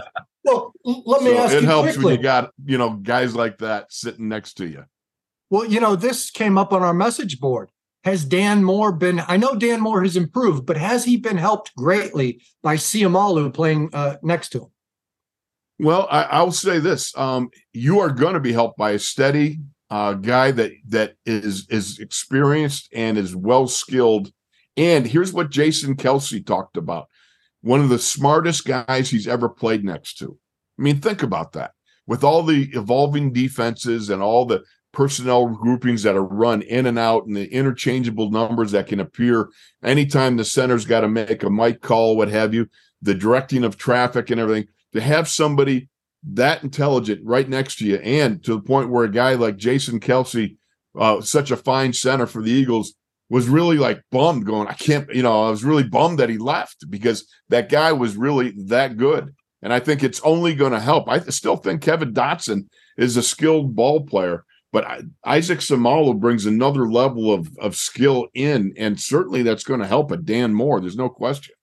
Let 0.88 1.22
me 1.22 1.32
so 1.32 1.38
ask 1.38 1.54
it 1.54 1.62
you 1.64 1.68
helps 1.68 1.94
quickly. 1.94 2.06
when 2.06 2.16
you 2.16 2.24
got 2.24 2.52
you 2.64 2.78
know 2.78 2.92
guys 2.92 3.36
like 3.36 3.58
that 3.58 3.92
sitting 3.92 4.30
next 4.30 4.54
to 4.56 4.68
you. 4.68 4.86
Well, 5.50 5.66
you 5.66 5.82
know, 5.82 5.96
this 5.98 6.32
came 6.32 6.58
up 6.58 6.72
on 6.72 6.82
our 6.82 6.94
message 6.94 7.40
board. 7.40 7.70
Has 8.06 8.24
Dan 8.24 8.64
Moore 8.64 8.94
been? 8.94 9.22
I 9.28 9.36
know 9.36 9.56
Dan 9.56 9.82
Moore 9.82 10.02
has 10.04 10.16
improved, 10.16 10.66
but 10.66 10.78
has 10.78 11.04
he 11.04 11.18
been 11.18 11.36
helped 11.36 11.76
greatly 11.76 12.42
by 12.64 12.78
Seumalo 12.78 13.54
playing 13.54 13.90
uh, 13.92 14.16
next 14.24 14.50
to 14.50 14.60
him? 14.60 14.68
Well, 15.80 16.08
I, 16.10 16.42
will 16.42 16.54
say 16.54 16.80
this: 16.80 17.16
um, 17.18 17.50
you 17.74 18.00
are 18.00 18.10
going 18.10 18.36
to 18.36 18.40
be 18.40 18.54
helped 18.54 18.78
by 18.78 18.92
a 18.92 19.00
steady 19.00 19.60
uh, 19.90 20.14
guy 20.14 20.52
that 20.52 20.72
that 20.88 21.16
is 21.26 21.68
is 21.70 22.00
experienced 22.00 22.90
and 22.94 23.18
is 23.18 23.36
well 23.36 23.68
skilled. 23.68 24.32
And 24.78 25.06
here's 25.06 25.34
what 25.34 25.50
Jason 25.50 25.98
Kelce 25.98 26.46
talked 26.46 26.78
about: 26.78 27.10
one 27.60 27.82
of 27.82 27.90
the 27.90 28.00
smartest 28.00 28.66
guys 28.66 29.10
he's 29.10 29.28
ever 29.28 29.50
played 29.50 29.84
next 29.84 30.18
to. 30.20 30.40
I 30.78 30.82
mean, 30.82 31.00
think 31.00 31.24
about 31.24 31.54
that. 31.54 31.72
With 32.06 32.24
all 32.24 32.44
the 32.44 32.70
evolving 32.74 33.34
defenses 33.34 34.10
and 34.10 34.22
all 34.22 34.46
the 34.46 34.64
personnel 34.94 35.48
groupings 35.48 36.04
that 36.04 36.16
are 36.16 36.24
run 36.24 36.62
in 36.62 36.86
and 36.86 36.98
out 36.98 37.26
and 37.26 37.36
the 37.36 37.52
interchangeable 37.54 38.32
numbers 38.32 38.72
that 38.72 38.88
can 38.88 39.00
appear 39.00 39.50
anytime 39.84 40.38
the 40.38 40.46
center's 40.46 40.86
got 40.86 41.02
to 41.02 41.08
make 41.08 41.44
a 41.44 41.50
mic 41.50 41.82
call, 41.82 42.16
what 42.16 42.30
have 42.30 42.54
you, 42.54 42.68
the 43.02 43.14
directing 43.14 43.64
of 43.64 43.78
traffic 43.78 44.30
and 44.30 44.40
everything, 44.40 44.68
to 44.94 45.02
have 45.02 45.28
somebody 45.28 45.90
that 46.24 46.64
intelligent 46.64 47.22
right 47.24 47.48
next 47.48 47.78
to 47.78 47.86
you, 47.86 47.98
and 47.98 48.44
to 48.44 48.56
the 48.56 48.62
point 48.62 48.90
where 48.90 49.04
a 49.04 49.12
guy 49.12 49.34
like 49.36 49.58
Jason 49.58 50.00
Kelce, 50.00 50.58
uh, 50.98 51.22
such 51.22 51.52
a 51.52 51.58
fine 51.58 51.94
center 51.94 52.26
for 52.26 52.42
the 52.42 52.52
Eagles, 52.52 52.96
was 53.30 53.48
really 53.48 53.78
like 53.78 54.02
bummed, 54.12 54.46
going, 54.46 54.68
I 54.68 54.74
can't, 54.74 55.14
you 55.14 55.22
know, 55.22 55.44
I 55.44 55.50
was 55.50 55.64
really 55.64 55.84
bummed 55.84 56.20
that 56.20 56.30
he 56.30 56.38
left 56.38 56.90
because 56.90 57.28
that 57.50 57.70
guy 57.70 57.92
was 57.92 58.18
really 58.18 58.54
that 58.66 58.98
good. 58.98 59.36
And 59.68 59.74
I 59.74 59.82
think 59.82 60.02
it's 60.02 60.22
only 60.22 60.56
going 60.56 60.72
to 60.72 60.80
help. 60.80 61.10
I 61.10 61.20
still 61.20 61.58
think 61.58 61.82
Kevin 61.82 62.14
Dotson 62.14 62.70
is 62.96 63.18
a 63.18 63.22
skilled 63.22 63.76
ball 63.76 64.06
player, 64.06 64.46
but 64.72 65.02
Isaac 65.26 65.60
Seumalo 65.60 66.18
brings 66.18 66.46
another 66.46 66.90
level 66.90 67.34
of, 67.34 67.50
of 67.58 67.76
skill 67.76 68.30
in, 68.34 68.74
and 68.78 68.98
certainly 68.98 69.44
that's 69.44 69.66
going 69.66 69.82
to 69.82 69.86
help 69.86 70.10
a 70.12 70.16
Dan 70.16 70.54
Moore. 70.54 70.80
There's 70.80 70.96
no 70.96 71.10
question. 71.10 71.54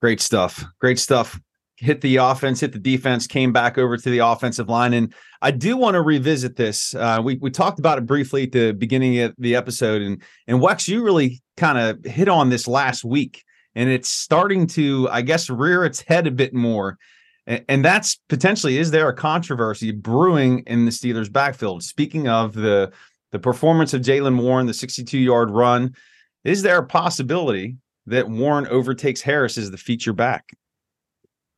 Great 0.00 0.20
stuff. 0.20 0.64
Great 0.78 1.00
stuff 1.00 1.40
hit 1.78 2.00
the 2.00 2.16
offense, 2.16 2.60
hit 2.60 2.72
the 2.72 2.78
defense, 2.78 3.26
came 3.26 3.52
back 3.52 3.76
over 3.78 3.96
to 3.96 4.10
the 4.10 4.18
offensive 4.18 4.68
line. 4.68 4.94
And 4.94 5.14
I 5.42 5.50
do 5.50 5.76
want 5.76 5.94
to 5.94 6.02
revisit 6.02 6.56
this. 6.56 6.94
Uh, 6.94 7.20
we 7.22 7.36
we 7.36 7.50
talked 7.50 7.78
about 7.78 7.98
it 7.98 8.06
briefly 8.06 8.44
at 8.44 8.52
the 8.52 8.72
beginning 8.72 9.18
of 9.18 9.34
the 9.38 9.54
episode, 9.56 10.02
and 10.02 10.22
and 10.46 10.60
Wex, 10.60 10.88
you 10.88 11.02
really 11.04 11.42
kind 11.56 11.78
of 11.78 12.04
hit 12.04 12.28
on 12.28 12.48
this 12.48 12.66
last 12.66 13.04
week, 13.04 13.44
and 13.76 13.90
it's 13.90 14.10
starting 14.10 14.66
to, 14.68 15.08
I 15.12 15.20
guess, 15.20 15.50
rear 15.50 15.84
its 15.84 16.00
head 16.00 16.26
a 16.26 16.30
bit 16.32 16.54
more. 16.54 16.98
And, 17.46 17.84
that's 17.84 18.18
potentially 18.28 18.78
is 18.78 18.90
there 18.90 19.08
a 19.08 19.14
controversy 19.14 19.92
brewing 19.92 20.64
in 20.66 20.84
the 20.84 20.90
Steelers' 20.90 21.32
backfield? 21.32 21.84
Speaking 21.84 22.26
of 22.26 22.54
the 22.54 22.92
the 23.30 23.38
performance 23.38 23.92
of 23.92 24.02
Jaylen 24.02 24.40
Warren, 24.42 24.66
the 24.66 24.74
62 24.74 25.16
yard 25.18 25.50
run, 25.50 25.94
is 26.42 26.62
there 26.62 26.78
a 26.78 26.86
possibility 26.86 27.76
that 28.06 28.28
Warren 28.28 28.66
overtakes 28.66 29.20
Harris 29.20 29.58
as 29.58 29.70
the 29.70 29.76
feature 29.76 30.12
back? 30.12 30.56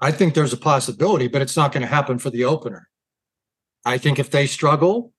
I 0.01 0.13
think 0.13 0.35
there's 0.35 0.53
a 0.53 0.59
possibility, 0.59 1.29
but 1.29 1.41
it's 1.41 1.57
not 1.57 1.73
going 1.73 1.83
to 1.83 1.89
happen 1.89 2.19
for 2.19 2.31
the 2.31 2.45
opener. 2.45 2.89
I 3.85 3.97
think 3.97 4.19
if 4.19 4.31
they 4.31 4.47
struggle, 4.47 5.13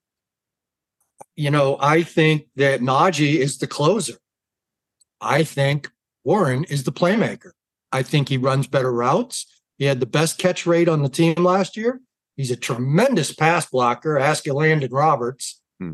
you 1.36 1.50
know, 1.50 1.78
I 1.80 2.04
think 2.04 2.48
that 2.58 2.82
Najee 2.82 3.36
is 3.36 3.58
the 3.58 3.68
closer. 3.68 4.18
I 5.22 5.44
think 5.44 5.90
Warren 6.24 6.64
is 6.66 6.84
the 6.84 6.92
playmaker. 6.92 7.52
I 7.92 8.04
think 8.04 8.30
he 8.30 8.38
runs 8.38 8.68
better 8.68 8.92
routes. 8.92 9.46
He 9.78 9.86
had 9.86 10.00
the 10.00 10.06
best 10.06 10.38
catch 10.38 10.66
rate 10.66 10.90
on 10.90 11.02
the 11.02 11.10
team 11.10 11.36
last 11.36 11.78
year. 11.78 12.02
He's 12.36 12.52
a 12.52 12.56
tremendous 12.56 13.34
pass 13.34 13.66
blocker. 13.66 14.18
Ask 14.18 14.48
Landon 14.48 14.92
Roberts. 14.92 15.62
Hmm. 15.80 15.94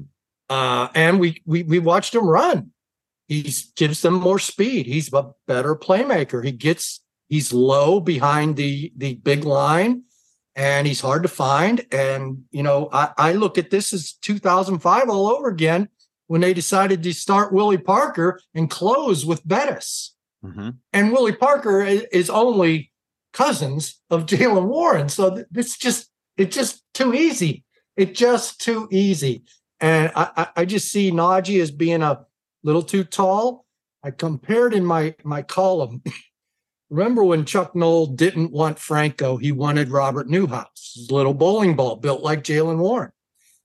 Uh, 0.50 0.90
and 0.94 1.20
we, 1.20 1.42
we 1.46 1.64
we 1.64 1.80
watched 1.80 2.14
him 2.14 2.28
run. 2.28 2.72
He 3.28 3.52
gives 3.76 4.02
them 4.02 4.14
more 4.14 4.38
speed. 4.38 4.86
He's 4.86 5.12
a 5.12 5.32
better 5.48 5.76
playmaker. 5.76 6.46
He 6.46 6.52
gets 6.52 7.02
He's 7.28 7.52
low 7.52 8.00
behind 8.00 8.56
the 8.56 8.92
the 8.96 9.16
big 9.16 9.46
line, 9.46 10.04
and 10.56 10.86
he's 10.86 11.02
hard 11.02 11.24
to 11.24 11.30
find. 11.30 11.86
And 11.92 12.44
you 12.52 12.64
know, 12.64 12.90
I, 12.92 13.12
I 13.18 13.34
look 13.34 13.58
at 13.58 13.72
this 13.72 13.94
as 13.94 14.14
2005 14.22 15.10
all 15.10 15.28
over 15.28 15.48
again 15.48 15.90
when 16.28 16.42
they 16.42 16.54
decided 16.54 17.02
to 17.04 17.14
start 17.14 17.54
Willie 17.54 17.78
Parker 17.78 18.40
and 18.54 18.70
close 18.70 19.26
with 19.26 19.48
Bettis. 19.48 20.15
Mm-hmm. 20.46 20.70
And 20.94 21.12
Willie 21.12 21.36
Parker 21.36 21.82
is 21.82 22.30
only 22.30 22.92
cousins 23.34 24.02
of 24.10 24.26
Jaylen 24.28 24.68
Warren, 24.68 25.10
so 25.10 25.44
it's 25.54 25.78
just 25.78 26.10
it's 26.38 26.56
just 26.56 26.84
too 26.94 27.14
easy. 27.14 27.64
It's 27.96 28.18
just 28.18 28.60
too 28.60 28.88
easy. 28.92 29.44
And 29.80 30.12
I, 30.16 30.48
I 30.56 30.66
just 30.66 30.92
see 30.92 31.12
Najee 31.12 31.62
as 31.62 31.72
being 31.72 32.02
a 32.02 32.26
little 32.64 32.84
too 32.84 33.04
tall. 33.04 33.66
I 34.04 34.12
compared 34.12 34.74
in 34.74 34.86
my 34.86 35.16
my 35.24 35.42
column 35.42 36.04
Remember 36.90 37.24
when 37.24 37.46
Chuck 37.46 37.76
Noll 37.76 38.08
didn't 38.08 38.52
want 38.52 38.78
Franco, 38.78 39.38
he 39.38 39.52
wanted 39.52 39.90
Robert 39.90 40.30
Newhouse, 40.30 40.94
his 40.96 41.12
little 41.12 41.34
bowling 41.34 41.76
ball 41.76 41.96
built 41.96 42.22
like 42.22 42.44
Jaylen 42.44 42.78
Warren. 42.78 43.12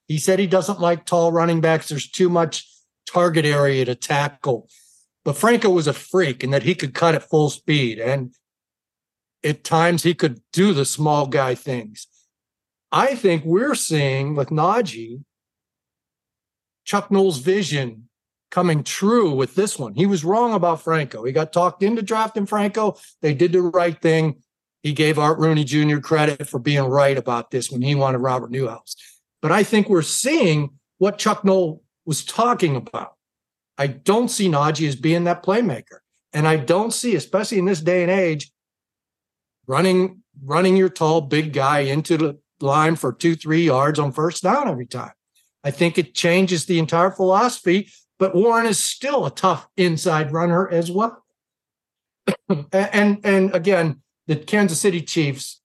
He 0.08 0.18
said 0.18 0.38
he 0.38 0.46
doesn't 0.46 0.80
like 0.80 1.04
tall 1.04 1.30
running 1.30 1.60
backs. 1.60 1.88
There's 1.88 2.10
too 2.10 2.28
much 2.28 2.66
target 3.06 3.44
area 3.44 3.84
to 3.84 3.94
tackle. 3.94 4.68
But 5.24 5.36
Franco 5.36 5.70
was 5.70 5.86
a 5.86 5.92
freak 5.92 6.42
and 6.42 6.52
that 6.52 6.62
he 6.62 6.74
could 6.74 6.94
cut 6.94 7.14
at 7.14 7.28
full 7.28 7.50
speed. 7.50 7.98
And 7.98 8.34
at 9.44 9.64
times 9.64 10.02
he 10.02 10.14
could 10.14 10.40
do 10.52 10.72
the 10.72 10.84
small 10.84 11.26
guy 11.26 11.54
things. 11.54 12.06
I 12.92 13.14
think 13.14 13.44
we're 13.44 13.74
seeing 13.74 14.34
with 14.34 14.48
Najee, 14.48 15.22
Chuck 16.84 17.10
Noll's 17.10 17.38
vision 17.38 18.08
coming 18.50 18.82
true 18.82 19.30
with 19.30 19.54
this 19.54 19.78
one. 19.78 19.94
He 19.94 20.06
was 20.06 20.24
wrong 20.24 20.54
about 20.54 20.82
Franco. 20.82 21.24
He 21.24 21.32
got 21.32 21.52
talked 21.52 21.82
into 21.82 22.02
drafting 22.02 22.46
Franco. 22.46 22.98
They 23.22 23.32
did 23.32 23.52
the 23.52 23.62
right 23.62 24.00
thing. 24.00 24.42
He 24.82 24.92
gave 24.92 25.18
Art 25.18 25.38
Rooney 25.38 25.64
Jr. 25.64 25.98
credit 25.98 26.48
for 26.48 26.58
being 26.58 26.84
right 26.84 27.16
about 27.16 27.50
this 27.50 27.70
when 27.70 27.82
he 27.82 27.94
wanted 27.94 28.18
Robert 28.18 28.50
Newhouse. 28.50 28.96
But 29.42 29.52
I 29.52 29.62
think 29.62 29.88
we're 29.88 30.02
seeing 30.02 30.70
what 30.98 31.18
Chuck 31.18 31.44
Noll 31.44 31.82
was 32.04 32.24
talking 32.24 32.76
about. 32.76 33.14
I 33.80 33.88
don't 33.88 34.28
see 34.28 34.48
Najee 34.48 34.86
as 34.86 34.94
being 34.94 35.24
that 35.24 35.42
playmaker. 35.42 35.98
And 36.32 36.46
I 36.46 36.56
don't 36.56 36.92
see, 36.92 37.16
especially 37.16 37.58
in 37.58 37.64
this 37.64 37.80
day 37.80 38.02
and 38.02 38.10
age, 38.10 38.52
running 39.66 40.22
running 40.44 40.76
your 40.76 40.88
tall 40.88 41.22
big 41.22 41.52
guy 41.52 41.80
into 41.80 42.16
the 42.16 42.38
line 42.60 42.94
for 42.94 43.12
two, 43.12 43.34
three 43.34 43.64
yards 43.64 43.98
on 43.98 44.12
first 44.12 44.44
down 44.44 44.68
every 44.68 44.86
time. 44.86 45.12
I 45.64 45.72
think 45.72 45.98
it 45.98 46.14
changes 46.14 46.64
the 46.66 46.78
entire 46.78 47.10
philosophy 47.10 47.88
but 48.20 48.34
Warren 48.34 48.66
is 48.66 48.78
still 48.78 49.24
a 49.24 49.30
tough 49.30 49.66
inside 49.78 50.30
runner 50.30 50.68
as 50.68 50.90
well. 50.90 51.24
and 52.72 53.18
and 53.24 53.52
again, 53.54 54.02
the 54.26 54.36
Kansas 54.36 54.78
City 54.78 55.00
Chiefs, 55.00 55.62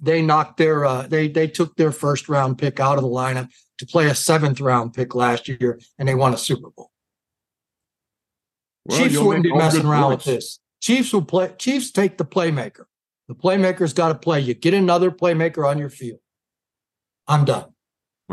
they 0.00 0.22
knocked 0.22 0.56
their 0.56 0.86
uh, 0.86 1.06
they 1.06 1.28
they 1.28 1.46
took 1.46 1.76
their 1.76 1.92
first 1.92 2.30
round 2.30 2.58
pick 2.58 2.80
out 2.80 2.96
of 2.96 3.04
the 3.04 3.10
lineup 3.10 3.50
to 3.78 3.86
play 3.86 4.06
a 4.06 4.14
seventh 4.14 4.58
round 4.58 4.94
pick 4.94 5.14
last 5.14 5.48
year, 5.48 5.78
and 5.98 6.08
they 6.08 6.14
won 6.14 6.32
a 6.32 6.38
Super 6.38 6.70
Bowl. 6.70 6.90
Well, 8.86 8.98
Chiefs 8.98 9.18
wouldn't 9.18 9.42
be 9.42 9.52
messing 9.52 9.84
around 9.84 10.10
points. 10.10 10.26
with 10.26 10.34
this. 10.36 10.58
Chiefs 10.80 11.12
will 11.12 11.24
play. 11.24 11.52
Chiefs 11.58 11.90
take 11.90 12.18
the 12.18 12.24
playmaker. 12.24 12.84
The 13.28 13.34
playmaker's 13.34 13.92
got 13.92 14.08
to 14.08 14.14
play. 14.14 14.40
You 14.40 14.54
get 14.54 14.74
another 14.74 15.10
playmaker 15.10 15.68
on 15.68 15.78
your 15.78 15.90
field. 15.90 16.20
I'm 17.26 17.44
done. 17.44 17.72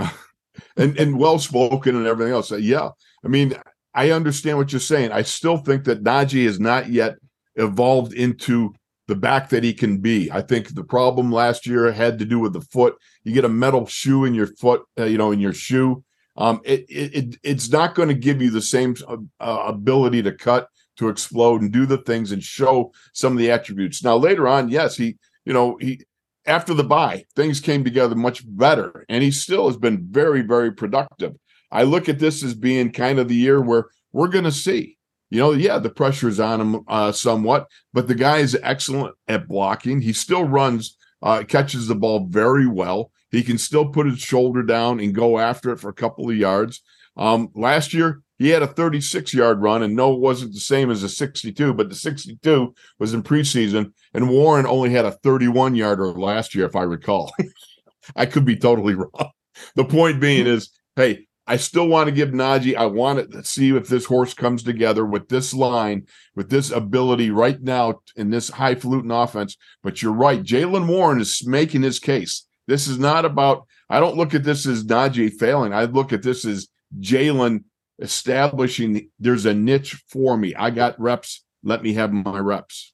and 0.77 0.97
and 0.97 1.17
well 1.17 1.39
spoken 1.39 1.95
and 1.95 2.05
everything 2.05 2.33
else. 2.33 2.51
Yeah, 2.51 2.89
I 3.23 3.27
mean, 3.27 3.55
I 3.93 4.11
understand 4.11 4.57
what 4.57 4.71
you're 4.71 4.79
saying. 4.79 5.11
I 5.11 5.23
still 5.23 5.57
think 5.57 5.85
that 5.85 6.03
Najee 6.03 6.45
has 6.45 6.59
not 6.59 6.89
yet 6.89 7.15
evolved 7.55 8.13
into 8.13 8.73
the 9.07 9.15
back 9.15 9.49
that 9.49 9.63
he 9.63 9.73
can 9.73 9.97
be. 9.97 10.31
I 10.31 10.41
think 10.41 10.75
the 10.75 10.83
problem 10.83 11.31
last 11.31 11.67
year 11.67 11.91
had 11.91 12.19
to 12.19 12.25
do 12.25 12.39
with 12.39 12.53
the 12.53 12.61
foot. 12.61 12.95
You 13.23 13.33
get 13.33 13.45
a 13.45 13.49
metal 13.49 13.85
shoe 13.85 14.25
in 14.25 14.33
your 14.33 14.47
foot, 14.47 14.83
uh, 14.97 15.05
you 15.05 15.17
know, 15.17 15.31
in 15.31 15.39
your 15.39 15.53
shoe. 15.53 16.03
Um, 16.35 16.61
it, 16.63 16.85
it 16.89 17.37
it's 17.43 17.69
not 17.69 17.95
going 17.95 18.09
to 18.09 18.15
give 18.15 18.41
you 18.41 18.49
the 18.49 18.61
same 18.61 18.95
uh, 19.07 19.17
uh, 19.39 19.63
ability 19.67 20.23
to 20.23 20.31
cut, 20.31 20.67
to 20.97 21.09
explode, 21.09 21.61
and 21.61 21.71
do 21.71 21.85
the 21.85 21.99
things 21.99 22.31
and 22.31 22.43
show 22.43 22.91
some 23.13 23.33
of 23.33 23.39
the 23.39 23.51
attributes. 23.51 24.03
Now 24.03 24.17
later 24.17 24.47
on, 24.47 24.69
yes, 24.69 24.95
he 24.95 25.17
you 25.45 25.53
know 25.53 25.77
he 25.79 26.01
after 26.45 26.73
the 26.73 26.83
bye 26.83 27.25
things 27.35 27.59
came 27.59 27.83
together 27.83 28.15
much 28.15 28.43
better, 28.45 29.05
and 29.09 29.23
he 29.23 29.31
still 29.31 29.67
has 29.67 29.77
been 29.77 30.07
very 30.09 30.41
very 30.41 30.71
productive. 30.71 31.33
I 31.71 31.83
look 31.83 32.09
at 32.09 32.19
this 32.19 32.43
as 32.43 32.53
being 32.53 32.91
kind 32.91 33.19
of 33.19 33.27
the 33.27 33.35
year 33.35 33.61
where 33.61 33.87
we're 34.11 34.27
going 34.27 34.43
to 34.45 34.51
see. 34.51 34.97
You 35.31 35.39
know, 35.39 35.51
yeah, 35.51 35.79
the 35.79 35.89
pressure 35.89 36.27
is 36.27 36.39
on 36.39 36.61
him 36.61 36.83
uh, 36.87 37.11
somewhat, 37.11 37.67
but 37.91 38.07
the 38.07 38.13
guy 38.13 38.37
is 38.37 38.55
excellent 38.61 39.15
at 39.27 39.47
blocking. 39.47 39.99
He 39.99 40.13
still 40.13 40.43
runs, 40.43 40.95
uh, 41.23 41.43
catches 41.47 41.87
the 41.87 41.95
ball 41.95 42.27
very 42.27 42.67
well. 42.67 43.09
He 43.33 43.41
can 43.41 43.57
still 43.57 43.89
put 43.89 44.05
his 44.05 44.19
shoulder 44.19 44.61
down 44.61 44.99
and 44.99 45.13
go 45.13 45.39
after 45.39 45.71
it 45.71 45.79
for 45.79 45.89
a 45.89 45.93
couple 45.93 46.29
of 46.29 46.37
yards. 46.37 46.83
Um, 47.17 47.49
last 47.55 47.91
year, 47.91 48.21
he 48.37 48.49
had 48.49 48.61
a 48.61 48.67
36 48.67 49.33
yard 49.33 49.59
run, 49.59 49.81
and 49.81 49.95
no, 49.95 50.13
it 50.13 50.19
wasn't 50.19 50.53
the 50.53 50.59
same 50.59 50.91
as 50.91 51.01
a 51.01 51.09
62, 51.09 51.73
but 51.73 51.89
the 51.89 51.95
62 51.95 52.75
was 52.99 53.15
in 53.15 53.23
preseason, 53.23 53.91
and 54.13 54.29
Warren 54.29 54.67
only 54.67 54.91
had 54.91 55.05
a 55.05 55.11
31 55.11 55.73
yarder 55.73 56.11
last 56.11 56.53
year, 56.53 56.67
if 56.67 56.75
I 56.75 56.83
recall. 56.83 57.33
I 58.15 58.27
could 58.27 58.45
be 58.45 58.55
totally 58.55 58.93
wrong. 58.93 59.31
The 59.75 59.85
point 59.85 60.21
being 60.21 60.45
is, 60.45 60.69
hey, 60.95 61.25
I 61.47 61.57
still 61.57 61.87
want 61.87 62.09
to 62.09 62.15
give 62.15 62.29
Najee. 62.29 62.75
I 62.75 62.85
want 62.85 63.31
to 63.31 63.43
see 63.43 63.75
if 63.75 63.87
this 63.87 64.05
horse 64.05 64.35
comes 64.35 64.61
together 64.61 65.05
with 65.05 65.27
this 65.27 65.55
line, 65.55 66.05
with 66.35 66.51
this 66.51 66.69
ability 66.69 67.31
right 67.31 67.59
now 67.59 68.01
in 68.15 68.29
this 68.29 68.49
highfalutin 68.49 69.11
offense. 69.11 69.57
But 69.81 70.03
you're 70.03 70.13
right. 70.13 70.41
Jaylen 70.41 70.87
Warren 70.87 71.19
is 71.19 71.45
making 71.47 71.81
his 71.81 71.99
case. 71.99 72.45
This 72.67 72.87
is 72.87 72.97
not 72.97 73.25
about, 73.25 73.65
I 73.89 73.99
don't 73.99 74.17
look 74.17 74.33
at 74.33 74.43
this 74.43 74.65
as 74.65 74.83
Najee 74.83 75.33
failing. 75.33 75.73
I 75.73 75.85
look 75.85 76.13
at 76.13 76.23
this 76.23 76.45
as 76.45 76.67
Jaylen 76.99 77.63
establishing 77.99 79.09
there's 79.19 79.45
a 79.45 79.53
niche 79.53 80.01
for 80.07 80.37
me. 80.37 80.55
I 80.55 80.69
got 80.69 80.99
reps. 80.99 81.43
Let 81.63 81.83
me 81.83 81.93
have 81.93 82.11
my 82.11 82.39
reps. 82.39 82.93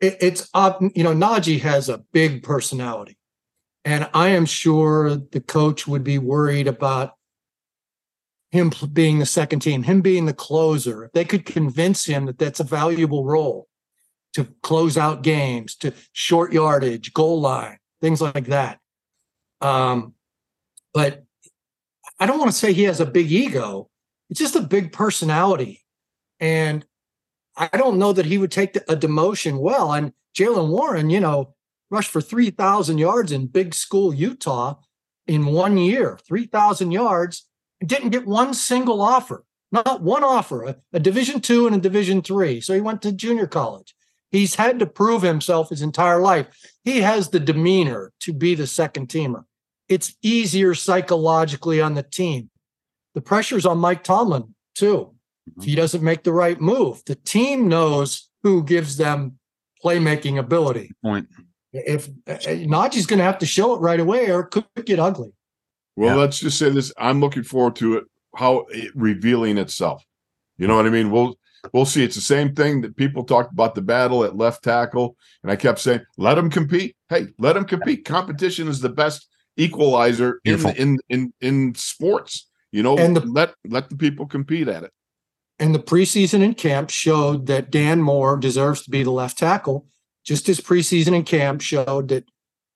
It, 0.00 0.16
it's, 0.20 0.48
uh, 0.54 0.74
you 0.94 1.04
know, 1.04 1.14
Najee 1.14 1.60
has 1.60 1.88
a 1.88 1.98
big 2.12 2.42
personality. 2.42 3.16
And 3.84 4.08
I 4.12 4.28
am 4.28 4.46
sure 4.46 5.16
the 5.16 5.40
coach 5.40 5.86
would 5.86 6.04
be 6.04 6.18
worried 6.18 6.68
about 6.68 7.14
him 8.50 8.72
being 8.92 9.18
the 9.18 9.26
second 9.26 9.60
team, 9.60 9.84
him 9.84 10.00
being 10.00 10.26
the 10.26 10.34
closer. 10.34 11.04
If 11.04 11.12
they 11.12 11.24
could 11.24 11.46
convince 11.46 12.04
him 12.04 12.26
that 12.26 12.38
that's 12.38 12.60
a 12.60 12.64
valuable 12.64 13.24
role 13.24 13.68
to 14.34 14.48
close 14.62 14.96
out 14.96 15.22
games, 15.22 15.76
to 15.76 15.92
short 16.12 16.52
yardage, 16.52 17.12
goal 17.12 17.40
line, 17.40 17.78
things 18.00 18.20
like 18.20 18.46
that. 18.46 18.78
Um, 19.60 20.14
but 20.92 21.24
I 22.18 22.26
don't 22.26 22.38
want 22.38 22.50
to 22.50 22.56
say 22.56 22.72
he 22.72 22.84
has 22.84 23.00
a 23.00 23.06
big 23.06 23.30
ego. 23.30 23.88
It's 24.28 24.40
just 24.40 24.56
a 24.56 24.62
big 24.62 24.92
personality. 24.92 25.84
And 26.38 26.84
I 27.56 27.76
don't 27.76 27.98
know 27.98 28.12
that 28.12 28.26
he 28.26 28.38
would 28.38 28.50
take 28.50 28.76
a 28.76 28.96
demotion 28.96 29.58
well. 29.58 29.92
And 29.92 30.12
Jaylen 30.34 30.68
Warren, 30.68 31.10
you 31.10 31.20
know, 31.20 31.54
rushed 31.90 32.10
for 32.10 32.20
3,000 32.20 32.98
yards 32.98 33.32
in 33.32 33.46
big 33.46 33.74
school 33.74 34.14
Utah 34.14 34.76
in 35.26 35.46
one 35.46 35.76
year, 35.76 36.18
3,000 36.26 36.90
yards, 36.90 37.46
and 37.80 37.88
didn't 37.88 38.10
get 38.10 38.26
one 38.26 38.54
single 38.54 39.02
offer, 39.02 39.44
not 39.72 40.02
one 40.02 40.24
offer, 40.24 40.64
a, 40.64 40.76
a 40.92 41.00
division 41.00 41.40
two 41.40 41.66
and 41.66 41.76
a 41.76 41.80
division 41.80 42.22
three. 42.22 42.60
So 42.60 42.74
he 42.74 42.80
went 42.80 43.02
to 43.02 43.12
junior 43.12 43.46
college. 43.46 43.94
He's 44.30 44.54
had 44.54 44.78
to 44.78 44.86
prove 44.86 45.22
himself 45.22 45.70
his 45.70 45.82
entire 45.82 46.20
life. 46.20 46.46
He 46.84 47.00
has 47.00 47.30
the 47.30 47.40
demeanor 47.40 48.12
to 48.20 48.32
be 48.32 48.54
the 48.54 48.66
second 48.66 49.08
teamer. 49.08 49.44
It's 49.88 50.14
easier 50.22 50.74
psychologically 50.74 51.80
on 51.80 51.94
the 51.94 52.04
team. 52.04 52.50
The 53.14 53.20
pressure's 53.20 53.66
on 53.66 53.78
Mike 53.78 54.04
Tomlin 54.04 54.54
too. 54.74 55.14
If 55.56 55.64
he 55.64 55.74
doesn't 55.74 56.02
make 56.02 56.22
the 56.22 56.32
right 56.32 56.60
move, 56.60 57.02
the 57.06 57.16
team 57.16 57.66
knows 57.66 58.28
who 58.44 58.62
gives 58.62 58.96
them 58.96 59.38
playmaking 59.84 60.38
ability. 60.38 60.92
Point. 61.02 61.28
If 61.72 62.08
uh, 62.28 62.34
Najee's 62.34 63.06
going 63.06 63.18
to 63.18 63.24
have 63.24 63.38
to 63.38 63.46
show 63.46 63.74
it 63.74 63.78
right 63.78 64.00
away, 64.00 64.30
or 64.30 64.40
it 64.40 64.50
could 64.50 64.66
get 64.84 64.98
ugly. 64.98 65.32
Well, 65.96 66.14
yeah. 66.14 66.20
let's 66.20 66.38
just 66.38 66.58
say 66.58 66.70
this: 66.70 66.92
I'm 66.98 67.20
looking 67.20 67.42
forward 67.42 67.76
to 67.76 67.96
it, 67.96 68.04
how 68.36 68.66
it 68.70 68.92
revealing 68.94 69.58
itself. 69.58 70.04
You 70.56 70.66
know 70.66 70.76
what 70.76 70.86
I 70.86 70.90
mean? 70.90 71.10
We'll 71.10 71.38
we'll 71.72 71.84
see. 71.84 72.04
It's 72.04 72.14
the 72.14 72.20
same 72.20 72.54
thing 72.54 72.80
that 72.82 72.96
people 72.96 73.24
talked 73.24 73.52
about 73.52 73.74
the 73.74 73.82
battle 73.82 74.24
at 74.24 74.36
left 74.36 74.62
tackle, 74.64 75.16
and 75.42 75.50
I 75.50 75.56
kept 75.56 75.78
saying, 75.78 76.00
"Let 76.16 76.34
them 76.34 76.50
compete. 76.50 76.96
Hey, 77.08 77.28
let 77.38 77.54
them 77.54 77.64
compete. 77.64 78.04
Competition 78.04 78.68
is 78.68 78.80
the 78.80 78.88
best 78.88 79.28
equalizer 79.56 80.40
in 80.44 80.66
in 80.76 80.98
in 81.08 81.32
in 81.40 81.74
sports. 81.74 82.48
You 82.72 82.82
know, 82.82 82.96
and 82.96 83.16
the, 83.16 83.20
let 83.20 83.54
let 83.66 83.90
the 83.90 83.96
people 83.96 84.26
compete 84.26 84.68
at 84.68 84.84
it." 84.84 84.92
And 85.58 85.74
the 85.74 85.80
preseason 85.80 86.42
in 86.42 86.54
camp 86.54 86.90
showed 86.90 87.46
that 87.46 87.70
Dan 87.70 88.00
Moore 88.00 88.36
deserves 88.36 88.82
to 88.82 88.90
be 88.90 89.02
the 89.02 89.10
left 89.10 89.38
tackle. 89.38 89.86
Just 90.24 90.48
as 90.48 90.60
preseason 90.60 91.14
in 91.14 91.24
camp 91.24 91.60
showed 91.60 92.08
that 92.08 92.24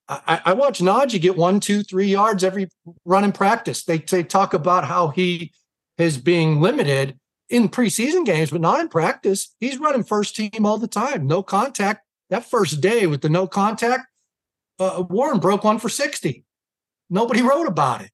I, 0.09 0.41
I 0.45 0.53
watch 0.53 0.81
Najee 0.81 1.21
get 1.21 1.37
one, 1.37 1.61
two, 1.61 1.83
three 1.83 2.09
yards 2.09 2.45
every 2.45 2.69
run 3.05 3.25
in 3.25 3.33
practice. 3.33 3.85
They 3.85 3.99
they 3.99 4.23
talk 4.23 4.53
about 4.55 4.85
how 4.85 5.09
he 5.09 5.53
is 5.97 6.19
being 6.19 6.61
limited 6.61 7.19
in 7.49 7.69
preseason 7.69 8.25
games, 8.25 8.51
but 8.51 8.61
not 8.61 8.81
in 8.81 8.89
practice. 8.89 9.55
He's 9.61 9.79
running 9.79 10.05
first 10.05 10.37
team 10.37 10.65
all 10.65 10.79
the 10.79 10.89
time, 10.89 11.27
no 11.27 11.43
contact. 11.43 12.03
That 12.31 12.45
first 12.45 12.81
day 12.81 13.07
with 13.07 13.21
the 13.21 13.29
no 13.29 13.47
contact, 13.47 14.07
uh, 14.79 15.05
Warren 15.09 15.39
broke 15.39 15.65
one 15.65 15.79
for 15.79 15.89
60. 15.89 16.45
Nobody 17.11 17.43
wrote 17.43 17.69
about 17.69 18.01
it. 18.01 18.11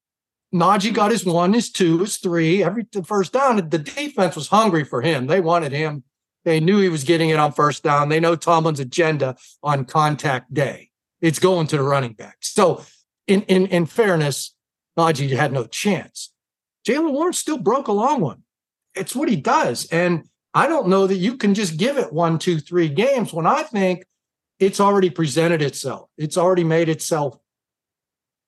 Najee 0.53 0.93
got 0.93 1.11
his 1.11 1.25
one, 1.25 1.53
his 1.53 1.71
two, 1.71 1.99
his 1.99 2.17
three. 2.17 2.61
Every 2.61 2.85
first 3.05 3.31
down, 3.31 3.55
the 3.55 3.77
defense 3.77 4.35
was 4.35 4.49
hungry 4.49 4.83
for 4.83 5.01
him. 5.01 5.27
They 5.27 5.39
wanted 5.39 5.71
him. 5.71 6.03
They 6.43 6.59
knew 6.59 6.79
he 6.79 6.89
was 6.89 7.03
getting 7.03 7.29
it 7.29 7.39
on 7.39 7.53
first 7.53 7.83
down. 7.83 8.09
They 8.09 8.19
know 8.19 8.35
Tomlin's 8.35 8.79
agenda 8.79 9.37
on 9.63 9.85
contact 9.85 10.53
day. 10.53 10.89
It's 11.21 11.39
going 11.39 11.67
to 11.67 11.77
the 11.77 11.83
running 11.83 12.13
back. 12.13 12.37
So, 12.41 12.83
in 13.27 13.43
in 13.43 13.67
in 13.67 13.85
fairness, 13.85 14.53
Najee 14.97 15.29
had 15.29 15.53
no 15.53 15.67
chance. 15.67 16.33
Jaylen 16.85 17.11
Warren 17.11 17.33
still 17.33 17.59
broke 17.59 17.87
a 17.87 17.93
long 17.93 18.19
one 18.19 18.40
it's 18.95 19.15
what 19.15 19.29
he 19.29 19.35
does. 19.35 19.85
And 19.91 20.25
I 20.53 20.67
don't 20.67 20.87
know 20.87 21.07
that 21.07 21.17
you 21.17 21.37
can 21.37 21.53
just 21.53 21.77
give 21.77 21.97
it 21.97 22.11
one, 22.11 22.39
two, 22.39 22.59
three 22.59 22.89
games 22.89 23.33
when 23.33 23.45
I 23.45 23.63
think 23.63 24.05
it's 24.59 24.79
already 24.79 25.09
presented 25.09 25.61
itself. 25.61 26.09
It's 26.17 26.37
already 26.37 26.63
made 26.63 26.89
itself 26.89 27.37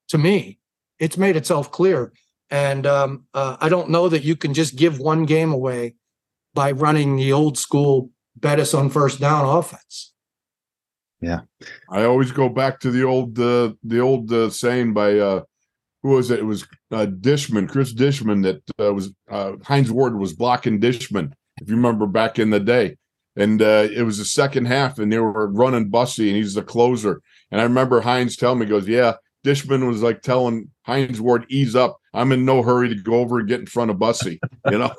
to 0.10 0.18
me. 0.18 0.60
It's 1.00 1.18
made 1.18 1.36
itself 1.36 1.72
clear. 1.72 2.14
And 2.50 2.86
um, 2.86 3.26
uh, 3.34 3.58
I 3.60 3.70
don't 3.70 3.90
know 3.90 4.10
that 4.10 4.24
you 4.24 4.36
can 4.36 4.54
just 4.54 4.76
give 4.76 5.00
one 5.00 5.26
game 5.26 5.52
away 5.52 5.96
by 6.54 6.72
running 6.72 7.16
the 7.16 7.34
old 7.34 7.58
school 7.58 8.12
bet 8.36 8.60
us 8.60 8.74
on 8.74 8.90
first 8.90 9.20
down 9.20 9.46
offense. 9.46 10.14
Yeah, 11.22 11.42
I 11.90 12.04
always 12.04 12.32
go 12.32 12.50
back 12.50 12.80
to 12.82 12.92
the 12.92 13.04
old 13.04 13.40
uh, 13.40 13.74
the 13.84 14.00
old 14.00 14.32
uh, 14.32 14.50
saying 14.50 14.94
by 14.94 15.18
uh, 15.18 15.44
who 16.04 16.10
was 16.10 16.30
it? 16.30 16.40
It 16.40 16.46
was 16.46 16.68
uh, 16.92 17.06
Dishman, 17.06 17.68
Cris 17.68 17.94
Dishman, 17.94 18.44
that 18.44 18.62
uh, 18.86 18.94
was 18.94 19.14
uh, 19.32 19.54
Hines 19.64 19.92
Ward 19.92 20.18
was 20.20 20.34
blocking 20.34 20.80
Dishman. 20.80 21.34
If 21.62 21.70
you 21.70 21.76
remember 21.76 22.06
back 22.06 22.38
in 22.38 22.50
the 22.50 22.60
day, 22.60 22.98
and 23.36 23.62
uh, 23.62 23.88
it 23.92 24.04
was 24.04 24.18
the 24.18 24.26
second 24.26 24.66
half, 24.66 25.00
and 25.00 25.12
they 25.12 25.18
were 25.18 25.48
running 25.48 25.90
Bussy, 25.90 26.28
and 26.28 26.38
he's 26.38 26.54
the 26.54 26.62
closer. 26.62 27.22
And 27.52 27.62
I 27.62 27.64
remember 27.64 28.02
Hines 28.02 28.36
telling 28.36 28.60
me, 28.60 28.66
"Goes, 28.66 28.88
yeah." 28.88 29.14
Dishman 29.46 29.88
was 29.88 30.02
like 30.02 30.22
telling 30.22 30.70
Hines 30.84 31.20
Ward, 31.20 31.46
"Ease 31.50 31.76
up. 31.76 31.98
I'm 32.14 32.32
in 32.32 32.46
no 32.46 32.62
hurry 32.62 32.90
to 32.90 32.96
go 32.96 33.16
over 33.16 33.40
and 33.40 33.48
get 33.48 33.60
in 33.60 33.66
front 33.66 33.92
of 33.92 34.00
Bussy." 34.00 34.40
You 34.70 34.78
know, 34.80 34.94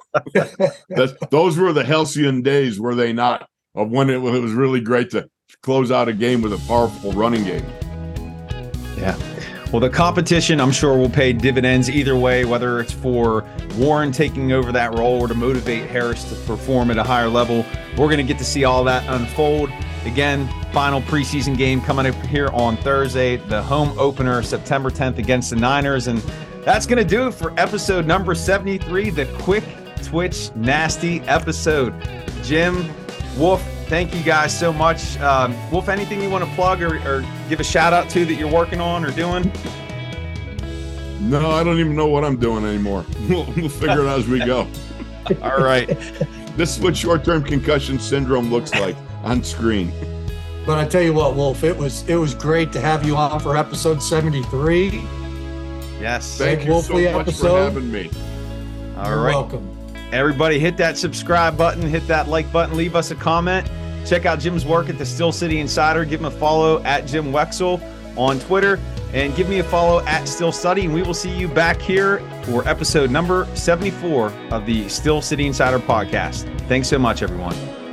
those 1.30 1.56
were 1.58 1.72
the 1.72 1.84
halcyon 1.84 2.42
days, 2.42 2.80
were 2.80 2.94
they 2.94 3.12
not? 3.12 3.48
Of 3.74 3.90
when 3.90 4.08
it, 4.08 4.22
when 4.22 4.34
it 4.34 4.40
was 4.40 4.52
really 4.52 4.80
great 4.80 5.10
to 5.10 5.28
close 5.62 5.90
out 5.90 6.08
a 6.08 6.12
game 6.12 6.42
with 6.42 6.52
a 6.52 6.58
powerful 6.68 7.12
running 7.12 7.44
game. 7.44 7.66
Yeah. 8.96 9.34
Well, 9.74 9.80
the 9.80 9.90
competition, 9.90 10.60
I'm 10.60 10.70
sure, 10.70 10.96
will 10.96 11.10
pay 11.10 11.32
dividends 11.32 11.90
either 11.90 12.14
way, 12.14 12.44
whether 12.44 12.78
it's 12.78 12.92
for 12.92 13.44
Warren 13.74 14.12
taking 14.12 14.52
over 14.52 14.70
that 14.70 14.96
role 14.96 15.20
or 15.20 15.26
to 15.26 15.34
motivate 15.34 15.90
Harris 15.90 16.22
to 16.28 16.36
perform 16.46 16.92
at 16.92 16.96
a 16.96 17.03
higher 17.03 17.28
level. 17.28 17.66
We're 17.99 18.07
going 18.07 18.18
to 18.18 18.22
get 18.22 18.38
to 18.38 18.44
see 18.44 18.62
all 18.62 18.84
that 18.84 19.05
unfold. 19.09 19.70
Again, 20.05 20.49
final 20.72 21.03
preseason 21.03 21.59
game 21.59 21.80
coming 21.80 22.07
up 22.07 22.14
here 22.26 22.51
on 22.53 22.76
Thursday, 22.76 23.34
the 23.34 23.61
home 23.64 23.99
opener 23.99 24.44
September 24.44 24.90
10th 24.90 25.18
against 25.18 25.51
the 25.51 25.57
Niners. 25.57 26.07
And 26.07 26.20
that's 26.64 26.86
going 26.86 27.03
to 27.03 27.05
do 27.05 27.26
it 27.26 27.34
for 27.34 27.53
episode 27.59 28.07
number 28.07 28.36
73, 28.36 29.11
the 29.11 29.26
quick 29.40 29.64
twitch 30.05 30.55
nasty 30.55 31.20
episode. 31.22 31.92
Jim, 32.44 32.88
Wolf, 33.36 33.61
thank 33.87 34.14
you 34.14 34.22
guys 34.22 34.57
so 34.57 34.72
much. 34.72 35.18
Um, 35.20 35.55
Wolf, 35.70 35.89
anything 35.89 36.22
you 36.22 36.30
want 36.30 36.45
to 36.45 36.51
plug 36.55 36.82
or, 36.82 36.97
or, 37.07 37.24
give 37.49 37.61
a 37.61 37.64
shout 37.64 37.93
out 37.93 38.09
to 38.11 38.24
that 38.24 38.35
you're 38.35 38.51
working 38.51 38.80
on 38.80 39.05
or 39.05 39.11
doing? 39.11 39.53
No, 41.20 41.51
I 41.51 41.64
don't 41.64 41.78
even 41.78 41.95
know 41.97 42.07
what 42.07 42.24
I'm 42.24 42.37
doing 42.37 42.64
anymore. 42.64 43.05
We'll, 43.28 43.47
we'll 43.57 43.68
figure 43.70 44.03
it 44.03 44.09
out 44.09 44.18
as 44.18 44.28
we 44.28 44.39
go. 44.41 44.68
All 45.43 45.59
right. 45.59 45.89
this 46.57 46.76
is 46.76 46.80
what 46.80 46.95
short 46.95 47.24
term 47.24 47.43
concussion 47.43 47.99
syndrome 47.99 48.51
looks 48.51 48.74
like 48.74 48.97
on 49.22 49.43
screen. 49.43 49.93
But 50.66 50.78
I 50.78 50.87
tell 50.87 51.03
you 51.03 51.14
what, 51.14 51.35
Wolf, 51.35 51.64
it 51.64 51.76
was 51.76 52.07
it 52.09 52.16
was 52.16 52.35
great 52.35 52.72
to 52.72 52.80
have 52.80 53.07
you 53.07 53.16
on 53.16 53.41
for 53.41 53.57
episode 53.57 54.03
73. 54.03 55.03
Yes. 56.01 56.37
Thank 56.37 56.66
you 56.66 56.82
so 56.82 56.93
much 56.93 57.28
episode. 57.28 57.49
for 57.49 57.59
having 57.59 57.91
me. 57.91 58.11
All 58.97 59.09
You're 59.09 59.22
right. 59.22 59.35
welcome. 59.35 59.74
Everybody 60.12 60.59
hit 60.59 60.76
that 60.76 60.96
subscribe 60.96 61.57
button, 61.57 61.82
hit 61.82 62.07
that 62.07 62.28
like 62.28 62.50
button, 62.52 62.76
leave 62.76 62.94
us 62.94 63.11
a 63.11 63.14
comment. 63.14 63.68
Check 64.07 64.26
out 64.26 64.38
Jim's 64.38 64.66
work 64.66 64.88
at 64.88 64.98
the 64.98 65.07
Steel 65.07 65.32
City 65.32 65.61
Insider. 65.61 66.05
Give 66.05 66.20
him 66.20 66.26
a 66.26 66.30
follow 66.30 66.82
at 66.84 67.07
Jim 67.07 67.32
Wexell 67.32 67.80
on 68.16 68.38
Twitter 68.40 68.78
and 69.12 69.34
give 69.34 69.48
me 69.48 69.61
a 69.61 69.64
follow 69.64 70.05
at 70.05 70.28
Steel 70.28 70.52
Study. 70.52 70.84
And 70.84 70.94
we 70.94 71.02
will 71.02 71.14
see 71.14 71.34
you 71.34 71.48
back 71.48 71.80
here 71.80 72.18
for 72.42 72.66
episode 72.68 73.11
number 73.11 73.48
74 73.55 74.30
of 74.50 74.66
the 74.66 74.88
Steel 74.88 75.22
City 75.22 75.46
Insider 75.46 75.78
podcast. 75.78 76.44
Thanks 76.68 76.88
so 76.88 76.98
much, 76.98 77.22
everyone. 77.22 77.84